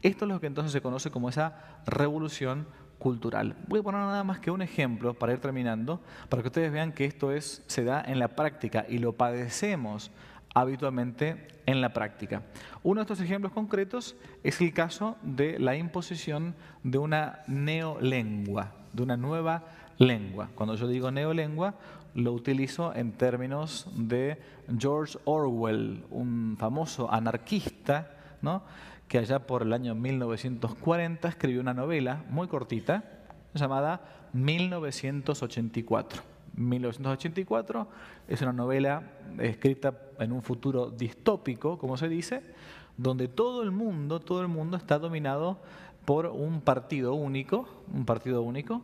[0.00, 2.66] Esto es lo que entonces se conoce como esa revolución
[2.98, 3.56] cultural.
[3.68, 6.00] Voy a poner nada más que un ejemplo para ir terminando,
[6.30, 10.10] para que ustedes vean que esto es, se da en la práctica y lo padecemos
[10.54, 12.40] habitualmente en la práctica.
[12.82, 19.02] Uno de estos ejemplos concretos es el caso de la imposición de una neolengua, de
[19.02, 19.64] una nueva
[19.98, 20.48] lengua.
[20.54, 21.74] Cuando yo digo neolengua,
[22.14, 24.38] lo utilizo en términos de
[24.78, 28.62] George Orwell, un famoso anarquista, ¿no?
[29.08, 33.04] que allá por el año 1940 escribió una novela muy cortita
[33.54, 34.00] llamada
[34.32, 36.22] 1984.
[36.54, 37.88] 1984
[38.28, 39.02] es una novela
[39.38, 42.42] escrita en un futuro distópico, como se dice,
[42.96, 45.58] donde todo el mundo, todo el mundo está dominado
[46.04, 48.82] por un partido único, un partido único,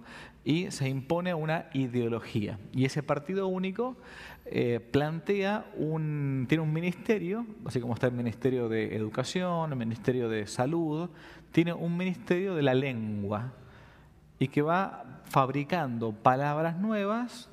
[0.49, 2.59] y se impone una ideología.
[2.73, 3.99] Y ese partido único
[4.47, 10.31] eh, plantea un, tiene un ministerio, así como está el Ministerio de Educación, el Ministerio
[10.31, 11.11] de Salud,
[11.53, 13.53] tiene un ministerio de la lengua
[14.39, 17.51] y que va fabricando palabras nuevas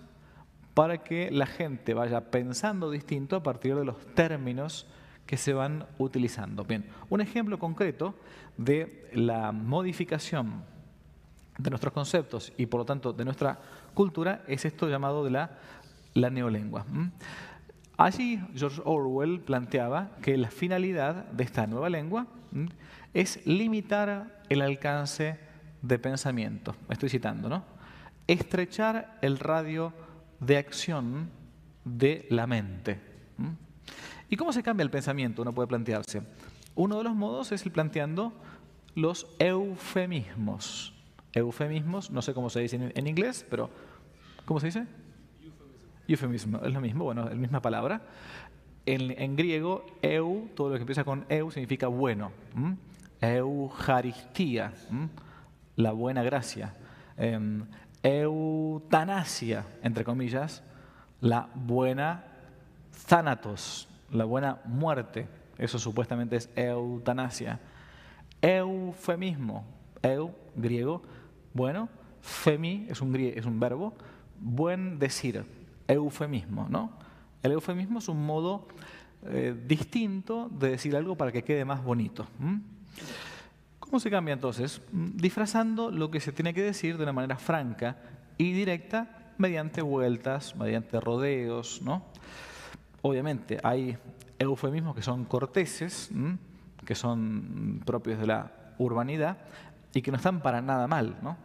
[0.73, 4.87] para que la gente vaya pensando distinto a partir de los términos
[5.25, 6.63] que se van utilizando.
[6.63, 8.15] Bien, un ejemplo concreto
[8.55, 10.63] de la modificación
[11.57, 13.59] de nuestros conceptos y por lo tanto de nuestra
[13.93, 15.51] cultura es esto llamado de la,
[16.13, 16.85] la neolengua.
[17.97, 22.27] Allí George Orwell planteaba que la finalidad de esta nueva lengua
[23.13, 25.39] es limitar el alcance
[25.81, 26.75] de pensamiento.
[26.89, 27.63] Estoy citando, ¿no?
[28.27, 29.93] Estrechar el radio
[30.39, 31.29] de acción
[31.85, 32.99] de la mente.
[34.29, 35.41] ¿Y cómo se cambia el pensamiento?
[35.41, 36.23] Uno puede plantearse.
[36.73, 38.33] Uno de los modos es el planteando
[38.95, 40.94] los eufemismos.
[41.35, 43.69] Eufemismos, no sé cómo se dice en inglés, pero
[44.45, 44.87] ¿cómo se dice?
[46.07, 48.01] Eufemismo, es lo mismo, bueno, la misma palabra.
[48.85, 52.31] En, griego, eu, todo lo que empieza con eu significa bueno.
[53.19, 54.73] Eujaristía,
[55.75, 56.73] la buena gracia.
[57.17, 57.65] Em,
[58.03, 60.61] eutanasia, entre comillas,
[61.21, 62.23] la buena
[63.07, 65.27] thanatos, la buena muerte.
[65.57, 67.59] Eso supuestamente es eutanasia.
[68.41, 69.65] Eufemismo,
[70.03, 71.01] eu, griego,
[71.55, 71.87] bueno,
[72.21, 73.93] femi es un, es un verbo,
[74.39, 75.45] buen decir,
[75.87, 76.91] eufemismo, ¿no?
[77.41, 78.67] El eufemismo es un modo
[79.23, 82.27] eh, distinto de decir algo para que quede más bonito.
[83.79, 84.81] ¿Cómo se cambia entonces?
[84.91, 87.97] Mm, disfrazando lo que se tiene que decir de una manera franca
[88.37, 92.03] y directa mediante vueltas, mediante rodeos, ¿no?
[93.01, 93.97] Obviamente hay
[94.39, 96.09] eufemismos que son corteses,
[96.83, 99.37] que son propios de la urbanidad
[99.95, 101.37] y que no están para nada mal, ¿no?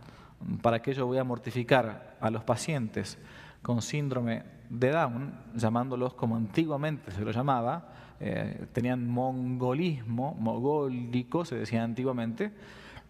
[0.61, 3.16] ¿Para qué yo voy a mortificar a los pacientes
[3.62, 11.57] con síndrome de Down, llamándolos como antiguamente se lo llamaba, eh, tenían mongolismo, mogólico se
[11.57, 12.51] decía antiguamente,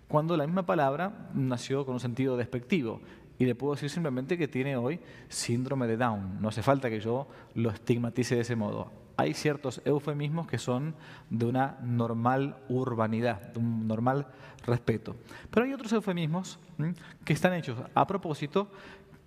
[0.09, 3.01] cuando la misma palabra nació con un sentido despectivo.
[3.39, 6.43] Y le puedo decir simplemente que tiene hoy síndrome de Down.
[6.43, 9.00] No hace falta que yo lo estigmatice de ese modo.
[9.21, 10.95] Hay ciertos eufemismos que son
[11.29, 14.27] de una normal urbanidad, de un normal
[14.65, 15.15] respeto.
[15.51, 16.59] Pero hay otros eufemismos
[17.23, 18.73] que están hechos a propósito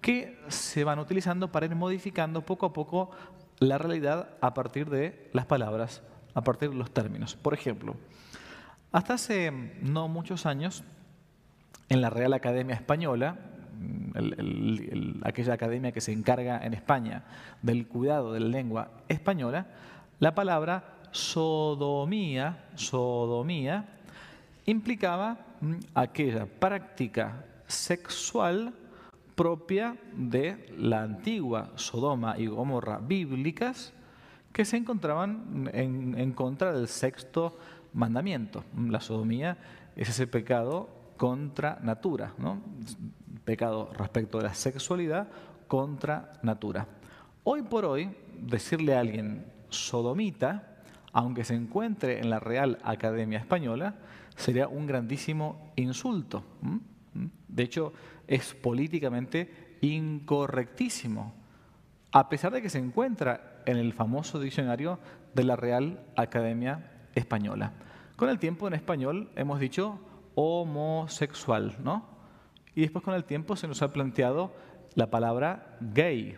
[0.02, 3.12] que se van utilizando para ir modificando poco a poco
[3.60, 6.02] la realidad a partir de las palabras,
[6.34, 7.36] a partir de los términos.
[7.36, 7.96] Por ejemplo,
[8.92, 10.84] hasta hace no muchos años,
[11.90, 13.38] en la Real Academia Española,
[15.24, 17.24] aquella academia que se encarga en España
[17.62, 19.68] del cuidado de la lengua española,
[20.20, 23.86] la palabra sodomía, sodomía
[24.66, 28.74] implicaba mm, aquella práctica sexual
[29.36, 33.94] propia de la antigua Sodoma y Gomorra bíblicas
[34.52, 37.58] que se encontraban en, contra del sexto
[37.94, 38.64] mandamiento.
[38.88, 39.58] La sodomía
[39.96, 42.34] es ese pecado contra natura.
[43.44, 45.28] Pecado respecto de la sexualidad
[45.68, 46.88] contra natura.
[47.44, 50.78] Hoy por hoy, decirle a alguien sodomita,
[51.12, 53.96] aunque se encuentre en la Real Academia Española,
[54.36, 56.44] sería un grandísimo insulto.
[57.48, 57.94] De hecho,
[58.28, 61.34] es políticamente incorrectísimo,
[62.12, 65.00] a pesar de que se encuentra en el famoso diccionario
[65.34, 67.74] de la Real Academia Española.
[68.16, 70.00] Con el tiempo en español hemos dicho
[70.36, 72.13] homosexual, ¿no?
[72.76, 74.52] Y después con el tiempo se nos ha planteado
[74.96, 76.38] la palabra gay.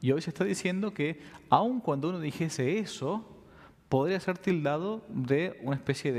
[0.00, 3.24] Y hoy se está diciendo que aun cuando uno dijese eso,
[3.88, 6.12] podría ser tildado de una especie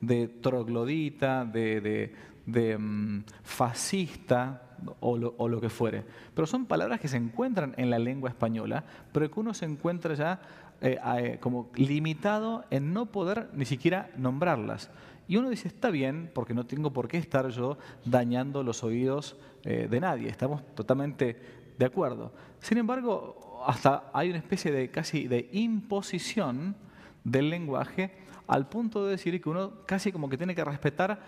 [0.00, 2.12] de, troglodita, de,
[2.46, 4.62] mm, fascista
[5.00, 6.02] o lo, que fuere.
[6.34, 10.14] Pero son palabras que se encuentran en la lengua española, pero que uno se encuentra
[10.14, 10.40] ya
[10.80, 14.90] eh, eh, como limitado en no poder ni siquiera nombrarlas.
[15.30, 19.36] Y uno dice, está bien, porque no tengo por qué estar yo dañando los oídos
[19.62, 20.28] eh, de nadie.
[20.28, 21.36] Estamos totalmente
[21.78, 22.32] de acuerdo.
[22.58, 26.74] Sin embargo, hasta hay una especie de casi de imposición
[27.22, 28.10] del lenguaje
[28.48, 31.20] al punto de decir que uno casi como que tiene que respetar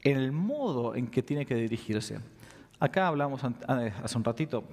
[0.00, 2.20] el modo en que tiene que dirigirse.
[2.80, 4.64] Acá hablamos hace un ratito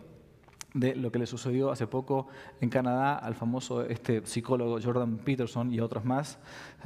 [0.74, 2.28] de lo que le sucedió hace poco
[2.62, 6.38] en Canadá al famoso este psicólogo Jordan Peterson y otros más.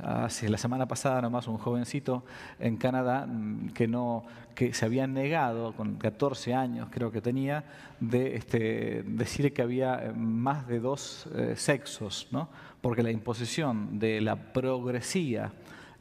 [0.01, 2.23] Hace la semana pasada nomás un jovencito
[2.59, 4.23] en Canadá mm, que, no,
[4.55, 7.65] que se había negado, con 14 años creo que tenía,
[7.99, 12.49] de este, decir que había eh, más de dos eh, sexos, ¿no?
[12.81, 15.51] porque la imposición de la progresía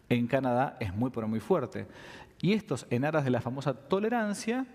[0.08, 1.86] en Canadá es muy, pero muy fuerte.
[2.40, 4.66] Y estos, en aras de la famosa tolerancia,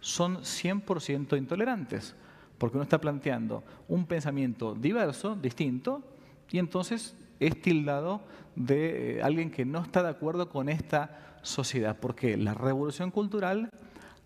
[0.00, 2.14] son 100% intolerantes
[2.58, 6.02] porque uno está planteando un pensamiento diverso, distinto,
[6.50, 8.22] y entonces es tildado
[8.54, 13.70] de eh, alguien que no está de acuerdo con esta sociedad, porque la revolución cultural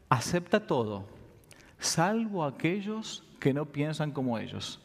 [0.09, 1.05] acepta todo,
[1.79, 4.81] salvo aquellos que no piensan como ellos,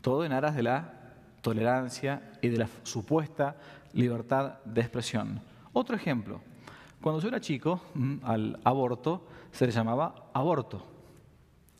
[0.00, 0.92] todo en aras de la
[1.40, 3.56] tolerancia y de la supuesta
[3.92, 5.40] libertad de expresión.
[5.72, 6.40] Otro ejemplo,
[7.00, 10.95] cuando yo era chico, mm, al aborto se le llamaba aborto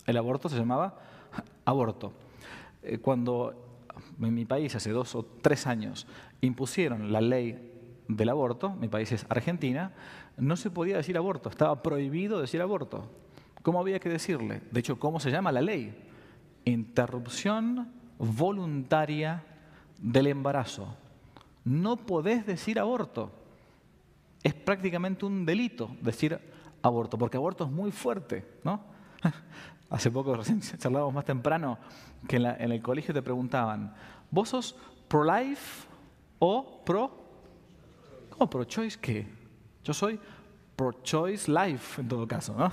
[0.07, 0.98] el aborto se llamaba
[1.64, 2.12] aborto.
[2.82, 3.66] Eh, cuando
[4.20, 6.07] en mi país, hace dos o tres años,
[6.40, 7.72] impusieron la ley
[8.09, 9.92] del aborto, mi país es Argentina,
[10.36, 13.11] no se podía decir aborto, estaba prohibido decir aborto.
[13.62, 14.62] ¿Cómo había que decirle?
[14.70, 15.94] De hecho, ¿cómo se llama la ley?
[16.64, 19.42] Interrupción voluntaria
[19.98, 20.94] del embarazo.
[21.64, 23.32] No podés decir aborto.
[24.44, 26.38] Es prácticamente un delito decir
[26.80, 28.80] aborto, porque aborto es muy fuerte, ¿no?
[29.91, 31.78] Hace poco, recién charlábamos más temprano,
[32.28, 33.95] que en, el colegio te preguntaban,
[34.30, 34.76] ¿vos sos
[35.09, 35.87] pro-life
[36.39, 37.24] o pro...
[38.30, 39.26] ¿Cómo pro-choice qué?
[39.82, 40.20] Yo soy
[40.74, 42.70] pro-choice life en todo caso, ¿no?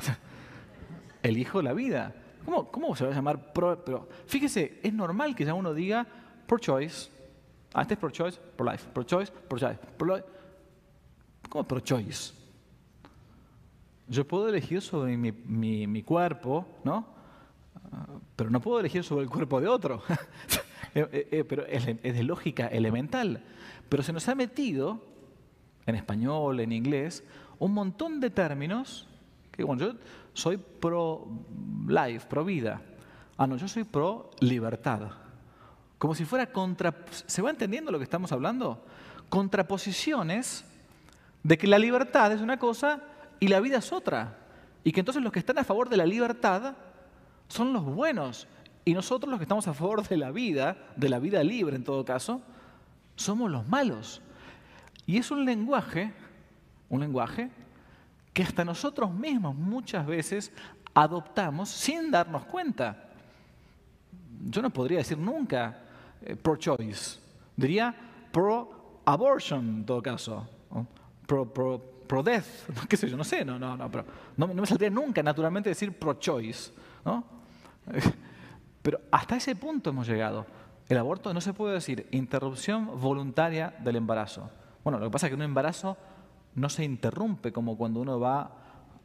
[1.23, 2.13] Elijo la vida.
[2.43, 3.81] ¿Cómo, ¿Cómo se va a llamar pro?
[3.85, 6.05] Pero fíjese, es normal que ya uno diga
[6.47, 7.09] pro-choice.
[7.73, 8.89] Ah, este es pro-choice, pro-life.
[8.93, 9.79] Pro-choice, pro-choice.
[9.97, 10.19] Pro
[11.47, 12.42] ¿Cómo pro-choice?
[14.13, 17.03] Yo puedo elegir sobre mi, cuerpo, ¿no?
[18.35, 20.01] Pero no puedo elegir sobre el cuerpo de otro.
[20.95, 23.43] Eh, eh, eh, pero es, de lógica elemental.
[23.89, 25.03] Pero se nos ha metido,
[25.87, 27.23] en español, en inglés,
[27.57, 29.07] un montón de términos
[29.51, 29.95] que, bueno, yo
[30.33, 31.27] soy pro
[31.87, 32.79] life, pro vida.
[33.37, 35.09] Ah, no, yo soy pro libertad.
[35.97, 36.93] Como si fuera contra...
[37.09, 38.85] ¿Se va entendiendo lo que estamos hablando?
[39.29, 40.63] Contraposiciones
[41.41, 43.01] de que la libertad es una cosa
[43.43, 44.37] y la vida es otra.
[44.85, 46.75] Y que entonces los que están a favor de la libertad
[47.49, 48.47] son los buenos
[48.85, 51.83] Y nosotros los que estamos a favor de la vida, de la vida libre en
[51.83, 52.41] todo caso,
[53.17, 54.21] somos los malos.
[55.05, 56.13] Y es un lenguaje,
[56.87, 57.49] un lenguaje
[58.31, 60.49] que hasta nosotros mismos muchas veces
[60.93, 63.09] adoptamos sin darnos cuenta.
[64.45, 65.81] Yo no podría decir nunca
[66.21, 67.19] eh, pro-choice,
[67.57, 67.93] diría
[68.31, 70.47] pro-abortion en todo caso,
[72.03, 72.45] pro-death,
[72.89, 74.05] qué sé yo, no sé, no, no, no, pero
[74.37, 76.71] no, me saldría nunca naturalmente decir pro-choice,
[77.05, 77.23] ¿no?
[78.81, 80.45] Pero hasta ese punto hemos llegado.
[80.89, 84.49] El aborto no se puede decir interrupción voluntaria del embarazo.
[84.83, 85.97] Bueno, lo que pasa es que un embarazo
[86.55, 88.51] no se interrumpe como cuando uno va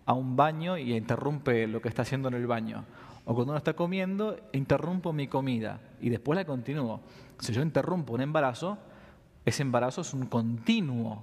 [0.05, 2.85] a un baño y interrumpe lo que está haciendo en el baño.
[3.25, 7.01] O cuando uno está comiendo, interrumpo mi comida y después la continúo.
[7.39, 8.79] Si yo interrumpo un embarazo,
[9.45, 11.23] ese embarazo es un continuo,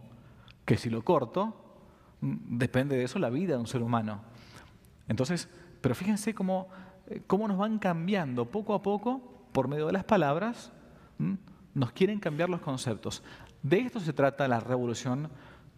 [0.65, 1.64] que si lo corto,
[2.21, 4.21] depende de eso la vida de un ser humano.
[5.07, 5.47] Entonces,
[5.81, 6.69] pero fíjense cómo
[7.07, 10.71] eh, cómo nos van cambiando poco a poco, por medio de las palabras,
[11.73, 13.23] nos quieren cambiar los conceptos.
[13.61, 15.29] De esto se trata la revolución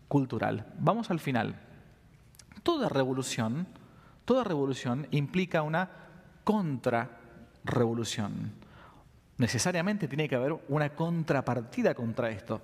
[0.07, 0.65] cultural.
[0.79, 1.59] Vamos al final.
[2.63, 3.67] Toda revolución,
[4.25, 5.89] toda revolución implica una
[6.43, 8.51] contrarrevolución.
[9.37, 12.61] Necesariamente tiene que haber una contrapartida contra esto.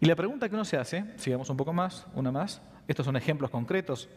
[0.00, 3.16] Y la pregunta que uno se hace, sigamos un poco más, una más, estos son
[3.16, 4.08] ejemplos concretos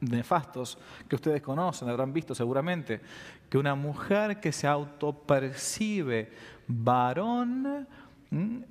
[0.00, 3.00] nefastos que ustedes conocen, habrán visto seguramente,
[3.48, 6.30] que una mujer que se autopercibe
[6.66, 7.86] varón,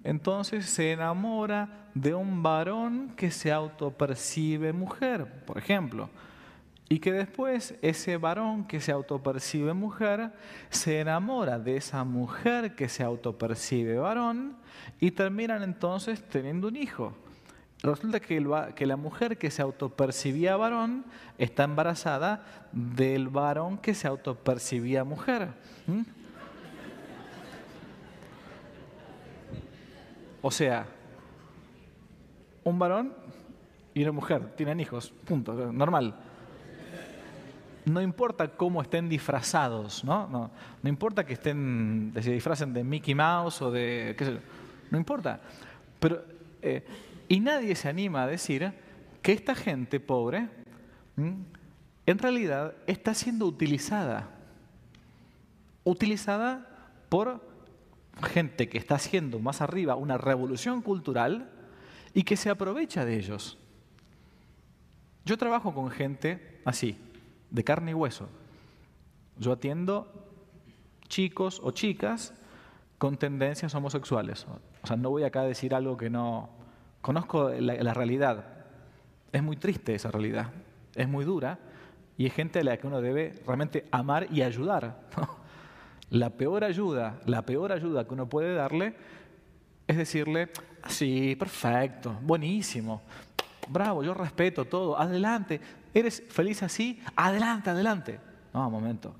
[0.03, 6.09] entonces se enamora de un varón que se autopercibe mujer, por ejemplo.
[6.91, 10.31] Y que después ese varón que se autopercibe mujer
[10.71, 14.57] se enamora de esa mujer que se autopercibe varón
[14.99, 17.13] y terminan entonces teniendo un hijo.
[17.83, 18.43] Resulta que,
[18.75, 21.05] que, la mujer que se autopercibía varón
[21.37, 25.49] está embarazada del varón que se autopercibía mujer.
[30.41, 30.87] O sea,
[32.63, 33.13] un varón
[33.93, 36.15] y una mujer tienen hijos, punto, normal.
[37.85, 40.27] No importa cómo estén disfrazados, ¿no?
[40.27, 40.51] No,
[40.81, 44.39] no importa que estén, se disfracen de Mickey Mouse o de, qué sé yo,
[44.91, 45.39] no importa.
[45.99, 46.23] Pero
[46.61, 46.83] eh,
[47.27, 48.73] y nadie se anima a decir
[49.21, 50.49] que esta gente pobre
[51.17, 54.29] en realidad está siendo utilizada.
[55.83, 56.67] Utilizada
[57.09, 57.47] por
[58.23, 61.49] gente que está haciendo más arriba una revolución cultural
[62.13, 63.57] y que se aprovecha de ellos.
[65.25, 66.97] Yo trabajo con gente así,
[67.49, 68.27] de carne y hueso.
[69.37, 70.07] Yo atiendo
[71.07, 72.33] chicos o chicas
[72.97, 74.45] con tendencias homosexuales.
[74.83, 76.49] O sea, no voy acá a decir algo que no,
[77.01, 78.45] Conozco la, realidad.
[79.31, 80.51] Es muy triste esa realidad.
[80.95, 81.59] Es muy dura
[82.17, 85.07] y es gente a la que uno debe realmente amar y ayudar.
[86.09, 88.95] La peor ayuda, la peor ayuda que uno puede darle
[89.85, 90.49] es decirle,
[90.87, 93.03] sí, perfecto, buenísimo,
[93.67, 95.61] bravo, yo respeto todo, adelante,
[95.93, 98.19] eres feliz así, adelante, adelante.
[98.53, 99.15] No, un momento,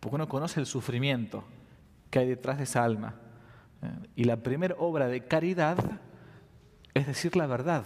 [0.00, 1.44] porque uno conoce el sufrimiento
[2.10, 3.14] que hay detrás de esa alma.
[3.82, 4.08] ¿eh?
[4.16, 5.78] Y la primera obra de caridad
[6.94, 7.84] es decir la verdad.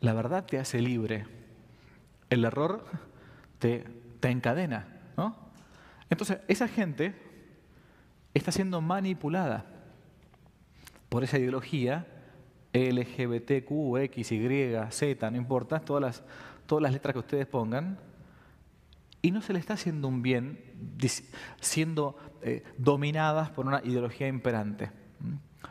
[0.00, 1.26] La verdad te hace libre.
[2.30, 2.84] El error
[3.58, 3.84] te,
[4.20, 4.86] te encadena.
[5.16, 5.36] ¿no?
[6.10, 7.14] Entonces, esa gente
[8.34, 9.64] está siendo manipulada
[11.08, 12.06] por esa ideología
[12.72, 16.22] LGBTQ, X, Y, Z, no importa, todas las,
[16.66, 17.98] todas las letras que ustedes pongan,
[19.22, 20.60] y no se le está haciendo un bien
[21.60, 24.90] siendo eh, dominadas por una ideología imperante.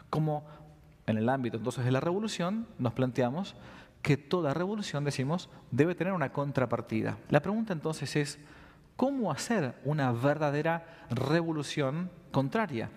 [0.10, 0.46] Como
[1.08, 3.56] en el ámbito entonces de la revolución, nos planteamos
[4.02, 7.18] que toda revolución, decimos, debe tener una contrapartida.
[7.30, 8.40] La pregunta entonces es,
[8.96, 12.90] ¿cómo hacer una verdadera revolución contraria?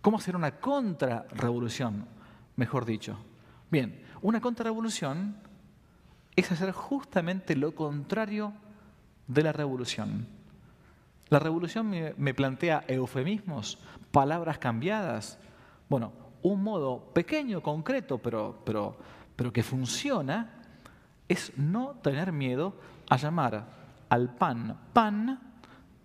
[0.00, 2.06] ¿Cómo hacer una contrarrevolución,
[2.56, 3.18] mejor dicho?
[3.70, 5.36] Bien, una contrarrevolución
[6.38, 8.52] es hacer justamente lo contrario
[9.26, 10.28] de la revolución.
[11.30, 13.78] La revolución me, plantea eufemismos,
[14.12, 15.40] palabras cambiadas.
[15.88, 16.12] Bueno,
[16.42, 18.96] un modo pequeño, concreto, pero, pero,
[19.34, 20.62] pero que funciona,
[21.28, 22.76] es no tener miedo
[23.10, 23.66] a llamar
[24.08, 25.40] al pan pan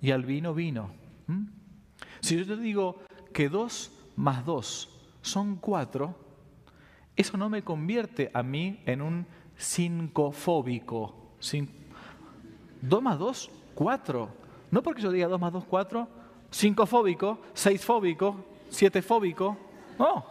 [0.02, 0.90] y al vino vino.
[2.22, 3.04] Si yo te digo
[3.34, 6.18] que dos más dos son cuatro,
[7.16, 9.28] eso no me convierte a mí en un
[9.64, 11.16] cincofóbico.
[12.82, 14.30] Dos más dos, cuatro.
[14.70, 16.08] No porque yo diga dos más dos, cuatro,
[16.52, 19.58] cincofóbico, seisfóbico, sietefóbico,
[19.98, 20.26] no.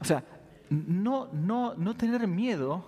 [0.00, 0.24] O sea,
[0.70, 2.84] no, no, no tener miedo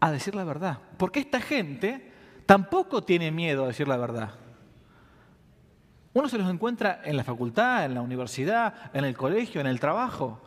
[0.00, 0.78] a decir la verdad.
[0.96, 2.12] Porque esta gente
[2.46, 4.30] tampoco tiene miedo a decir la verdad.
[6.12, 9.80] Uno se los encuentra en la facultad, en la universidad, en el colegio, en el
[9.80, 10.40] trabajo.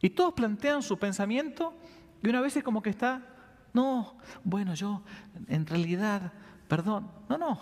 [0.00, 1.74] Y todos plantean su pensamiento
[2.22, 3.22] y una vez es como que está,
[3.72, 5.02] no, bueno, yo
[5.48, 6.32] en realidad,
[6.66, 7.60] perdón, no, no.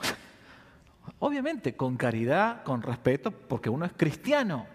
[1.19, 4.67] Obviamente con caridad, con respeto, porque uno es cristiano.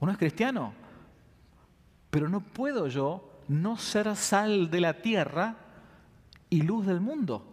[0.00, 0.72] Uno es cristiano.
[2.10, 5.56] Pero no puedo yo no ser sal de la tierra
[6.50, 7.46] y luz del mundo.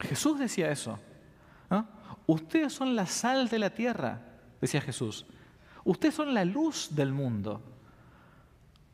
[0.00, 0.98] Jesús decía eso.
[2.26, 4.20] Ustedes son la sal de la tierra,
[4.60, 5.26] decía Jesús.
[5.84, 7.62] Ustedes son la luz del mundo.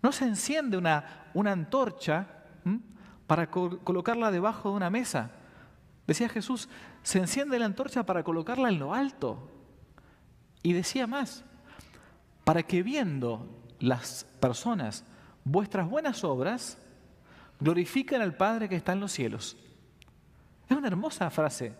[0.02, 2.26] No se enciende una, una antorcha
[3.26, 5.30] para colocarla debajo de una mesa.
[6.06, 6.68] Decía Jesús,
[7.02, 9.48] se enciende la antorcha para colocarla en lo alto.
[10.62, 11.44] Y decía más,
[12.44, 13.48] para que viendo
[13.78, 15.04] las personas
[15.44, 16.78] vuestras buenas obras,
[17.60, 19.56] glorifiquen al Padre que está en los cielos.
[20.68, 21.74] Es una hermosa frase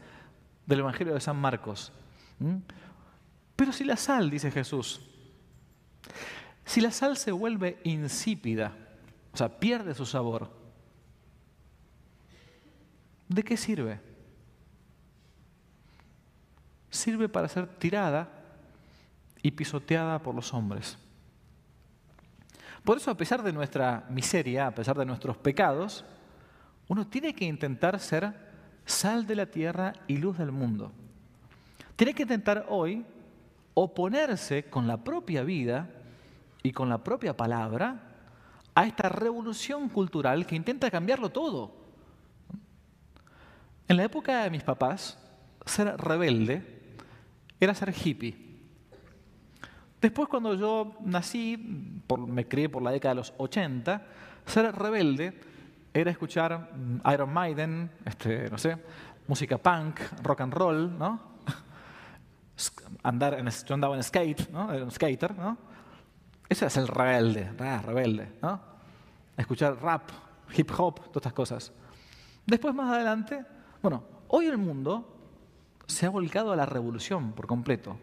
[0.67, 1.93] del Evangelio de San Marcos.
[3.57, 5.01] Pero si la sal, dice Jesús,
[6.65, 8.73] si la sal se vuelve insípida,
[9.33, 10.51] o sea, pierde su sabor,
[13.29, 14.01] ¿de qué sirve?
[16.91, 18.29] Sirve para ser tirada
[19.43, 20.99] y pisoteada por los hombres.
[22.85, 26.05] Por eso, a pesar de nuestra miseria, a pesar de nuestros pecados,
[26.89, 28.35] uno tiene que intentar ser
[28.85, 30.93] sal de la tierra y luz del mundo.
[31.97, 33.05] Tiene que intentar hoy
[33.75, 35.89] oponerse con la propia vida
[36.63, 38.13] y con la propia palabra
[38.75, 41.75] a esta revolución cultural que intenta cambiarlo todo.
[43.89, 45.19] En la época de mis papás,
[45.67, 46.97] ser rebelde
[47.61, 48.53] era ser hippie.
[50.01, 54.03] Después cuando yo nací, me crié por la década de los 80,
[54.47, 55.39] ser rebelde
[55.95, 56.71] era escuchar
[57.13, 58.79] Iron Maiden, este, no sé,
[59.29, 61.21] música punk, rock and roll, ¿no?
[63.03, 64.73] Andar en, yo andaba en skate, ¿no?
[64.73, 65.72] Era un skater, ¿no?
[66.53, 67.51] Ese es el rebelde,
[67.81, 68.29] rebelde.
[69.39, 70.11] Escuchar rap,
[70.55, 71.73] hip hop, todas estas cosas.
[72.45, 73.43] Después, más adelante,
[73.81, 75.17] bueno, hoy el mundo
[75.87, 77.97] se ha volcado a la revolución por completo.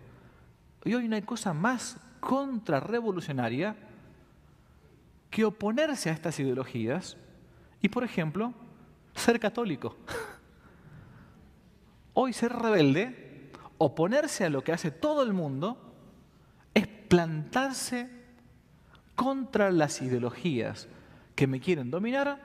[0.84, 3.76] Y hoy no hay cosa más contrarrevolucionaria
[5.30, 7.18] que oponerse a estas ideologías
[7.84, 8.56] y, por ejemplo,
[9.14, 9.95] ser católico.
[12.16, 15.93] Hoy ser rebelde, oponerse a lo que hace todo el mundo,
[16.74, 18.18] es plantarse
[19.20, 20.88] contra las ideologías
[21.36, 22.39] que me quieren dominar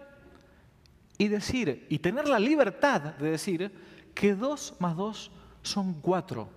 [1.16, 3.70] y decir, y tener la libertad de decir
[4.12, 5.31] que dos más dos
[5.62, 6.49] son cuatro.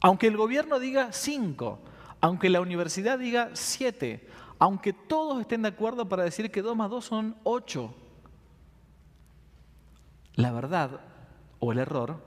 [0.00, 1.80] Aunque el gobierno diga cinco,
[2.22, 4.26] aunque la universidad diga siete,
[4.58, 7.94] aunque todos estén de acuerdo para decir que 2 más 2 son 8,
[10.36, 11.02] la verdad
[11.58, 12.24] o el error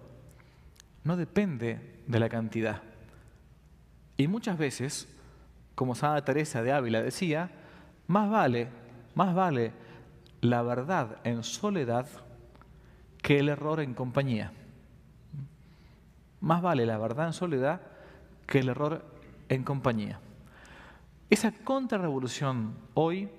[1.03, 2.83] no depende de la cantidad.
[4.15, 5.07] Y muchas veces,
[5.77, 7.51] como Santa Teresa de Ávila decía,
[8.07, 8.67] más vale,
[9.13, 9.71] más vale
[10.41, 12.07] la verdad en soledad
[13.21, 14.51] que el error en compañía.
[16.41, 17.81] Más vale la verdad en soledad
[18.47, 19.05] que el error
[19.49, 20.19] en compañía.
[21.29, 23.29] Esa contrarrevolución hoy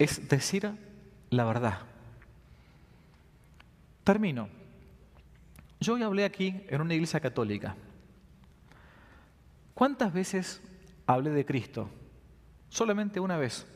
[0.00, 0.68] es decir
[1.30, 1.78] la verdad.
[4.02, 4.48] Termino.
[5.78, 7.76] Yo hoy hablé aquí en una iglesia católica.
[9.74, 10.60] ¿Cuántas veces
[11.08, 11.88] hablé de Cristo?
[12.68, 13.66] Solamente una vez.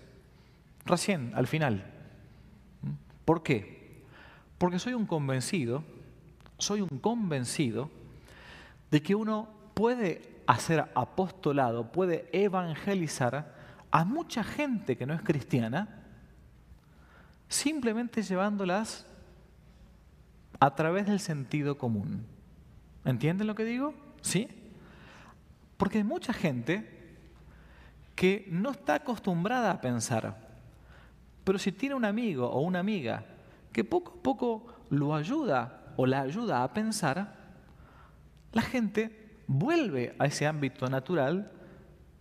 [0.84, 1.84] Recién, al final.
[3.24, 4.04] ¿Por qué?
[4.58, 5.82] Porque soy un convencido,
[6.58, 7.90] soy un convencido
[8.90, 13.54] de que uno puede hacer apostolado, puede evangelizar
[13.90, 16.02] a mucha gente que no es cristiana,
[17.48, 19.06] simplemente llevándolas
[20.60, 22.26] a través del sentido común.
[23.04, 23.94] ¿Entienden lo que digo?
[24.20, 24.48] ¿Sí?
[25.78, 26.91] Porque mucha gente
[28.22, 30.36] que no está acostumbrada a pensar,
[31.42, 33.24] pero si tiene un amigo o una amiga
[33.72, 37.34] que poco a poco lo ayuda o la ayuda a pensar,
[38.52, 41.50] la gente vuelve a ese ámbito natural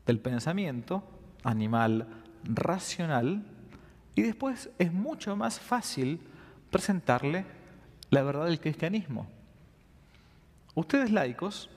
[0.08, 1.04] del pensamiento
[1.44, 2.08] animal
[2.46, 3.46] racional
[4.16, 6.20] y después es mucho más fácil
[6.72, 7.46] presentarle
[8.10, 9.28] la verdad del cristianismo.
[10.74, 11.70] Ustedes laicos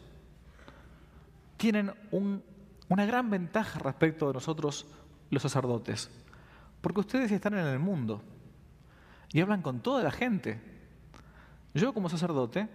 [1.59, 1.93] tienen
[2.89, 4.87] una gran ventaja respecto de nosotros
[5.31, 6.11] los sacerdotes,
[6.81, 8.23] porque ustedes están en el mundo
[9.33, 10.61] y hablan con toda la gente.
[11.75, 12.69] Yo como sacerdote,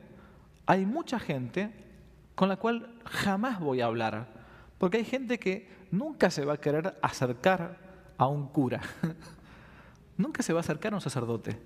[0.66, 1.72] hay mucha gente
[2.36, 4.28] con la cual jamás voy a hablar.
[4.78, 7.78] Porque hay gente que nunca se va a querer acercar
[8.18, 8.82] a un cura.
[10.18, 11.60] nunca se va a acercar a un sacerdote.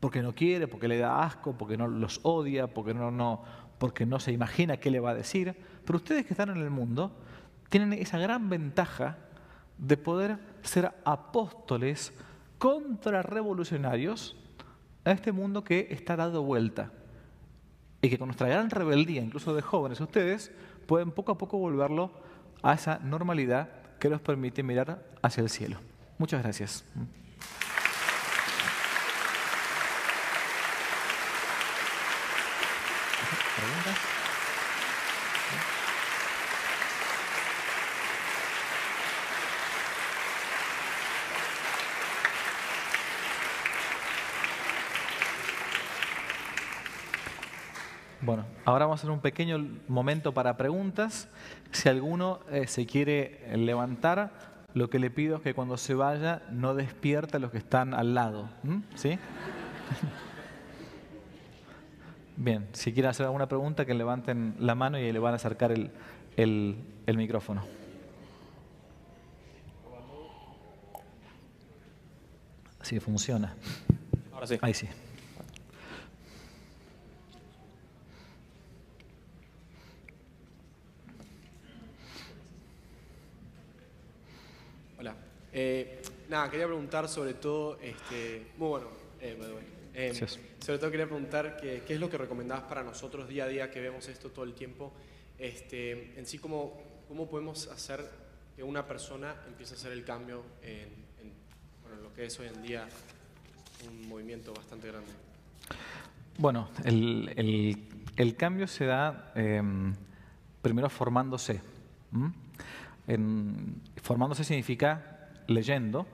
[0.00, 3.42] porque no quiere, porque le da asco, porque no los odia, porque no, no,
[3.78, 5.56] porque no se imagina qué le va a decir.
[5.84, 7.16] Pero ustedes que están en el mundo
[7.68, 9.18] tienen esa gran ventaja
[9.78, 12.12] de poder ser apóstoles
[12.58, 14.36] contrarrevolucionarios
[15.04, 16.92] a este mundo que está dado vuelta.
[18.02, 20.52] Y que con nuestra gran rebeldía, incluso de jóvenes, ustedes
[20.86, 22.12] pueden poco a poco volverlo
[22.62, 23.68] a esa normalidad
[23.98, 25.78] que nos permite mirar hacia el cielo.
[26.18, 26.84] Muchas gracias.
[48.36, 51.26] Bueno, ahora vamos a hacer un pequeño momento para preguntas.
[51.70, 54.30] Si alguno eh, se quiere levantar,
[54.74, 57.94] lo que le pido es que cuando se vaya no despierte a los que están
[57.94, 58.50] al lado.
[58.94, 59.18] ¿Sí?
[62.36, 65.72] Bien, si quieren hacer alguna pregunta, que levanten la mano y le van a acercar
[65.72, 65.90] el,
[66.36, 67.62] el micrófono.
[72.82, 73.54] Sí, funciona.
[74.30, 74.58] Ahora sí.
[74.60, 74.86] Ahí sí.
[85.58, 88.88] Eh, nada, quería preguntar sobre todo, este, muy bueno,
[89.22, 89.38] eh,
[89.94, 93.70] eh, sobre todo quería preguntar qué es lo que recomendabas para nosotros día a día
[93.70, 94.92] que vemos esto todo el tiempo,
[95.38, 96.78] este, en sí cómo,
[97.08, 98.04] cómo podemos hacer
[98.54, 100.90] que una persona empiece a hacer el cambio en,
[101.80, 102.86] bueno, lo que es hoy en día
[103.88, 105.10] un movimiento bastante grande.
[106.36, 107.78] Bueno, el, el,
[108.16, 109.94] el cambio se da em,
[110.60, 111.62] primero formándose.
[113.06, 115.15] En, formándose significa
[115.46, 116.06] leyendo,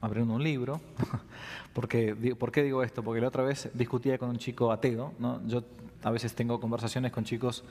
[0.00, 0.80] abriendo un libro.
[1.72, 3.02] porque, ¿Por qué digo esto?
[3.02, 5.14] Porque la otra vez discutía con un chico ateo.
[5.18, 5.40] ¿no?
[5.46, 5.64] Yo
[6.02, 7.64] a veces tengo conversaciones con chicos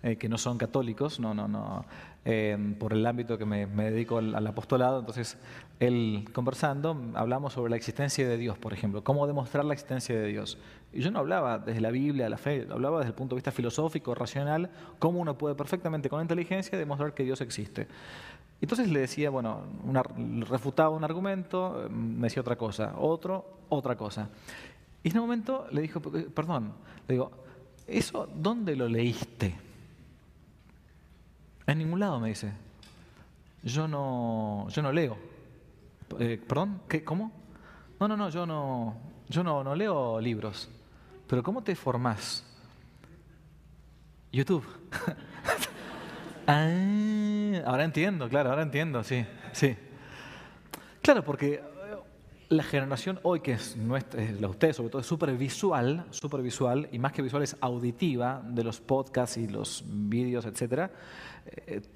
[0.00, 1.84] eh, que no son católicos, no, no, no,
[2.24, 5.00] em, por el ámbito que me, dedico al, apostolado.
[5.00, 5.36] Entonces,
[5.80, 10.28] él conversando, hablamos sobre la existencia de Dios, por ejemplo, cómo demostrar la existencia de
[10.28, 10.56] Dios.
[10.92, 13.50] Y yo no hablaba desde la Biblia, la fe, hablaba desde el punto de vista
[13.50, 14.70] filosófico, racional,
[15.00, 17.88] cómo uno puede perfectamente con inteligencia demostrar que Dios existe.
[18.60, 19.62] Entonces le decía, bueno,
[20.48, 24.28] refutaba un argumento, me decía otra cosa, otro, otra cosa.
[25.02, 26.72] Y en un momento le dijo, perdón,
[27.08, 27.32] le digo,
[27.88, 29.66] ¿eso dónde lo leíste?
[31.68, 32.50] En ningún lado me dice.
[33.62, 35.18] Yo no, yo no leo.
[36.18, 36.80] Eh, ¿Perdón?
[36.88, 37.04] ¿Qué?
[37.04, 37.30] ¿Cómo?
[38.00, 38.96] No, no, no, yo no,
[39.28, 40.70] yo no, no leo libros.
[41.26, 42.44] Pero ¿cómo te formás?
[44.32, 44.64] YouTube.
[46.50, 46.64] Ah,
[47.66, 49.76] ahora entiendo, claro, ahora entiendo, sí, sí.
[51.02, 51.60] Claro, porque eh,
[52.48, 56.40] la generación hoy, que es nuestra, la de ustedes sobre todo, es súper visual, súper
[56.40, 60.90] visual, y más que visual es auditiva de los podcasts y los vídeos, etcétera,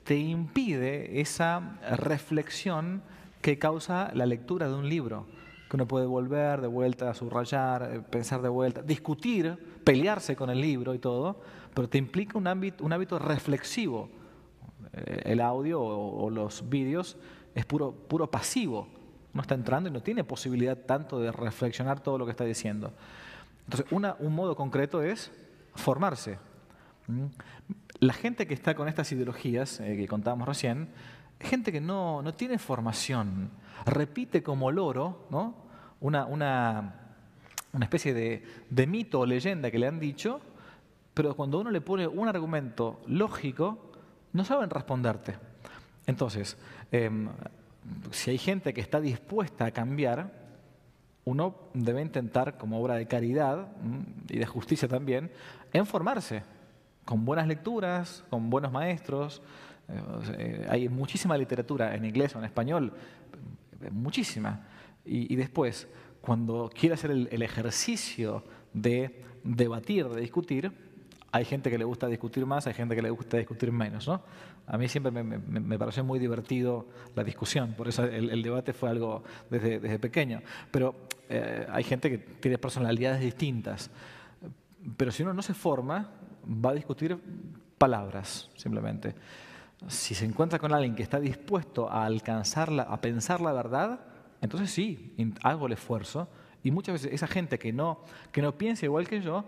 [0.05, 3.03] te impide esa reflexión
[3.41, 5.27] que causa la lectura de un libro,
[5.69, 10.51] que uno puede volver de vuelta, a subrayar, eh, pensar de vuelta, discutir, pelearse con
[10.51, 11.41] el libro y todo,
[11.75, 14.09] pero te implica un, hábito reflexivo
[14.93, 17.17] el audio o, los vídeos
[17.55, 18.89] es puro, puro pasivo.
[19.33, 22.93] No está entrando y no tiene posibilidad tanto de reflexionar todo lo que está diciendo.
[23.65, 25.31] Entonces, un modo concreto es
[25.75, 26.39] formarse.
[28.03, 30.89] La gente que está con estas ideologías eh, que contábamos recién,
[31.39, 33.53] gente que no, no, tiene formación,
[33.87, 35.55] repite como loro ¿no?
[36.01, 36.95] una, una,
[37.73, 40.41] una especie de, de mito o leyenda que le han dicho,
[41.15, 43.93] pero cuando uno le pone un argumento lógico,
[44.33, 45.37] no saben responderte.
[46.05, 46.57] Entonces,
[46.91, 47.29] em,
[48.11, 50.43] si hay gente que está dispuesta a cambiar,
[51.25, 53.69] uno debe intentar, como obra de caridad
[54.29, 55.31] y de justicia también,
[55.73, 56.43] en formarse
[57.05, 59.43] con buenas lecturas, con buenos maestros.
[60.39, 62.93] Eh, hay muchísima literatura en inglés o en español,
[63.91, 64.67] muchísima.
[65.05, 65.89] Y, después,
[66.21, 70.73] cuando quiere hacer el ejercicio de debatir, de discutir,
[71.33, 74.07] hay gente que le gusta discutir más, hay gente que le gusta discutir menos.
[74.07, 74.23] ¿no?
[74.67, 78.91] A mí siempre me, me, pareció muy divertido la discusión, por eso el, debate fue
[78.91, 80.43] algo desde, desde pequeño.
[80.71, 80.95] Pero
[81.31, 83.91] eh, hay gente que tiene personalidades distintas.
[84.97, 86.11] Pero si uno no se forma,
[86.47, 87.19] va a discutir
[87.79, 89.15] palabras, simplemente.
[89.89, 94.01] Si se encuentra con alguien que está dispuesto a alcanzarla, a pensar la verdad,
[94.41, 96.29] entonces sí, hago el esfuerzo.
[96.63, 99.45] Y muchas veces esa gente que no, que no piensa igual que yo,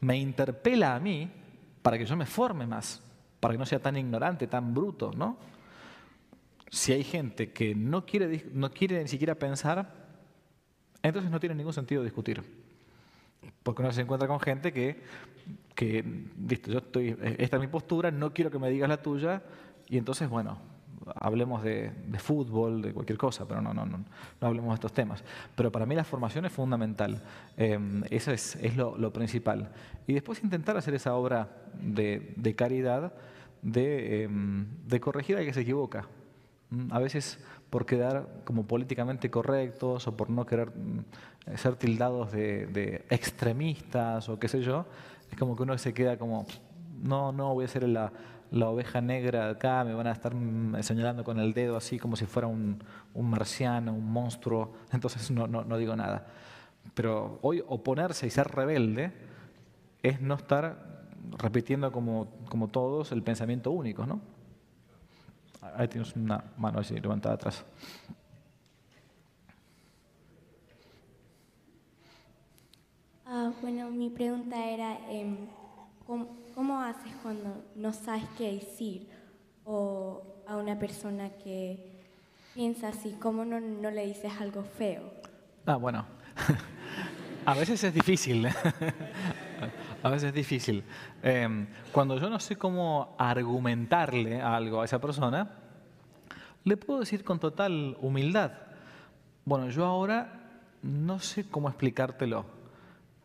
[0.00, 1.30] me interpela a mí
[1.82, 3.02] para que yo me forme más,
[3.40, 5.36] para que no sea tan ignorante, tan bruto, ¿no?
[6.70, 10.02] Si hay gente que no quiere, no quiere ni siquiera pensar,
[11.02, 12.63] Entonces no tiene ningún sentido discutir.
[13.62, 15.02] Porque uno se encuentra con gente que,
[15.74, 16.04] que
[16.48, 19.42] listo, yo estoy, esta es mi postura, no quiero que me digas la tuya,
[19.88, 20.58] y entonces, bueno,
[21.16, 23.98] hablemos de, fútbol, de cualquier cosa, pero no, no, no,
[24.40, 25.22] no, hablemos de estos temas.
[25.54, 27.22] Pero para mí la formación es fundamental,
[27.56, 29.70] em, eso es, es lo, principal.
[30.06, 31.48] Y después intentar hacer esa obra
[31.80, 33.12] de, de caridad,
[33.62, 36.06] de, em, de corregir al que se equivoca.
[36.74, 37.38] Mm, a veces
[37.70, 44.38] por quedar como políticamente correctos o por no querer mm, ser tildados de, extremistas o
[44.38, 44.86] qué sé yo,
[45.30, 46.46] es como que uno se queda como,
[47.02, 48.12] no, no, voy a ser la,
[48.52, 52.16] oveja negra de acá, me van a estar mm, señalando con el dedo así como
[52.16, 52.82] si fuera un,
[53.14, 56.26] marciano, un monstruo, entonces no, no, digo nada.
[56.94, 59.12] Pero hoy oponerse y ser rebelde
[60.02, 64.20] es no estar repitiendo como, como todos el pensamiento único, ¿no?
[65.76, 67.64] Ahí tienes una mano así levantada atrás.
[73.26, 75.36] Ah, bueno, mi pregunta era, em,
[76.06, 79.08] ¿cómo, haces cuando no sabes qué decir?
[79.64, 82.02] O a una persona que
[82.54, 85.02] piensa así, ¿cómo no, no le dices algo feo?
[85.64, 86.04] Ah, bueno.
[87.46, 88.46] a veces es difícil.
[90.04, 90.84] A veces es difícil.
[91.22, 95.50] Em, cuando yo no sé cómo argumentarle algo a esa persona,
[96.62, 98.52] le puedo decir con total humildad,
[99.46, 100.42] bueno, yo ahora
[100.82, 102.44] no sé cómo explicártelo,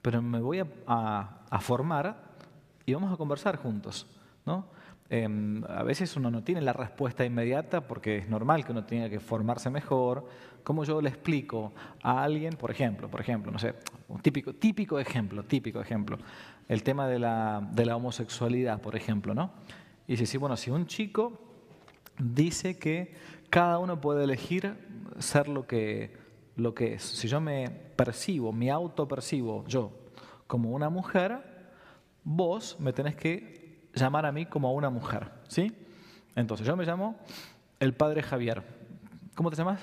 [0.01, 2.15] pero me voy a, formar
[2.85, 4.07] y vamos a conversar juntos.
[4.45, 4.63] ¿no?
[5.11, 9.09] Em, a veces uno no tiene la respuesta inmediata porque es normal que uno tenga
[9.09, 10.27] que formarse mejor.
[10.63, 11.73] ¿Cómo yo le explico
[12.03, 13.73] a alguien, por ejemplo, por ejemplo, no sé,
[14.07, 16.19] un típico, ejemplo, típico ejemplo,
[16.67, 19.51] el tema de la, de la homosexualidad, por ejemplo, ¿no?
[20.07, 21.39] Y dice, bueno, si un chico
[22.19, 23.15] dice que
[23.49, 24.75] cada uno puede elegir
[25.17, 26.15] ser lo que,
[26.55, 27.03] lo que es.
[27.03, 29.91] Si yo me percibo, me autopercibo yo
[30.45, 31.39] como una mujer,
[32.23, 33.58] vos me tenés que
[33.93, 35.71] llamar a mí como a una mujer, ¿sí?
[36.35, 37.17] Entonces, yo me llamo
[37.79, 38.63] el padre Javier.
[39.35, 39.81] ¿Cómo te llamas?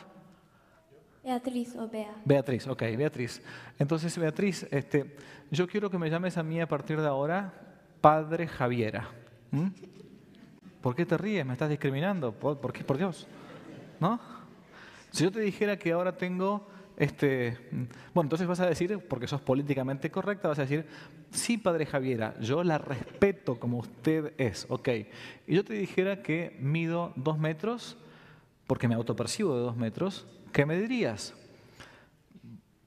[1.24, 2.14] Beatriz o Bea.
[2.24, 3.42] Beatriz, ok, Beatriz.
[3.78, 5.16] Entonces, Beatriz, este,
[5.50, 7.52] yo quiero que me llames a mí a partir de ahora
[8.00, 9.08] Padre Javiera.
[10.80, 11.44] ¿Por qué te ríes?
[11.44, 12.32] ¿Me estás discriminando?
[12.32, 12.84] ¿Por, qué?
[12.84, 13.26] Por Dios.
[13.98, 14.20] ¿No?
[15.10, 17.58] Si yo te dijera que ahora tengo este,
[18.14, 20.86] bueno, entonces vas a decir, porque sos políticamente correcta, vas a decir,
[21.30, 24.88] sí, padre Javiera, yo la respeto como usted es, ok.
[25.46, 27.98] Y yo te dijera que mido dos metros,
[28.66, 31.34] porque me autopercibo de dos metros, ¿qué me dirías?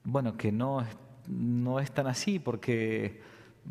[0.03, 0.83] Bueno, que no,
[1.27, 3.21] no es tan así, porque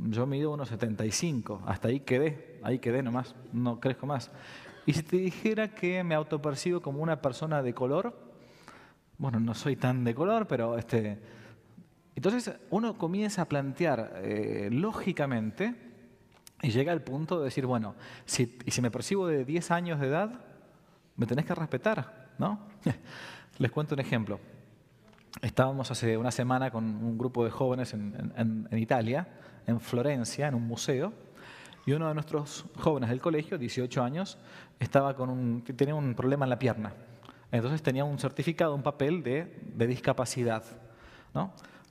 [0.08, 4.30] yo mido unos 75, hasta ahí quedé, ahí quedé nomás, no crezco más.
[4.86, 8.27] Y si te dijera que me autopercibo como una persona de color,
[9.18, 11.18] bueno, no soy tan de color, pero este...
[12.14, 15.74] Entonces uno comienza a plantear eh, lógicamente
[16.62, 20.00] y llega al punto de decir, bueno, si, y si me percibo de 10 años
[20.00, 20.40] de edad,
[21.16, 22.58] me tenés que respetar, ¿no?
[23.58, 24.40] Les cuento un ejemplo.
[25.42, 29.28] Estábamos hace una semana con un grupo de jóvenes en, Italia,
[29.66, 31.12] en Florencia, en un museo,
[31.86, 34.38] y uno de nuestros jóvenes del colegio, 18 años,
[34.78, 36.92] estaba con un, tenía un problema en la pierna.
[37.50, 40.64] Entonces tenía un certificado, un papel de, discapacidad.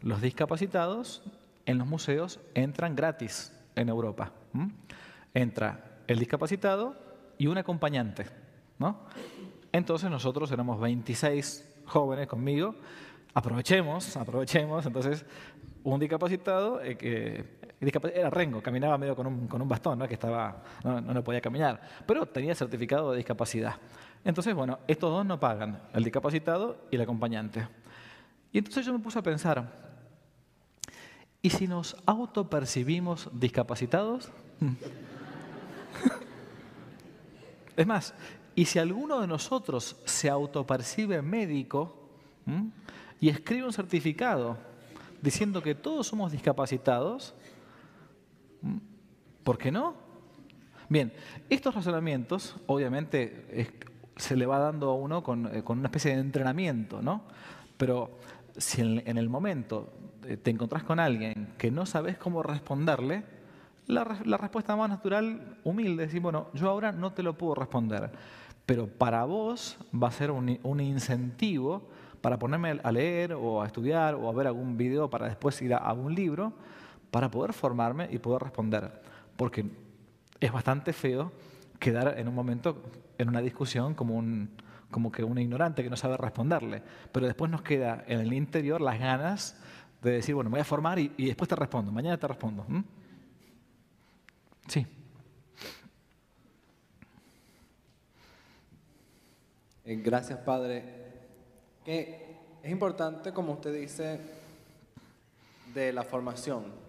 [0.01, 1.23] Los discapacitados
[1.65, 4.31] en los museos entran gratis en Europa.
[5.33, 6.95] Entra el discapacitado
[7.37, 8.25] y un acompañante.
[9.71, 12.75] Entonces nosotros éramos 26 jóvenes conmigo
[13.37, 14.83] aprovechemos, aprovechemos.
[14.87, 15.23] Entonces,
[15.83, 17.45] un discapacitado eh, que
[18.15, 20.07] era rengo, caminaba medio con un, con un bastón, ¿no?
[20.07, 23.75] que estaba, no, no, podía caminar, pero tenía certificado de discapacidad.
[24.23, 27.67] Entonces, bueno, estos dos no pagan, el discapacitado y el acompañante.
[28.51, 29.71] Y entonces yo me puse a pensar,
[31.41, 34.29] ¿y si nos autopercibimos discapacitados?
[37.77, 38.13] es más,
[38.55, 42.03] ¿y si alguno de nosotros se autopercibe médico?
[43.19, 44.57] y escribe un certificado
[45.21, 47.33] diciendo que todos somos discapacitados,
[49.43, 49.95] ¿por qué no?
[50.89, 51.11] Bien,
[51.49, 53.45] estos razonamientos obviamente
[54.17, 57.23] se le va dando a uno eh, con, una especie de entrenamiento, ¿no?
[57.77, 58.17] Pero
[58.57, 59.93] si en, el momento
[60.25, 63.23] eh, te encontrás con alguien que no sabes cómo responderle,
[63.85, 68.11] la, respuesta más natural, humilde, es decir, bueno, yo ahora no te lo puedo responder,
[68.65, 71.87] pero para vos va a ser un, un incentivo
[72.19, 75.73] para ponerme a leer o a estudiar o a ver algún video para después ir
[75.73, 76.51] a, algún libro,
[77.11, 79.01] para poder formarme y poder responder.
[79.37, 79.65] Porque
[80.39, 81.31] es bastante feo
[81.79, 82.81] quedar en un momento
[83.17, 84.49] en una discusión como un,
[84.91, 86.81] como que un ignorante que no sabe responderle.
[87.11, 89.61] Pero después nos queda en el interior las ganas
[90.01, 92.65] de decir, bueno, voy a formar y, después te respondo, mañana te respondo.
[94.67, 94.85] Sí.
[99.85, 100.83] Eh, gracias, Padre.
[101.83, 104.19] Que es importante, como usted dice,
[105.73, 106.86] de la formación.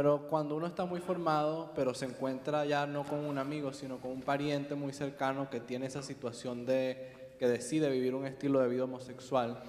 [0.00, 3.98] Pero cuando uno está muy formado, pero se encuentra ya no con un amigo, sino
[3.98, 8.60] con un pariente muy cercano que tiene esa situación de que decide vivir un estilo
[8.60, 9.62] de vida homosexual,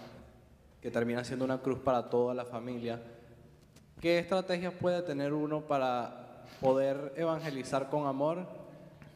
[0.82, 3.02] que termina siendo una cruz para toda la familia,
[4.00, 8.48] ¿qué estrategias puede tener uno para poder evangelizar con amor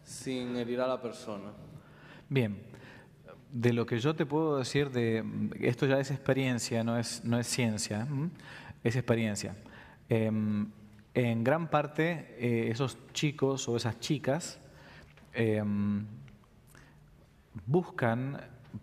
[0.03, 1.53] sin herir a la persona?
[2.27, 2.61] Bien,
[3.53, 5.23] de lo que yo te puedo decir de
[5.61, 8.05] esto ya es experiencia, no es, no es ciencia,
[8.83, 9.55] es experiencia.
[10.09, 10.69] Em,
[11.15, 14.59] en gran parte eh, esos chicos o esas chicas
[15.33, 16.05] em,
[17.65, 18.37] buscan,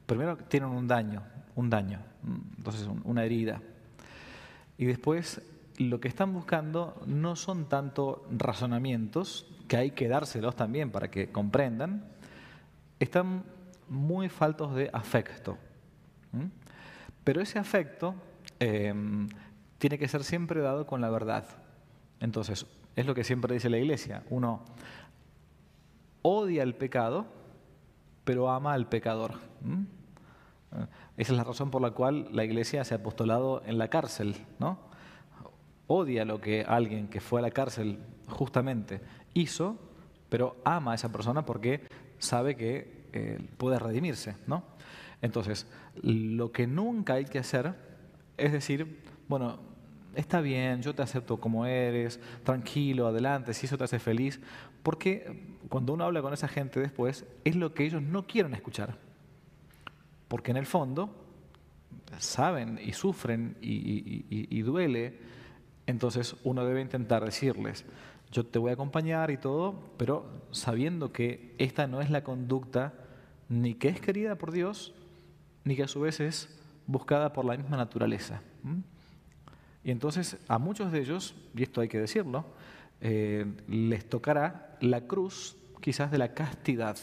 [0.06, 1.22] primero tienen un daño,
[1.54, 2.00] un daño,
[2.56, 3.60] entonces una herida.
[4.78, 5.42] Y después
[5.76, 11.30] lo que están buscando no son tanto razonamientos, que hay que dárselos también para que
[11.30, 12.04] comprendan,
[12.98, 13.44] están
[13.90, 15.58] muy faltos de afecto.
[17.24, 18.14] Pero ese afecto
[18.58, 19.28] em,
[19.76, 21.61] tiene que ser siempre dado con la verdad.
[22.22, 24.22] Entonces, es lo que siempre dice la iglesia.
[24.30, 24.62] Uno
[26.22, 27.26] odia el pecado,
[28.24, 29.32] pero ama al pecador.
[31.16, 34.36] Esa es la razón por la cual la iglesia se ha apostolado en la cárcel,
[34.60, 34.78] ¿no?
[35.88, 39.00] Odia lo que alguien que fue a la cárcel justamente
[39.34, 39.76] hizo,
[40.28, 41.88] pero ama a esa persona porque
[42.18, 44.62] sabe que eh, puede redimirse, ¿no?
[45.22, 45.66] Entonces,
[46.00, 47.74] lo que nunca hay que hacer
[48.36, 49.71] es decir, bueno,
[50.14, 54.40] está bien, yo te acepto como eres, tranquilo, adelante, si eso te hace feliz,
[54.82, 58.98] porque cuando uno habla con esa gente después, es lo que ellos no quieren escuchar.
[60.28, 61.14] Porque en el fondo
[62.18, 65.18] saben y sufren y duele,
[65.86, 67.84] entonces uno debe intentar decirles,
[68.30, 72.94] yo te voy a acompañar y todo, pero sabiendo que esta no es la conducta
[73.48, 74.94] ni que es querida por Dios,
[75.64, 78.40] ni que a su vez es buscada por la misma naturaleza.
[79.84, 82.44] Y entonces a muchos de ellos, y esto hay que decirlo,
[83.00, 86.96] eh, les tocará la cruz quizás de la castidad.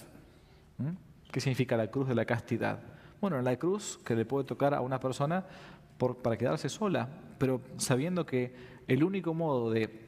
[1.32, 2.80] ¿Qué significa la cruz de la castidad?
[3.20, 5.46] Bueno, la cruz que le puede tocar a una persona
[6.24, 8.54] para quedarse sola, pero sabiendo que
[8.88, 10.08] el único modo de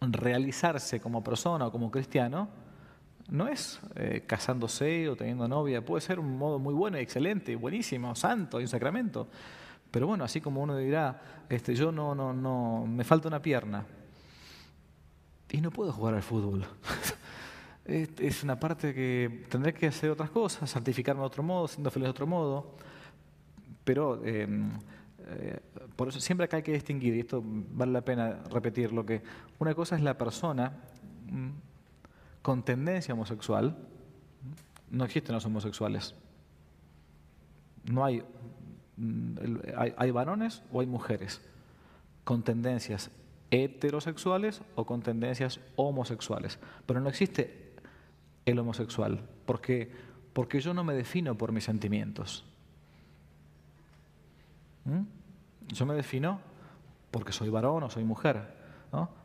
[0.00, 2.48] realizarse como persona o como cristiano
[3.30, 8.14] no es eh, casándose o teniendo novia, puede ser un modo muy bueno excelente, buenísimo,
[8.14, 9.28] santo, y un sacramento.
[9.94, 13.86] Pero bueno, así como uno dirá, este, yo no, no, no, me falta una pierna
[15.52, 16.66] y no puedo jugar al fútbol.
[17.84, 22.06] es una parte que tendré que hacer otras cosas, santificarme de otro modo, siendo feliz
[22.06, 22.74] de otro modo.
[23.84, 24.72] Pero em,
[25.28, 25.60] eh,
[25.94, 29.22] por eso siempre acá hay que distinguir, y esto vale la pena repetirlo, que
[29.60, 30.72] una cosa es la persona
[32.42, 33.78] con tendencia homosexual,
[34.90, 36.16] no existen los homosexuales.
[37.84, 38.24] No hay,
[38.96, 39.36] mm,
[39.96, 41.40] hay, varones o hay mujeres
[42.24, 43.10] con tendencias
[43.50, 46.58] heterosexuales o con tendencias homosexuales.
[46.86, 47.74] Pero no existe
[48.46, 49.90] el homosexual, porque,
[50.32, 52.44] porque yo no me defino por mis sentimientos.
[54.84, 55.02] ¿Mm?
[55.68, 56.40] Yo me defino
[57.10, 58.54] porque soy varón o soy mujer.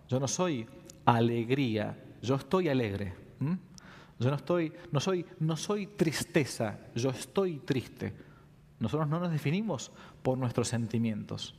[0.08, 0.68] Yo no soy
[1.06, 3.14] alegría, yo estoy alegre.
[4.20, 8.14] Yo no estoy, no soy, no soy tristeza, yo estoy triste.
[8.80, 9.92] Nosotros no nos definimos
[10.24, 11.56] por nuestros sentimientos,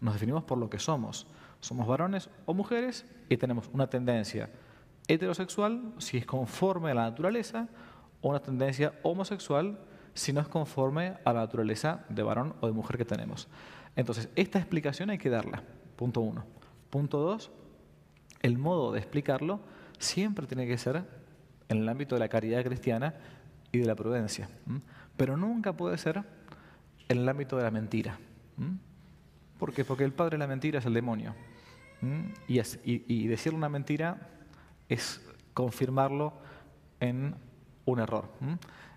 [0.00, 1.26] nos definimos por lo que somos.
[1.60, 4.50] Somos varones o mujeres y tenemos una tendencia
[5.08, 7.68] heterosexual si es conforme a la naturaleza
[8.20, 9.80] o una tendencia homosexual
[10.14, 13.48] si no es conforme a la naturaleza de varón o de mujer que tenemos.
[13.96, 15.62] Entonces, esta explicación hay que darla,
[15.96, 16.44] punto uno.
[16.90, 17.50] Punto dos,
[18.42, 19.60] el modo de explicarlo
[19.98, 21.04] siempre tiene que ser
[21.68, 23.14] en el ámbito de la caridad cristiana
[23.72, 24.48] y de la prudencia,
[25.18, 26.24] pero nunca puede ser
[27.08, 28.18] en el ámbito de la mentira.
[29.58, 29.84] ¿Por qué?
[29.84, 31.34] Porque el padre de la mentira es el demonio.
[32.46, 34.30] Y, y decir una mentira
[34.88, 35.20] es
[35.52, 36.32] confirmarlo
[37.00, 37.34] en
[37.84, 38.30] un error.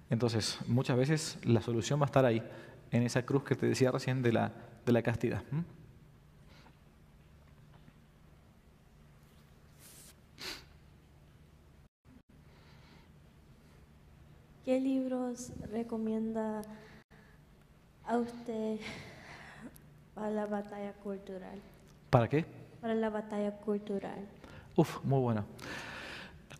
[0.09, 2.43] Entonces, muchas veces la solución va a estar ahí,
[2.91, 4.51] en esa cruz que te decía recién de la,
[4.85, 5.43] de la castidad.
[14.63, 16.61] ¿Qué libros recomienda
[18.05, 18.77] a usted
[20.13, 21.59] para la batalla cultural?
[22.11, 22.45] ¿Para qué?
[22.79, 24.19] Para la batalla cultural.
[24.75, 25.45] Uf, muy bueno.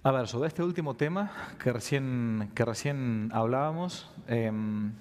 [0.02, 4.94] A ver, sobre este último tema que recién, que recién hablábamos, em,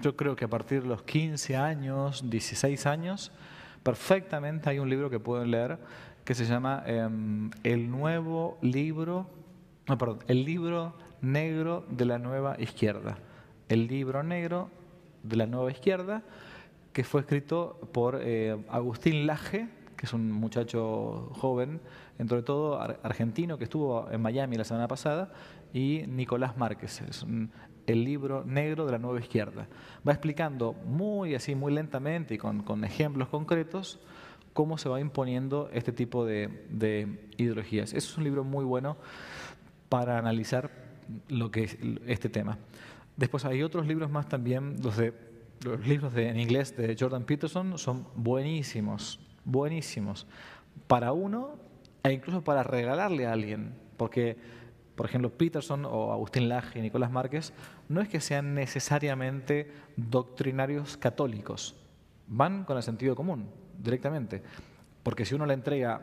[0.00, 3.30] yo creo que a partir de los 15 años, 16 años,
[3.84, 5.78] perfectamente hay un libro que pueden leer
[6.24, 9.30] que se llama em, El nuevo libro,
[9.86, 13.18] no, perdón, El libro negro de la nueva izquierda.
[13.68, 14.70] El libro negro
[15.22, 16.22] de la nueva izquierda,
[16.92, 21.80] que fue escrito por eh, Agustín Laje, que es un muchacho joven,
[22.18, 25.30] entre todo argentino, que estuvo en Miami la semana pasada,
[25.72, 27.02] y Nicolás Márquez.
[27.02, 27.26] Es
[27.86, 29.68] el libro negro de la nueva izquierda.
[30.06, 34.00] Va explicando muy así, muy lentamente y con, ejemplos concretos
[34.52, 37.92] cómo se va imponiendo este tipo de, de ideologías.
[37.92, 38.96] Eso es un libro muy bueno
[39.88, 40.89] para analizar
[41.28, 42.58] lo que es este tema.
[43.16, 45.12] Después hay otros libros más también, los de
[45.84, 50.26] libros en inglés de Jordan Peterson son buenísimos buenísimos.
[50.86, 51.56] Para uno
[52.02, 54.36] e incluso para regalarle a alguien, porque,
[54.94, 57.52] por ejemplo, Peterson o Agustín Laje y Nicolás Márquez
[57.88, 61.76] no es que sean necesariamente doctrinarios católicos,
[62.26, 63.46] van con el sentido común
[63.78, 64.42] directamente,
[65.02, 66.00] porque si uno le entrega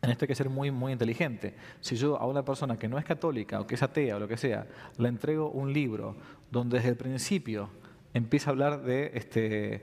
[0.00, 1.54] en esto hay que ser muy, muy inteligente.
[1.80, 4.28] Si yo a una persona que no es católica o que es atea o lo
[4.28, 6.16] que sea, le entrego un libro
[6.50, 7.68] donde desde el principio
[8.14, 9.82] empieza a hablar de este,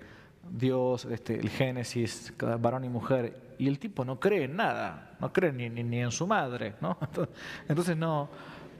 [0.49, 5.31] Dios, este, el Génesis, varón y mujer, y el tipo no cree en nada, no
[5.33, 6.97] cree ni, ni, en su madre, ¿no?
[7.67, 8.29] Entonces, no,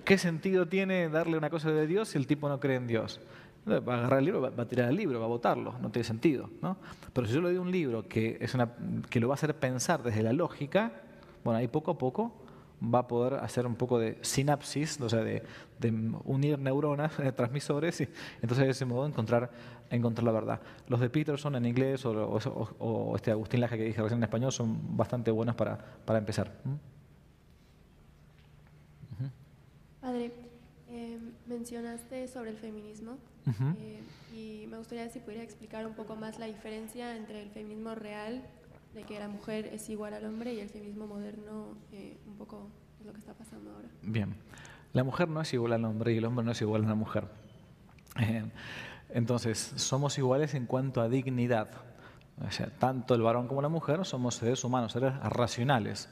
[0.03, 3.19] ¿qué sentido tiene darle una cosa de Dios si el tipo no cree en Dios?
[3.67, 6.03] Va a agarrar el libro, va a tirar el libro, va a votarlo, no tiene
[6.03, 6.77] sentido, ¿no?
[7.11, 8.69] Pero si yo le doy un libro que, es una,
[9.09, 10.91] que lo va a hacer pensar desde la lógica,
[11.45, 12.33] bueno, ahí poco a poco
[12.83, 15.43] va a poder hacer un poco de sinapsis, o sea, de,
[16.25, 18.09] unir neuronas, de transmisores, y
[18.41, 19.51] entonces de ese modo encontrar,
[19.91, 20.61] encontrar la verdad.
[20.87, 24.97] Los de Peterson en inglés o, este Agustín Laje que dije recién en español son
[24.97, 26.51] bastante buenos para, para empezar.
[26.63, 26.75] ¿Mm?
[30.01, 30.31] Padre,
[30.89, 33.17] eh, mencionaste sobre el feminismo
[33.79, 34.01] eh,
[34.35, 38.43] y me gustaría si pudiera explicar un poco más la diferencia entre el feminismo real
[38.95, 42.69] de que la mujer es igual al hombre y el feminismo moderno eh, un poco
[42.99, 43.89] es lo que está pasando ahora.
[44.01, 44.35] Bien,
[44.93, 46.95] la mujer no es igual al hombre y el hombre no es igual a la
[46.95, 47.27] mujer.
[48.17, 48.45] Eh,
[49.09, 51.69] entonces, somos iguales en cuanto a dignidad.
[52.47, 56.09] O sea, tanto el varón como la mujer somos seres humanos, seres racionales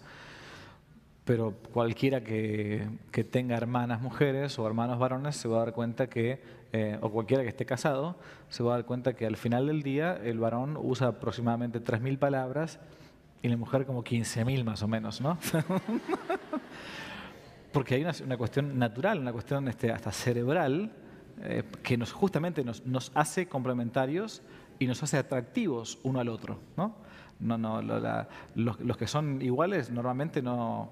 [1.26, 2.88] pero cualquiera que,
[3.32, 6.42] tenga hermanas mujeres o hermanos varones se va a dar cuenta que,
[6.74, 8.18] eh, o cualquiera que esté casado,
[8.50, 12.20] se va a dar cuenta que al final del día el varón usa aproximadamente 3.000
[12.20, 12.80] palabras
[13.42, 15.38] y la mujer como 15.000 más o menos, ¿no?
[17.72, 20.92] Porque hay una, cuestión natural, una cuestión este, hasta cerebral,
[21.42, 24.44] eh, que nos, justamente nos, nos, hace complementarios
[24.78, 26.96] y nos hace atractivos uno al otro, ¿no?
[27.40, 30.92] No, no, los, los que son iguales normalmente no,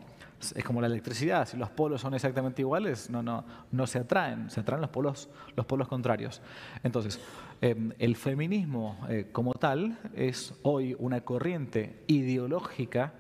[0.56, 4.50] es como la electricidad, si los polos son exactamente iguales, no, no, no se atraen,
[4.50, 6.42] se atraen los polos, los polos contrarios.
[6.84, 7.20] Entonces,
[7.62, 13.14] em, el feminismo eh, como tal es hoy una corriente ideológica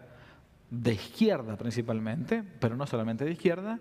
[0.69, 3.79] de izquierda principalmente, pero no solamente de izquierda,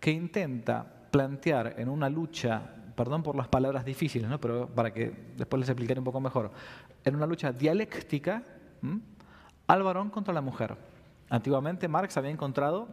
[0.00, 2.62] que intenta plantear en una lucha,
[2.94, 4.40] perdón por las palabras difíciles, ¿no?
[4.40, 6.52] pero para que después les explicaré un poco mejor,
[7.04, 8.42] en una lucha dialéctica
[9.66, 10.76] al varón contra la mujer.
[11.30, 12.88] Antiguamente Marx había encontrado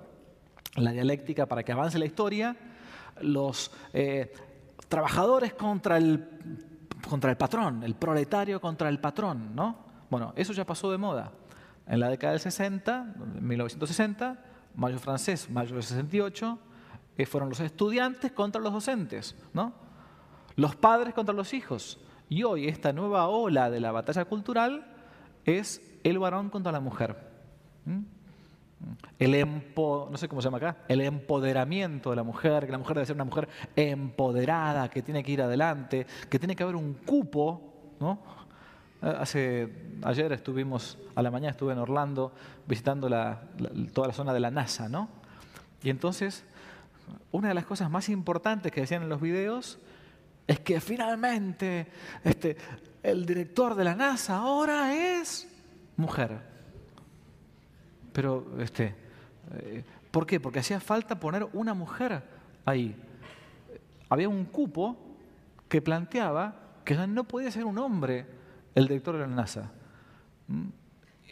[0.76, 2.56] la dialéctica para que avance la historia,
[3.22, 4.34] los eh,
[4.90, 6.28] trabajadores contra el,
[7.07, 9.86] contra el patrón, el proletario contra el patrón, ¿no?
[10.10, 11.32] Bueno, eso ya pasó de moda.
[11.88, 14.44] En la década del 60, 1960,
[14.76, 16.60] mayo francés, mayo del 68,
[17.18, 19.74] eh, fueron los estudiantes contra los docentes, ¿no?
[20.56, 21.99] Los padres contra los hijos.
[22.28, 24.91] Y hoy esta nueva ola de la batalla cultural
[25.45, 27.36] es el varón contra la mujer
[29.20, 32.95] el no sé cómo se llama acá, el empoderamiento de la mujer, que la mujer
[32.95, 36.94] debe ser una mujer empoderada, que tiene que ir adelante, que tiene que haber un
[36.94, 38.20] cupo, ¿no?
[39.02, 39.72] Hace,
[40.03, 42.32] ayer estuvimos, a la mañana estuve en Orlando
[42.68, 43.07] visitando
[43.94, 45.10] toda la zona de la NASA, ¿no?
[45.84, 46.44] Y entonces,
[47.32, 49.80] una de las cosas más importantes que decían en los videos
[50.48, 51.88] es que finalmente
[52.24, 52.57] este,
[53.03, 55.48] el director de la NASA ahora es
[55.98, 56.55] mujer.
[58.16, 58.96] Pero, este,
[59.52, 60.40] eh, ¿por qué?
[60.40, 62.24] Porque hacía falta poner una mujer
[62.64, 62.96] ahí.
[64.08, 64.96] Había un cupo
[65.68, 66.56] que planteaba
[66.86, 68.26] que no podía ser un hombre
[68.74, 69.70] el director de la NASA.
[70.48, 70.68] Mm,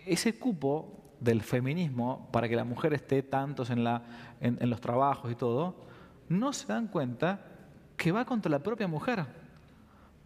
[0.05, 4.01] ese cupo del feminismo, para que la mujer esté tantos en, la,
[4.41, 5.85] en, los trabajos y todo,
[6.27, 7.45] no se dan cuenta
[7.95, 9.25] que va contra la propia mujer,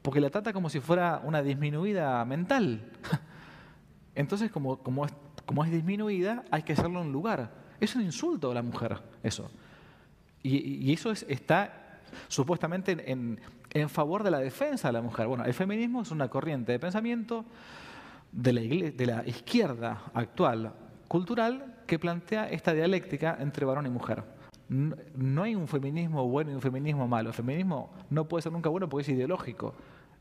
[0.01, 2.81] porque la trata como si fuera una disminuida mental.
[4.15, 5.05] Entonces, como, como
[5.47, 7.49] como es disminuida, hay que hacerlo en lugar.
[7.79, 9.49] Es un insulto a la mujer, eso.
[10.43, 13.39] Y, eso está supuestamente en,
[13.89, 15.27] favor de la defensa de la mujer.
[15.27, 17.45] Bueno, el feminismo es una corriente de pensamiento
[18.31, 20.73] de la, izquierda actual
[21.07, 24.23] cultural que plantea esta dialéctica entre varón y mujer.
[24.67, 27.29] No, hay un feminismo bueno y un feminismo malo.
[27.29, 29.73] El feminismo no puede ser nunca bueno porque es ideológico.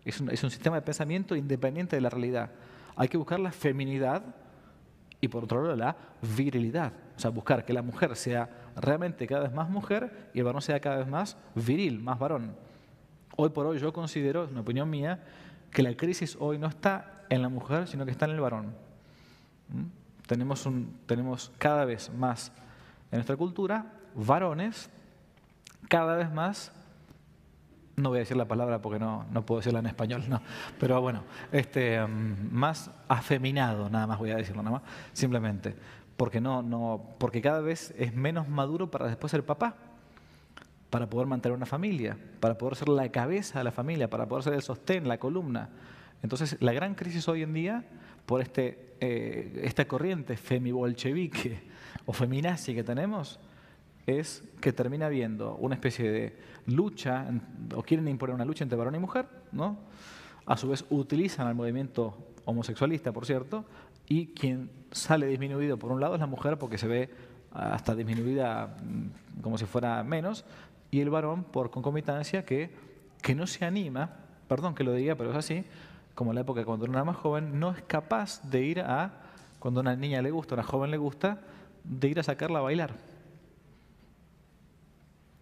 [0.04, 2.50] Es un sistema de pensamiento independiente de la realidad.
[2.94, 4.22] Hay que buscar la feminidad
[5.20, 5.96] y por otro lado la
[6.36, 6.92] virilidad.
[7.16, 10.62] O sea, buscar que la mujer sea realmente cada vez más mujer y el varón
[10.62, 12.54] sea cada vez más viril, más varón.
[13.36, 15.22] Hoy por hoy yo considero, es una opinión mía,
[15.70, 18.66] que la crisis hoy no está en la mujer, sino que está en el varón.
[19.68, 20.26] ¿Mm?
[20.26, 22.52] Tenemos, un, tenemos cada vez más
[23.10, 24.90] en nuestra cultura varones,
[25.88, 26.72] cada vez más,
[27.96, 30.40] no voy a decir la palabra porque no, no puedo decirla en español, no,
[30.78, 35.74] pero bueno, este, mm, más afeminado, nada más voy a decirlo, nada más, simplemente,
[36.16, 39.76] porque, no, no, porque cada vez es menos maduro para después ser papá
[40.90, 44.44] para poder mantener una familia, para poder ser la cabeza de la familia, para poder
[44.44, 45.68] ser el sostén, la columna.
[46.22, 47.84] Entonces, la gran crisis hoy en día,
[48.24, 51.60] por este, eh, esta corriente femibolchevique
[52.06, 53.38] o feminazi que tenemos,
[54.06, 57.26] es que termina habiendo una especie de lucha,
[57.74, 59.76] o quieren imponer una lucha entre varón y mujer, ¿no?
[60.46, 63.64] A su vez utilizan al movimiento homosexualista, por cierto,
[64.08, 67.10] y quien sale disminuido por un lado es la mujer porque se ve
[67.52, 70.44] hasta disminuida mm, como si fuera menos,
[70.90, 72.70] y el varón por concomitancia que,
[73.22, 74.10] que no se anima,
[74.46, 75.64] perdón que lo diga, pero es así,
[76.14, 79.22] como en la época cuando era más joven, no es capaz de ir a,
[79.58, 81.40] cuando a una niña le gusta, a una joven le gusta,
[81.82, 83.15] de ir a sacarla a bailar.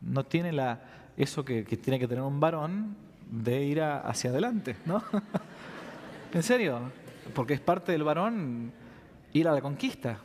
[0.05, 0.81] No tiene la,
[1.17, 2.97] eso que, tiene que tener un varón
[3.31, 5.03] de ir hacia adelante, ¿no?
[6.33, 6.81] ¿En serio?
[7.35, 8.73] Porque es parte del varón
[9.33, 10.19] ir a la conquista.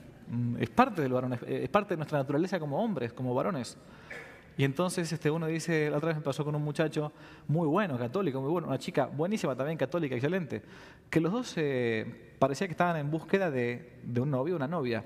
[0.60, 3.78] Es parte del varón, es parte de nuestra naturaleza como hombres, como varones.
[4.60, 7.14] Y entonces este, uno dice, la otra vez me pasó con un muchacho
[7.48, 10.62] muy bueno, católico, muy bueno, una chica buenísima también, católica, excelente,
[11.10, 15.06] que los dos eh, parecía que estaban en búsqueda de, un novio una novia.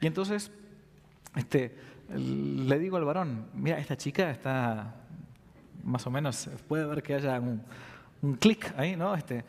[0.00, 0.52] Y entonces
[1.34, 1.74] este,
[2.08, 4.94] le digo al varón, mira, esta chica está
[5.84, 7.62] más o menos, puede ver que haya un,
[8.38, 9.14] clic ahí, ¿no?
[9.14, 9.44] Este,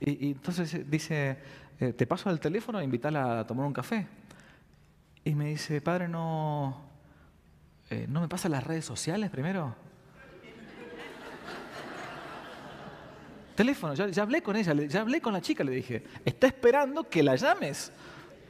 [0.00, 1.38] y, entonces dice,
[1.78, 4.06] eh, te paso al teléfono e invitarla a tomar un café.
[5.24, 6.82] Y me dice, padre, no,
[7.90, 9.74] eh, ¿no me pasa las redes sociales primero?
[13.56, 17.22] Teléfono, ya, hablé con ella, ya hablé con la chica, le dije, está esperando que
[17.22, 17.92] la llames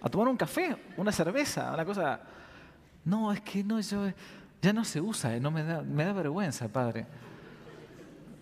[0.03, 2.20] a tomar un café, una cerveza, una cosa.
[3.05, 4.09] No, es que no, yo,
[4.60, 7.06] ya no se usa, eh, no me da, me da vergüenza, padre.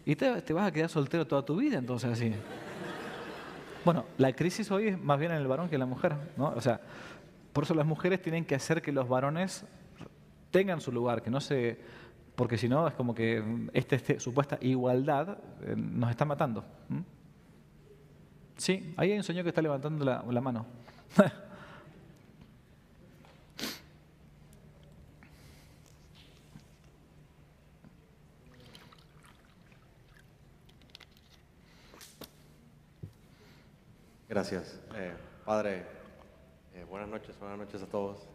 [0.05, 2.33] Y te, te, vas a quedar soltero toda tu vida, entonces así.
[3.85, 6.49] Bueno, la crisis hoy es más bien en el varón que en la mujer, ¿no?
[6.49, 6.81] O sea,
[7.53, 9.65] por eso las mujeres tienen que hacer que los varones
[10.51, 11.79] tengan su lugar, que no se...
[12.35, 16.65] Porque si no, es como que esta este, supuesta igualdad eh, nos está matando.
[18.57, 20.67] Sí, ahí hay un señor que está levantando la, la mano.
[34.29, 34.79] Gracias.
[34.95, 35.87] Eh, padre,
[36.75, 38.29] eh, buenas noches, buenas noches a todos.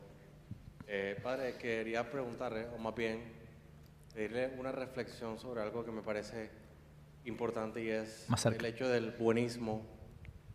[0.88, 3.22] Eh, padre, quería preguntarle, o más bien,
[4.12, 6.50] pedirle una reflexión sobre algo que me parece
[7.26, 9.86] importante y es el hecho del buenismo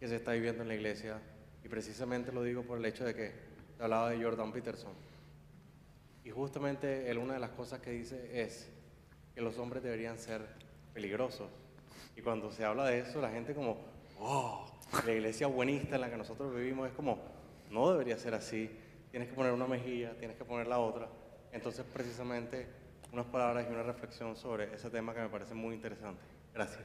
[0.01, 1.21] que se está viviendo en la iglesia.
[1.63, 3.33] Y precisamente lo digo por el hecho de que
[3.77, 4.93] te hablaba de Jordan Peterson.
[6.25, 8.69] Y justamente él una de las cosas que dice es
[9.37, 10.43] que los hombres deberían ser
[10.93, 11.49] peligrosos.
[12.17, 13.79] Y cuando se habla de eso, la gente como,
[14.19, 17.19] oh, la iglesia buenista en la que nosotros vivimos es como,
[17.71, 18.71] no debería ser así
[19.11, 21.09] tienes que poner una mejilla, tienes que poner la otra.
[21.53, 22.67] Entonces, precisamente,
[23.13, 26.21] unas palabras y una reflexión sobre ese tema que me parece muy interesante.
[26.55, 26.85] Gracias.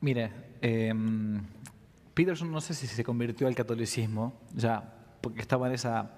[0.00, 1.42] Mire, em,
[2.14, 4.82] Peterson no sé si se convirtió al catolicismo, ya,
[5.20, 6.10] porque estaba en esa...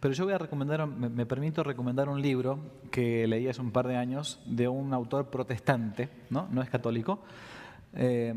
[0.00, 2.58] Pero yo voy a recomendar, me, permito recomendar un libro
[2.90, 7.20] que leí hace un par de años de un autor protestante, no, no es católico,
[7.92, 8.34] eh,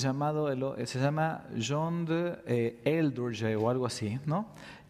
[0.00, 4.46] se llama John de eh, o algo así, ¿no?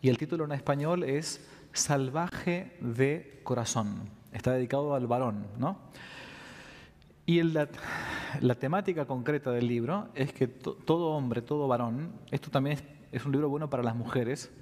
[0.07, 4.09] y el título en español es Salvaje de Corazón.
[4.33, 5.79] Está dedicado al varón, ¿no?
[7.25, 7.67] Y la,
[8.55, 12.79] temática concreta del libro es que todo hombre, todo varón, esto también
[13.11, 14.53] es, un libro bueno para las mujeres,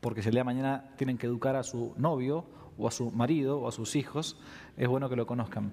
[0.00, 2.44] porque si el día de mañana tienen que educar a su novio
[2.76, 4.36] o a su marido o a sus hijos,
[4.76, 5.72] es bueno que lo conozcan.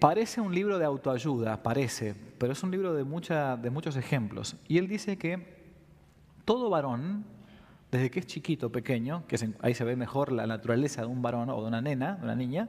[0.00, 4.56] Parece un libro de autoayuda, parece, pero es un libro de, mucha, de muchos ejemplos.
[4.68, 5.56] Y él dice que
[6.44, 7.24] todo varón
[7.90, 11.50] desde que es chiquito, pequeño, que ahí se ve mejor la naturaleza de un varón
[11.50, 12.68] o de una nena, de una niña,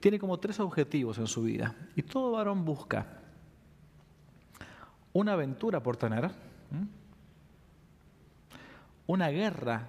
[0.00, 1.74] tiene como tres objetivos en su vida.
[1.94, 3.06] Y todo varón busca
[5.12, 6.30] una aventura por tener,
[9.06, 9.88] una guerra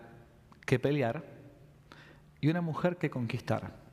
[0.65, 1.23] que pelear
[2.39, 3.86] y una mujer que conquistar.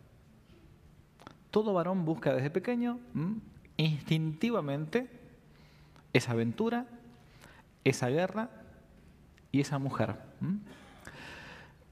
[1.54, 2.98] Todo varón busca desde pequeño
[3.76, 5.08] instintivamente
[6.12, 6.88] esa aventura,
[7.84, 8.50] esa guerra
[9.52, 10.16] y esa mujer.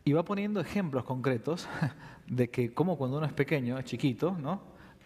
[0.05, 1.69] Y va poniendo ejemplos concretos
[2.27, 4.63] de que como cuando uno es pequeño, es chiquito, ¿no?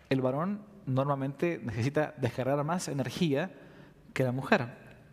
[0.09, 3.51] el varón normalmente necesita descargar más energía
[4.15, 4.69] que la mujer.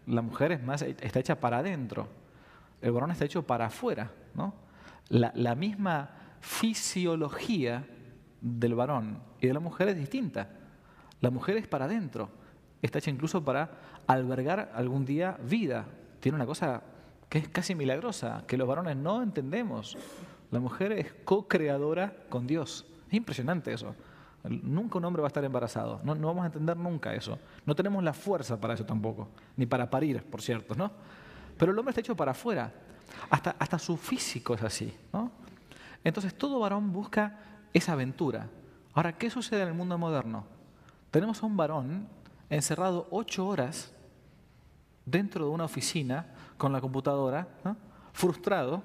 [0.08, 2.08] La mujer es más, está hecha para adentro,
[2.82, 4.10] el varón está hecho para afuera.
[4.36, 4.54] ¿no?
[5.10, 7.86] La, la misma fisiología
[8.40, 10.48] del varón y de la mujer es distinta.
[11.20, 12.30] La mujer es para adentro,
[12.82, 13.72] está hecha incluso para
[14.08, 15.86] albergar algún día vida.
[16.22, 16.82] Tiene una cosa
[17.28, 19.98] que es casi milagrosa, que los varones no entendemos.
[20.50, 22.86] La mujer es co-creadora con Dios.
[23.10, 23.94] Es impresionante eso.
[24.46, 26.00] Nunca un hombre va a estar embarazado.
[26.06, 27.38] No, no, vamos a entender nunca eso.
[27.66, 29.28] No tenemos la fuerza para eso tampoco.
[29.58, 30.90] Ni para parir, por cierto, ¿no?
[31.58, 32.72] Pero el hombre está hecho para afuera.
[33.30, 35.32] Hasta, hasta su físico es así, ¿no?
[36.02, 37.40] Entonces todo varón busca
[37.74, 38.48] esa aventura.
[38.94, 40.46] Ahora, ¿qué sucede en el mundo moderno?
[41.10, 42.08] Tenemos a un varón
[42.50, 43.92] encerrado ocho horas
[45.06, 47.48] dentro de una oficina con la computadora,
[48.14, 48.84] frustrado,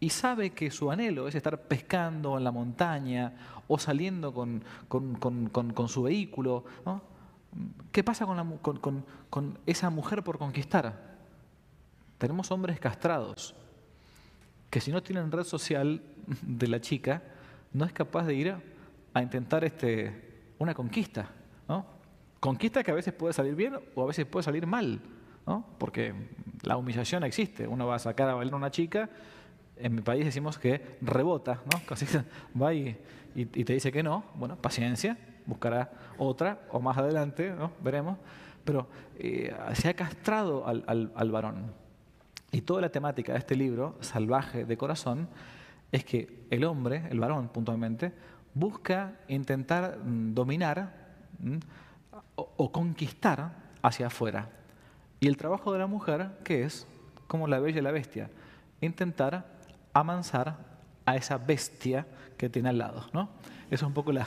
[0.00, 3.32] y sabe que su anhelo es estar pescando en la montaña
[3.68, 4.62] o saliendo con,
[5.88, 6.64] su vehículo.
[7.90, 11.14] ¿Qué pasa con, esa mujer por conquistar?
[12.18, 13.54] Tenemos hombres castrados
[14.68, 16.02] que si no tienen red social
[16.42, 17.22] de la chica,
[17.72, 18.73] no es capaz de ir
[19.14, 21.30] a intentar este, una conquista.
[22.40, 25.00] Conquista que a veces puede salir bien o a veces puede salir mal.
[25.46, 25.64] ¿no?
[25.78, 26.14] porque
[26.62, 27.66] la humillación existe.
[27.66, 29.10] Uno va a sacar a bailar a una chica,
[29.76, 31.80] en mi país decimos que rebota, ¿no?
[31.86, 32.06] casi
[32.60, 32.96] va y,
[33.34, 37.72] te dice que no, bueno, paciencia, buscará otra o más adelante, ¿no?
[37.82, 38.16] veremos,
[38.64, 38.88] pero
[39.18, 41.72] eh, se ha castrado al, al varón.
[42.52, 45.28] Y toda la temática de este libro, Salvaje de Corazón,
[45.90, 48.12] es que el hombre, el varón puntualmente,
[48.54, 50.92] busca intentar mm, dominar
[52.36, 53.52] o conquistar
[53.82, 54.48] hacia afuera.
[55.20, 56.86] Y el trabajo de la mujer, que es,
[57.26, 58.30] como la bella y la bestia,
[58.80, 59.46] intentar
[59.92, 60.56] amansar
[61.06, 62.06] a esa bestia
[62.36, 63.06] que tiene al lado.
[63.12, 63.28] ¿no?
[63.66, 64.26] Esa es un poco la,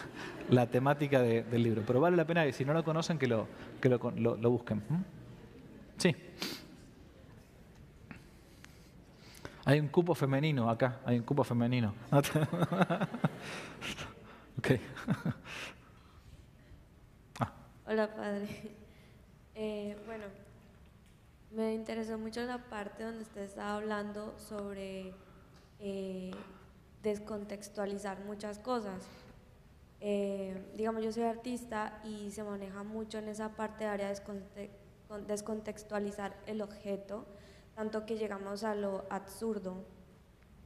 [0.68, 1.84] temática del libro.
[1.86, 3.48] Pero vale la pena que si no lo conocen, que lo,
[3.82, 4.82] que lo, busquen.
[5.98, 6.16] Sí.
[9.66, 11.94] Hay un cupo femenino acá, hay un cupo femenino.
[14.68, 14.81] okay.
[17.88, 18.48] Hola, padre.
[19.56, 20.26] Eh, bueno,
[21.52, 25.14] me interesó mucho la parte donde usted estaba hablando sobre
[25.80, 26.31] eh,
[27.02, 29.06] descontextualizar muchas cosas.
[30.02, 34.69] Eh, digamos, yo soy artista y se maneja mucho en esa parte de área de
[35.26, 37.26] descontextualizar el objeto,
[37.73, 39.85] tanto que llegamos a lo absurdo.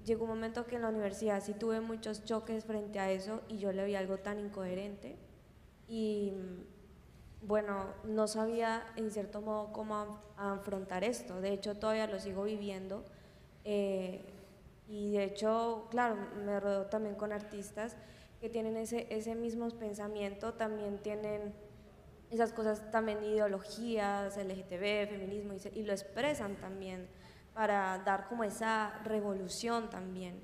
[0.05, 3.57] Llegó un momento que en la universidad sí tuve muchos choques frente a eso y
[3.59, 5.15] yo le vi algo tan incoherente
[5.87, 6.33] y
[7.41, 11.41] bueno, no sabía en cierto modo cómo afrontar esto.
[11.41, 13.03] De hecho, todavía lo sigo viviendo.
[13.65, 14.21] Eh,
[14.87, 17.97] y de hecho, claro, me rodeo también con artistas
[18.39, 21.53] que tienen ese, ese mismo pensamiento, también tienen
[22.29, 27.07] esas cosas, también ideologías, LGTB, feminismo, y, y lo expresan también
[27.53, 30.39] para dar como esa revolución también.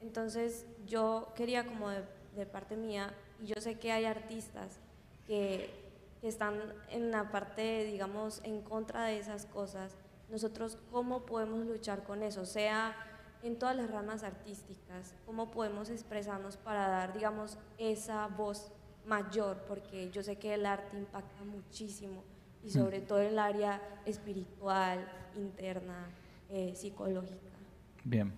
[0.00, 2.04] Entonces, yo quería como de,
[2.36, 4.78] de parte mía, y yo sé que hay artistas
[5.26, 5.82] que
[6.22, 6.54] que están
[6.88, 9.96] en la parte, digamos, en contra de esas cosas,
[10.30, 12.94] nosotros cómo podemos luchar con eso, sea
[13.42, 18.70] en todas las ramas artísticas, cómo podemos expresarnos para dar, digamos, esa voz
[19.04, 22.22] mayor, porque yo sé que el arte impacta muchísimo
[22.62, 22.70] y mm.
[22.70, 26.06] sobre todo en el área espiritual, interna,
[26.52, 27.56] eh, psicológica.
[28.04, 28.32] Bien.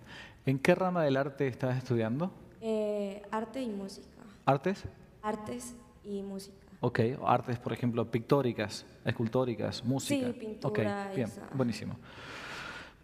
[0.45, 2.31] ¿En qué rama del arte estás estudiando?
[2.61, 4.07] Eh, arte y música.
[4.45, 4.85] ¿Artes?
[5.21, 6.55] Artes y música.
[6.81, 10.27] Ok, artes, por ejemplo, pictóricas, escultóricas, música.
[10.27, 11.07] Sí, pintura.
[11.09, 11.95] Ok, bien, buenísimo.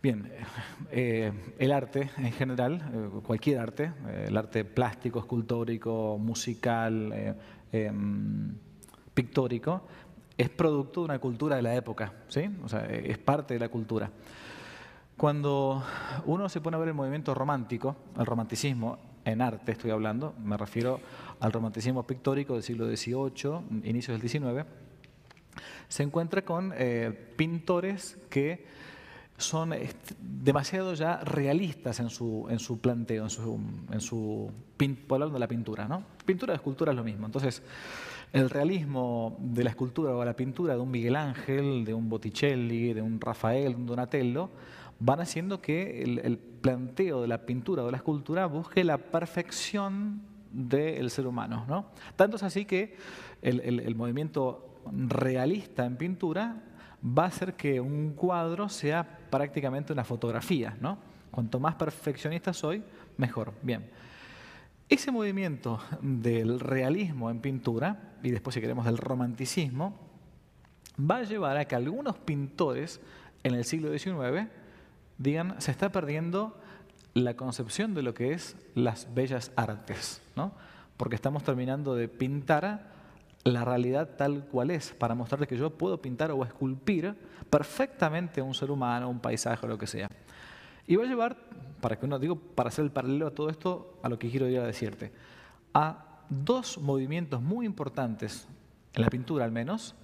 [0.02, 0.32] Bien,
[0.92, 7.36] eh, el arte en general, eh, cualquier arte, eh, el arte plástico, escultórico, musical,
[7.72, 8.56] em,
[9.14, 9.84] pictórico,
[10.36, 12.50] es producto de una cultura de la época, ¿sí?
[12.64, 14.10] O sea, es parte de la cultura.
[15.22, 15.84] Cuando
[16.26, 20.58] uno se pone a ver el movimiento romántico, el romanticismo, en arte estoy hablando, me
[20.58, 21.00] refiero
[21.40, 24.66] al romanticismo pictórico del siglo XVIII, inicios del XIX,
[25.88, 28.66] se encuentra con eh, pintores que
[29.38, 29.76] son
[30.20, 33.60] demasiado ya realistas en su, en su planteo, en su,
[33.92, 34.52] en su
[35.08, 35.88] hablando de la pintura.
[35.88, 36.04] ¿no?
[36.26, 37.28] Pintura de escultura es lo mismo.
[37.28, 37.62] Entonces,
[38.34, 42.94] el realismo de la escultura o la pintura de un Miguel Ángel, de un Botticelli,
[42.94, 44.50] de un Rafael, de un Donatello,
[45.02, 50.22] van haciendo que el, planteo de la pintura o de la escultura busque la perfección
[50.52, 51.66] del ser humano.
[51.68, 51.88] ¿no?
[52.16, 52.96] Tanto es así que
[53.42, 56.62] el, movimiento realista en pintura
[57.04, 60.78] va a hacer que un cuadro sea prácticamente una fotografía.
[60.80, 61.00] ¿no?
[61.32, 62.84] Cuanto más perfeccionista soy,
[63.18, 63.54] mejor.
[63.64, 63.90] Bien.
[64.88, 69.98] Ese movimiento del realismo en pintura, y después si queremos del romanticismo,
[71.00, 73.02] va a llevar a que algunos pintores
[73.42, 74.61] en el siglo XIX
[75.22, 76.58] digan, se está perdiendo
[77.14, 80.52] la concepción de lo que es las bellas artes, ¿no?
[80.98, 82.92] porque estamos terminando de pintar
[83.44, 87.16] la realidad tal cual es, para mostrarle que yo puedo pintar o esculpir
[87.50, 90.08] perfectamente un ser humano, un paisaje o lo que sea.
[90.86, 91.38] Y va a llevar,
[91.82, 94.48] para que uno digo, para hacer el paralelo a todo esto, a lo que quiero
[94.48, 95.12] ir a decirte,
[95.74, 98.48] a dos movimientos muy importantes,
[98.94, 99.96] en la pintura al menos,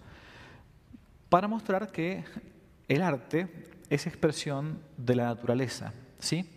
[1.29, 2.23] para mostrar que
[2.87, 6.49] el arte es expresión de la naturaleza, ¿sí?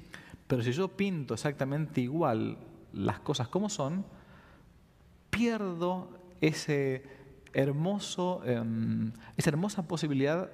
[0.47, 2.59] Pero si yo pinto exactamente igual
[2.93, 4.05] las cosas como son,
[5.31, 7.05] pierdo ese
[7.53, 10.51] hermoso, em, esa hermosa posibilidad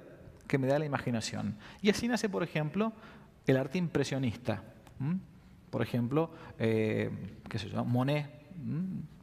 [0.47, 1.57] que me da la imaginación.
[1.81, 2.93] Y así nace, por ejemplo,
[3.45, 4.63] el arte impresionista.
[5.69, 7.09] Por ejemplo, eh,
[7.49, 8.29] qué sé yo, Monet,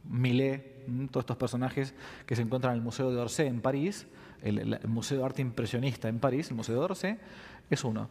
[0.03, 1.95] Millet, todos estos personajes
[2.25, 4.07] que se encuentran en el Museo de Orsay en París,
[4.41, 7.17] el, Museo de Arte Impresionista en París, el Museo de Orsay,
[7.69, 8.09] es uno.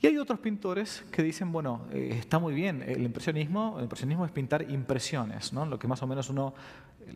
[0.00, 4.26] Y hay otros pintores que dicen, bueno, eh, está muy bien, el impresionismo, el impresionismo
[4.26, 5.64] es pintar impresiones, ¿no?
[5.64, 6.52] lo que más o menos uno,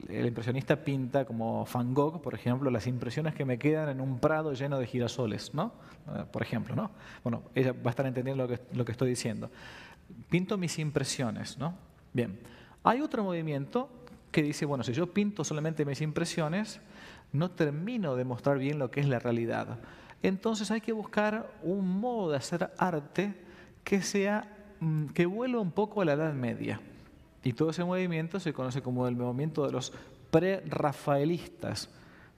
[0.09, 4.19] el impresionista pinta como Van Gogh, por ejemplo, las impresiones que me quedan en un
[4.19, 5.73] prado lleno de girasoles, ¿no?
[6.15, 6.91] Eh, por ejemplo, ¿no?
[7.23, 9.51] Bueno, ella va a estar entendiendo lo que, lo que estoy diciendo.
[10.31, 11.75] Pinto mis impresiones, ¿no?
[12.13, 12.39] Bien,
[12.85, 13.91] hay otro movimiento
[14.31, 16.81] que dice, bueno, si yo pinto solamente mis impresiones,
[17.33, 19.79] no termino de mostrar bien lo que es la realidad.
[20.23, 23.35] Entonces hay que buscar un modo de hacer arte
[23.85, 24.49] que sea
[24.81, 26.81] mm, que vuelva un poco a la Edad Media.
[27.43, 29.93] Y todo ese movimiento se conoce como el movimiento de los
[30.31, 31.89] pre-rafaelistas,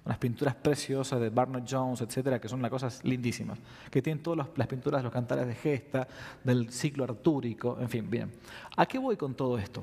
[0.05, 3.59] unas pinturas preciosas de Barnard Jones, etcétera, que son unas cosas lindísimas,
[3.91, 6.07] que tienen todas las pinturas los cantares de gesta,
[6.45, 8.31] del ciclo artúrico, en fin, bien.
[8.77, 9.83] ¿A qué voy con todo esto?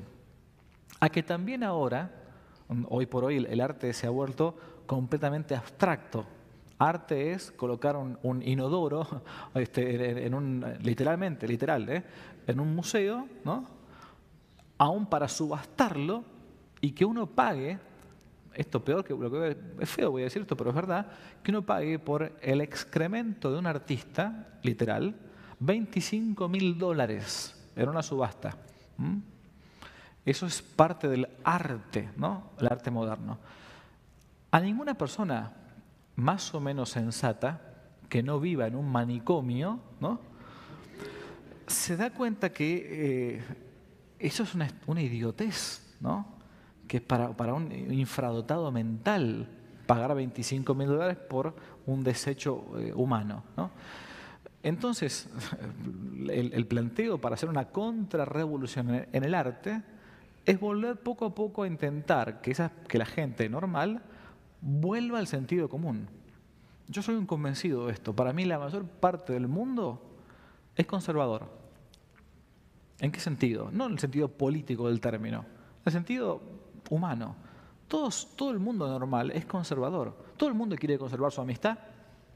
[1.00, 2.10] A que también ahora,
[2.88, 4.56] hoy por hoy, el arte se ha vuelto
[4.88, 6.26] completamente abstracto,
[6.78, 9.22] Arte es colocar un, inodoro,
[9.54, 12.04] este, en un, literalmente, literal, ¿eh?
[12.46, 13.78] en un museo, ¿no?
[14.78, 16.24] aún para subastarlo
[16.80, 17.78] y que uno pague,
[18.54, 21.06] esto peor que lo que es feo voy a decir esto, pero es verdad,
[21.42, 25.14] que uno pague por el excremento de un artista, literal,
[25.58, 28.56] 25 mil dólares en una subasta.
[30.24, 32.50] Eso es parte del arte, ¿no?
[32.60, 33.38] El arte moderno.
[34.50, 35.52] A ninguna persona
[36.16, 37.60] más o menos sensata,
[38.08, 39.80] que no viva en un manicomio,
[41.66, 43.42] se da cuenta que eh,
[44.18, 45.84] eso es una, idiotez,
[46.86, 49.48] que para, para un infradotado mental
[49.86, 51.54] pagar 25 mil dólares por
[51.86, 53.44] un desecho eh, humano.
[53.56, 53.70] ¿no?
[54.62, 55.28] Entonces,
[56.28, 59.82] el, planteo para hacer una contrarrevolución en el arte
[60.46, 64.02] es volver poco a poco a intentar que la gente normal
[64.60, 66.08] vuelva al sentido común.
[66.88, 68.14] Yo soy un convencido de esto.
[68.14, 70.02] Para mí la mayor parte del mundo
[70.76, 71.46] es conservador.
[73.00, 73.70] ¿En qué sentido?
[73.72, 76.40] No en el sentido político del término, en el sentido
[76.90, 77.36] humano.
[77.86, 80.16] Todos, todo el mundo normal es conservador.
[80.36, 81.78] Todo el mundo quiere conservar su amistad,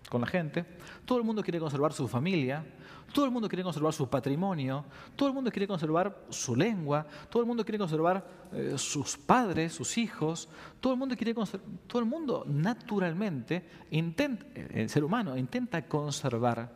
[0.09, 0.65] con la gente,
[1.05, 2.65] todo el mundo quiere conservar su familia,
[3.13, 4.85] todo el mundo quiere conservar su patrimonio,
[5.15, 9.73] todo el mundo quiere conservar su lengua, todo el mundo quiere conservar eh, sus padres,
[9.73, 10.49] sus hijos,
[10.81, 16.73] todo el mundo quiere todo el mundo naturalmente intenta, el ser humano intenta conservar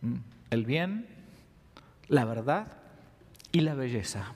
[0.00, 0.14] mm,
[0.50, 1.06] el bien,
[2.08, 2.78] la verdad
[3.52, 4.32] y la belleza.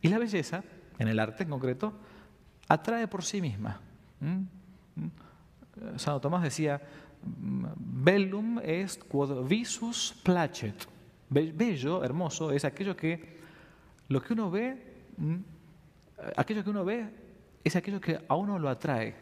[0.00, 0.62] Y la belleza,
[0.98, 1.94] en el arte en concreto,
[2.68, 3.80] atrae por sí misma.
[4.20, 4.42] Mm,
[4.96, 5.10] mm.
[5.96, 6.80] Santo Tomás decía,
[7.24, 10.86] Bellum est quod visus placet.
[11.30, 13.38] Bello, hermoso, es aquello que
[14.08, 14.76] lo que uno ve,
[16.36, 17.08] aquello que uno ve
[17.64, 19.14] es aquello que a uno lo atrae.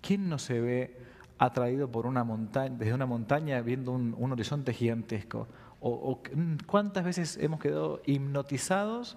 [0.00, 0.96] ¿Quién no se ve
[1.38, 5.48] atraído por una montaña, desde una montaña viendo un, horizonte gigantesco?
[5.80, 6.22] O,
[6.66, 9.16] cuántas veces hemos quedado hipnotizados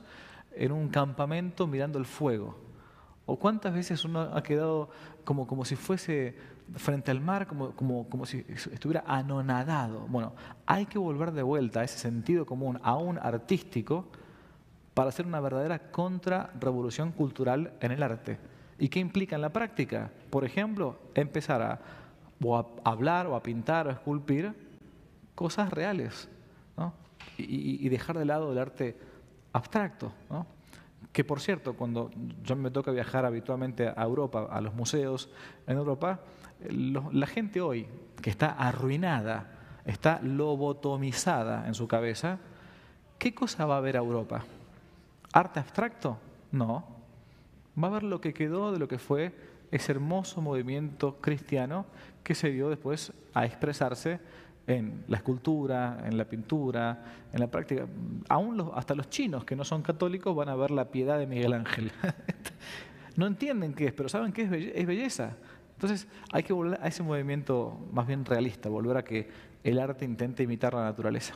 [0.56, 2.58] en un campamento mirando el fuego?
[3.28, 4.90] ¿O cuántas veces uno ha quedado
[5.24, 6.36] como, como si fuese
[6.76, 10.08] frente al mar, como, como, como si estuviera anonadado?
[10.08, 10.34] Bueno,
[10.66, 14.06] hay que volver de vuelta a ese sentido común, aún artístico,
[14.94, 18.40] para hacer una verdadera contrarrevolución cultural en el arte.
[18.80, 20.10] ¿Y qué implica en la práctica?
[20.30, 21.80] Por ejemplo, empezar a,
[22.84, 24.54] hablar o a pintar o a esculpir
[25.36, 26.30] cosas reales
[27.38, 28.98] y, dejar de lado el arte
[29.54, 30.14] abstracto.
[31.12, 32.12] Que por cierto, cuando
[32.44, 35.30] yo me toca viajar habitualmente a Europa, a los museos
[35.68, 36.20] en Europa,
[36.70, 37.88] la gente hoy
[38.22, 39.52] que está arruinada,
[39.86, 42.40] está lobotomizada en su cabeza,
[43.18, 44.44] ¿qué cosa va a ver a Europa?
[45.34, 46.18] ¿Arte abstracto?
[46.52, 46.86] No.
[47.82, 49.34] Va a ver lo que quedó de lo que fue
[49.72, 51.86] ese hermoso movimiento cristiano
[52.24, 54.20] que se dio después a expresarse
[54.68, 57.86] en la escultura, en la pintura, en la práctica.
[58.30, 61.54] Aún hasta los chinos que no son católicos van a ver la piedad de Miguel
[61.54, 61.92] Ángel.
[63.16, 65.36] no entienden qué es, pero saben que es belleza.
[65.76, 69.30] Entonces hay que volver a ese movimiento más bien realista, volver a que
[69.64, 71.36] el arte intente imitar la naturaleza.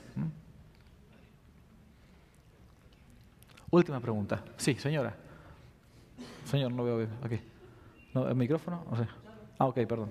[3.69, 4.43] Última pregunta.
[4.57, 5.15] Sí, señora.
[6.45, 7.39] Señor, no veo aquí.
[8.15, 8.83] ¿El micrófono?
[9.59, 10.09] Ah, ok, perdón.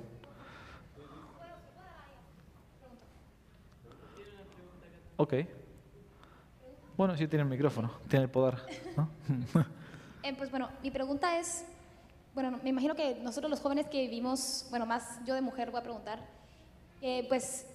[5.16, 5.34] Ok.
[6.96, 8.56] Bueno, sí tiene el micrófono, tiene el poder.
[10.22, 11.64] Eh, pues bueno, mi pregunta es,
[12.34, 15.80] bueno, me imagino que nosotros los jóvenes que vivimos, bueno, más yo de mujer voy
[15.80, 16.20] a preguntar,
[17.00, 17.66] eh, pues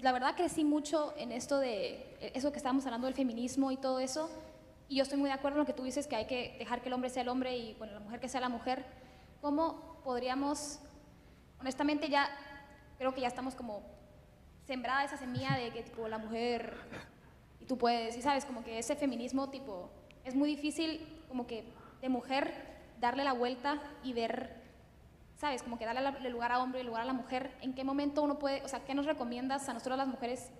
[0.00, 3.98] la verdad crecí mucho en esto de, eso que estábamos hablando del feminismo y todo
[3.98, 4.30] eso,
[4.88, 6.82] y yo estoy muy de acuerdo en lo que tú dices, que hay que dejar
[6.82, 8.84] que el hombre sea el hombre y bueno, la mujer que sea la mujer.
[9.40, 10.80] ¿Cómo podríamos,
[11.60, 12.28] honestamente ya,
[12.98, 13.82] creo que ya estamos como
[14.66, 16.76] sembrada esa semilla de que tipo la mujer
[17.60, 19.90] y tú puedes, y sabes, como que ese feminismo tipo
[20.24, 21.64] es muy difícil como que
[22.00, 22.52] de mujer
[23.00, 24.50] darle la vuelta y ver,
[25.38, 27.82] sabes, como que darle el lugar a hombre y lugar a la mujer, en qué
[27.82, 30.50] momento uno puede, o sea, ¿qué nos recomiendas a nosotros las mujeres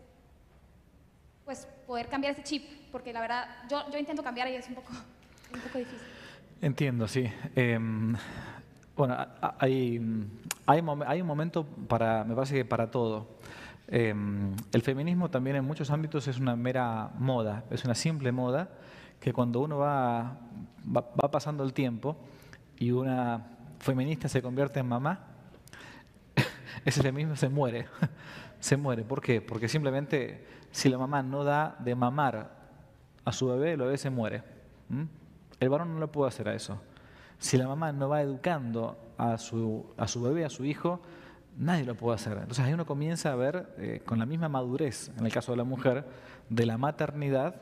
[1.44, 2.64] pues poder cambiar ese chip?
[2.90, 4.92] Porque la verdad, yo, yo intento cambiar y es un poco,
[5.54, 6.06] un poco difícil.
[6.62, 7.30] Entiendo, sí.
[7.54, 8.14] Em,
[8.96, 9.16] bueno,
[9.58, 10.00] hay,
[10.66, 13.38] hay, hay, un momento para, me parece que para todo.
[13.88, 18.68] Em, el feminismo también en muchos ámbitos es una mera moda, es una simple moda
[19.20, 20.38] que cuando uno va,
[20.96, 22.16] va, pasando el tiempo
[22.78, 23.46] y una
[23.78, 25.20] feminista se convierte en mamá,
[26.84, 27.86] ese feminismo se muere.
[28.60, 29.04] se muere.
[29.04, 29.42] ¿Por qué?
[29.42, 32.50] Porque simplemente si la mamá no da de mamar
[33.24, 34.42] a su bebé, el bebé se muere.
[35.60, 36.80] El varón no le puede hacer a eso.
[37.38, 41.00] Si la mamá no va educando a su, a su bebé, a su hijo,
[41.58, 42.32] nadie lo puede hacer.
[42.38, 45.58] Entonces ahí uno comienza a ver eh, con la misma madurez, en el caso de
[45.58, 46.06] la mujer,
[46.48, 47.60] de la maternidad,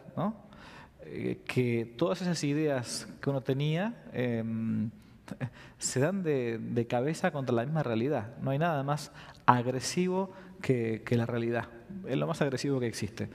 [1.10, 4.90] eh, que todas esas ideas que uno tenía em,
[5.78, 8.36] se dan de, cabeza contra la misma realidad.
[8.42, 9.12] No hay nada más
[9.46, 11.68] agresivo que, la realidad.
[12.06, 13.28] Es lo más agresivo que existe.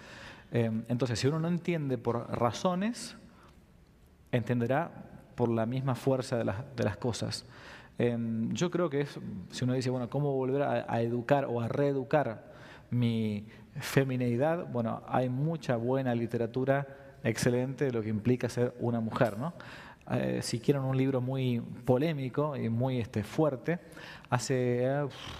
[0.51, 3.17] Em, entonces, si uno no entiende por razones,
[4.31, 4.91] entenderá
[5.35, 7.45] por la misma fuerza de las cosas.
[7.97, 9.19] Em, yo creo que es,
[9.51, 12.51] si uno dice, bueno, ¿cómo volver a, educar o a reeducar
[12.89, 13.45] mi
[13.79, 14.67] femineidad?
[14.71, 16.87] Bueno, hay mucha buena literatura
[17.23, 19.53] excelente lo que implica ser una mujer, ¿no?
[20.11, 23.79] Eh, si quieren un libro muy polémico y muy este, fuerte,
[24.29, 24.85] hace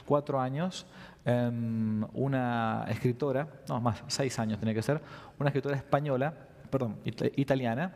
[0.05, 0.85] cuatro años
[1.25, 5.01] em, una escritora, no más, seis años tiene que ser,
[5.37, 6.33] una escritora española,
[6.69, 6.97] perdón,
[7.35, 7.93] italiana,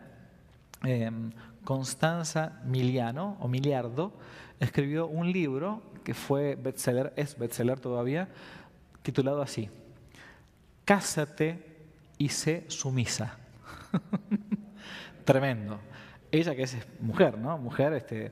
[0.84, 1.31] em,
[1.64, 4.11] Constanza Miliano o Miliardo,
[4.59, 8.27] escribió un libro que fue bestseller, es bestseller todavía,
[9.03, 9.69] titulado así,
[10.84, 11.59] Cásate
[12.18, 13.38] y sé sumisa.
[15.26, 15.80] Tremendo.
[16.32, 17.57] Ella que es mujer, ¿no?
[17.57, 18.32] Mujer, este,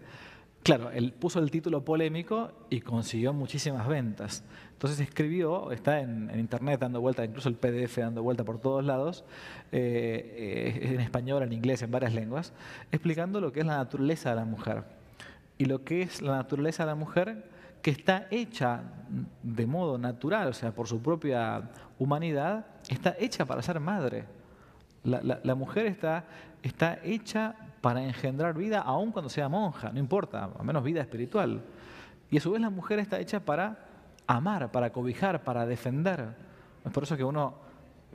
[0.63, 4.43] claro, él puso el título polémico y consiguió muchísimas ventas.
[4.73, 9.23] Entonces escribió, está en, internet dando vuelta, incluso el PDF dando vuelta por todos lados,
[9.71, 12.51] eh, eh, en español, en inglés, en varias lenguas,
[12.91, 14.83] explicando lo que es la naturaleza de la mujer
[15.57, 17.49] y lo que es la naturaleza de la mujer
[17.81, 18.81] que está hecha
[19.43, 21.69] de modo natural, o sea, por su propia
[21.99, 24.25] humanidad, está hecha para ser madre.
[25.05, 26.25] La, mujer está,
[26.61, 31.63] está hecha para engendrar vida aun cuando sea monja, no importa, al menos vida espiritual.
[32.29, 33.77] Y a su vez la mujer está hecha para
[34.27, 36.35] amar, para cobijar, para defender.
[36.83, 37.55] Es por eso que uno,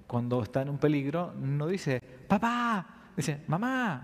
[0.06, 2.86] cuando está en un peligro, no dice, papá,
[3.16, 4.02] dice, mamá.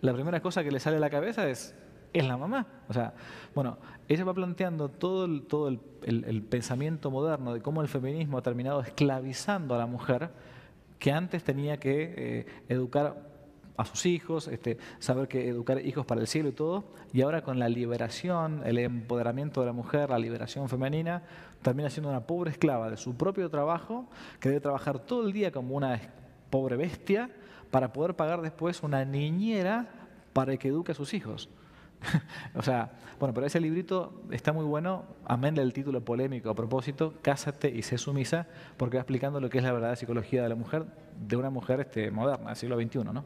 [0.00, 1.74] la primera cosa que le sale a la cabeza es,
[2.12, 2.66] es la mamá.
[2.88, 3.12] O sea,
[3.54, 3.78] bueno,
[4.08, 9.74] ella va planteando todo todo el, pensamiento moderno de cómo el feminismo ha terminado esclavizando
[9.74, 10.30] a la mujer,
[10.98, 13.28] que antes tenía que eh, educar
[13.78, 17.42] a sus hijos, este, saber que educar hijos para el cielo y todo, y ahora
[17.42, 21.22] con la liberación, el empoderamiento de la mujer, la liberación femenina,
[21.62, 24.08] termina siendo una pobre esclava de su propio trabajo,
[24.40, 26.00] que debe trabajar todo el día como una
[26.50, 27.30] pobre bestia
[27.70, 29.86] para poder pagar después una niñera
[30.32, 31.48] para que eduque a sus hijos.
[32.54, 37.14] o sea, bueno, pero ese librito está muy bueno, amén del título polémico a propósito,
[37.22, 38.46] Cásate y sé sumisa,
[38.76, 40.86] porque va explicando lo que es la verdadera psicología de la mujer,
[41.18, 43.12] de una mujer este, moderna, del siglo XXI, ¿no?
[43.12, 43.24] No,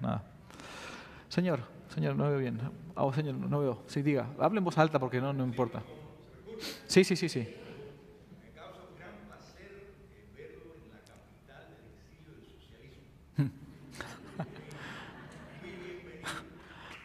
[0.00, 0.22] nada.
[1.28, 1.60] Señor,
[1.94, 2.60] señor, no veo bien.
[2.94, 3.82] Ah, señor, no veo.
[3.86, 4.28] Sí, diga.
[4.38, 5.82] Hable en voz alta porque no, no importa.
[6.86, 7.46] Sí, sí, sí, sí.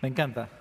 [0.01, 0.60] Me encanta.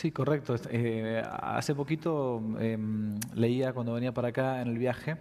[0.00, 0.56] Sí, correcto.
[0.70, 5.18] Eh, hace poquito em, leía cuando venía para acá en el viaje,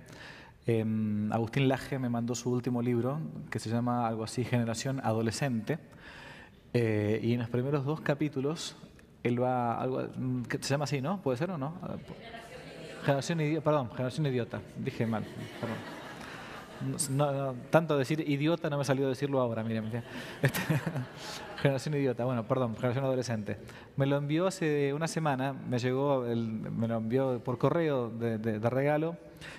[0.65, 3.19] em, Agustín Laje me mandó su último libro,
[3.51, 5.79] que se llama algo así, Generación Adolescente,
[6.73, 8.77] eh, y en los primeros dos capítulos,
[9.21, 11.21] él va, algo, mm, se llama así, ¿no?
[11.21, 11.73] ¿Puede ser o no?
[13.03, 15.25] Generación Idiota, perdón, Generación Idiota, dije mal,
[15.59, 15.98] perdón.
[17.09, 19.79] No, tanto decir idiota no me salió decirlo ahora, mire.
[20.41, 20.61] Este,
[21.61, 23.57] generación idiota, bueno, perdón, generación adolescente.
[23.97, 29.17] Me lo envió hace una semana, me llegó, me lo envió por correo de, regalo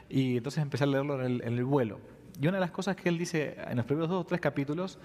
[0.09, 1.99] y entonces empecé a leerlo en el, vuelo.
[2.41, 4.99] Y una de las cosas que él dice en los primeros dos o tres capítulos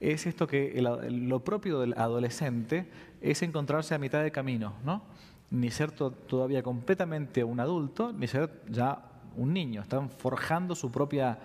[0.00, 2.88] es esto que lo propio del adolescente
[3.20, 5.02] es encontrarse a mitad de camino, ¿no?
[5.50, 11.38] Ni ser todavía completamente un adulto, ni ser ya un niño, están forjando su propia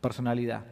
[0.00, 0.64] personalidad.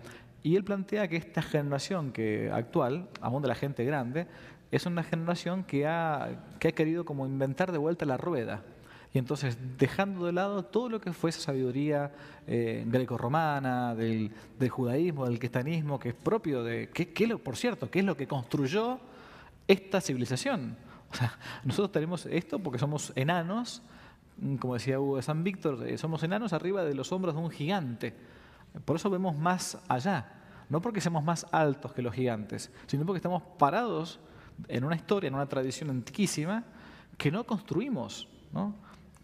[0.42, 4.26] Y él plantea que esta generación que actual, aún de la gente grande,
[4.70, 6.28] es una generación que ha,
[6.58, 8.62] que ha querido como inventar de vuelta la rueda.
[9.12, 12.12] Y entonces, dejando de lado todo lo que fue esa sabiduría
[12.46, 14.30] eh, greco-romana, del,
[14.68, 17.06] judaísmo, del cristianismo, que es propio de, que,
[17.38, 18.98] por cierto, que es lo que construyó
[19.66, 20.76] esta civilización.
[21.10, 23.82] O sea, nosotros tenemos esto porque somos enanos,
[24.60, 27.50] como decía Hugo de San Víctor, eh, somos enanos arriba de los hombros de un
[27.50, 28.14] gigante.
[28.84, 30.32] Por eso vemos más allá,
[30.68, 34.20] no porque seamos más altos que los gigantes, sino porque estamos parados
[34.68, 36.64] en una historia, en una tradición antiquísima
[37.16, 38.74] que no construimos, ¿no?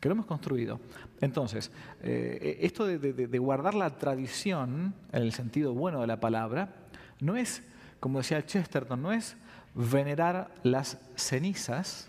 [0.00, 0.80] que no hemos construido.
[1.20, 1.70] Entonces,
[2.02, 6.74] eh, esto de, guardar la tradición, en el sentido bueno de la palabra,
[7.20, 7.62] no es,
[8.00, 9.36] como decía Chesterton, no es
[9.74, 12.08] venerar las cenizas,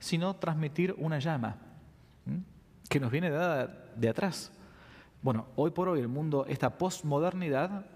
[0.00, 1.56] sino transmitir una llama
[2.88, 4.52] que nos viene dada de atrás.
[5.22, 7.86] Bueno, hoy por hoy el mundo, esta posmodernidad,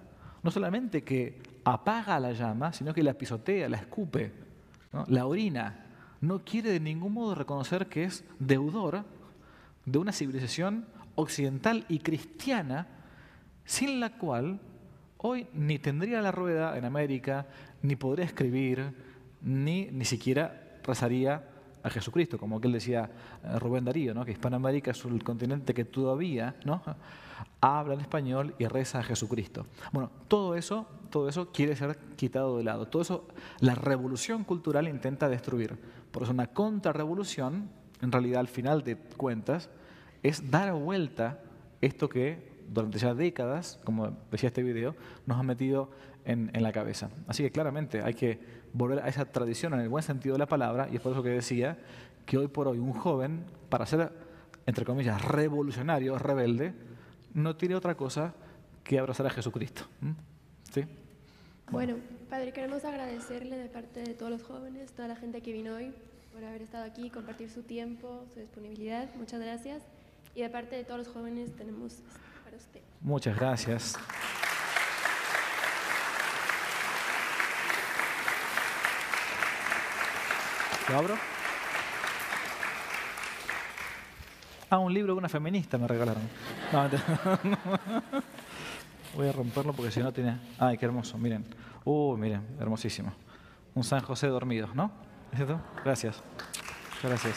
[0.43, 4.33] no solamente que apaga la llama, sino que la pisotea, la escupe,
[5.07, 5.87] la orina.
[6.21, 9.05] No quiere de ningún modo reconocer que es deudor
[9.85, 12.87] de una civilización occidental y cristiana
[13.65, 14.61] sin la cual
[15.19, 17.47] hoy ni tendría la rueda en América,
[17.83, 18.93] ni podría escribir,
[19.41, 21.52] ni ni siquiera rezaría
[21.83, 23.11] a Jesucristo, como aquel decía
[23.45, 24.25] eh, Rubén Darío, ¿no?
[24.25, 26.83] que Hispanoamérica es el continente que todavía ¿no?
[27.61, 29.67] habla en español y reza a Jesucristo.
[29.93, 32.87] Bueno, todo eso, todo eso quiere ser quitado de lado.
[32.87, 33.29] Todo eso
[33.61, 35.79] la revolución cultural intenta destruir.
[36.11, 37.69] Por eso una contrarrevolución,
[38.01, 39.71] en realidad al final de cuentas,
[40.23, 41.41] es dar vuelta
[41.81, 44.95] esto que durante ya décadas, como decía este video,
[45.27, 45.91] nos ha metido
[46.25, 47.11] en, en la cabeza.
[47.27, 50.47] Así que claramente hay que volver a esa tradición en el buen sentido de la
[50.47, 51.79] palabra, y es por eso que decía
[52.27, 54.11] que hoy por hoy un joven, para ser,
[54.67, 56.73] entre comillas, revolucionario, rebelde,
[57.35, 58.35] no tiene otra cosa
[58.85, 59.85] que abrazar a Jesucristo.
[60.73, 60.85] ¿Sí?
[61.71, 61.97] Bueno,
[62.29, 65.93] Padre, queremos agradecerle de parte de todos los jóvenes, toda la gente que vino hoy,
[66.33, 69.09] por haber estado aquí, compartir su tiempo, su disponibilidad.
[69.17, 69.83] Muchas gracias.
[70.35, 71.99] Y de parte de todos los jóvenes tenemos
[72.45, 72.81] para usted.
[73.01, 73.97] Muchas gracias.
[80.89, 81.15] ¿Lo abro?
[84.71, 86.23] Ah, un libro de una feminista me regalaron.
[89.15, 90.39] Voy a romperlo porque si no tiene...
[90.59, 91.45] Ay, qué hermoso, miren.
[91.85, 93.13] Uy, miren, hermosísimo.
[93.75, 94.91] Un San José dormido, ¿no?
[95.85, 96.23] Gracias.
[97.03, 97.37] Gracias.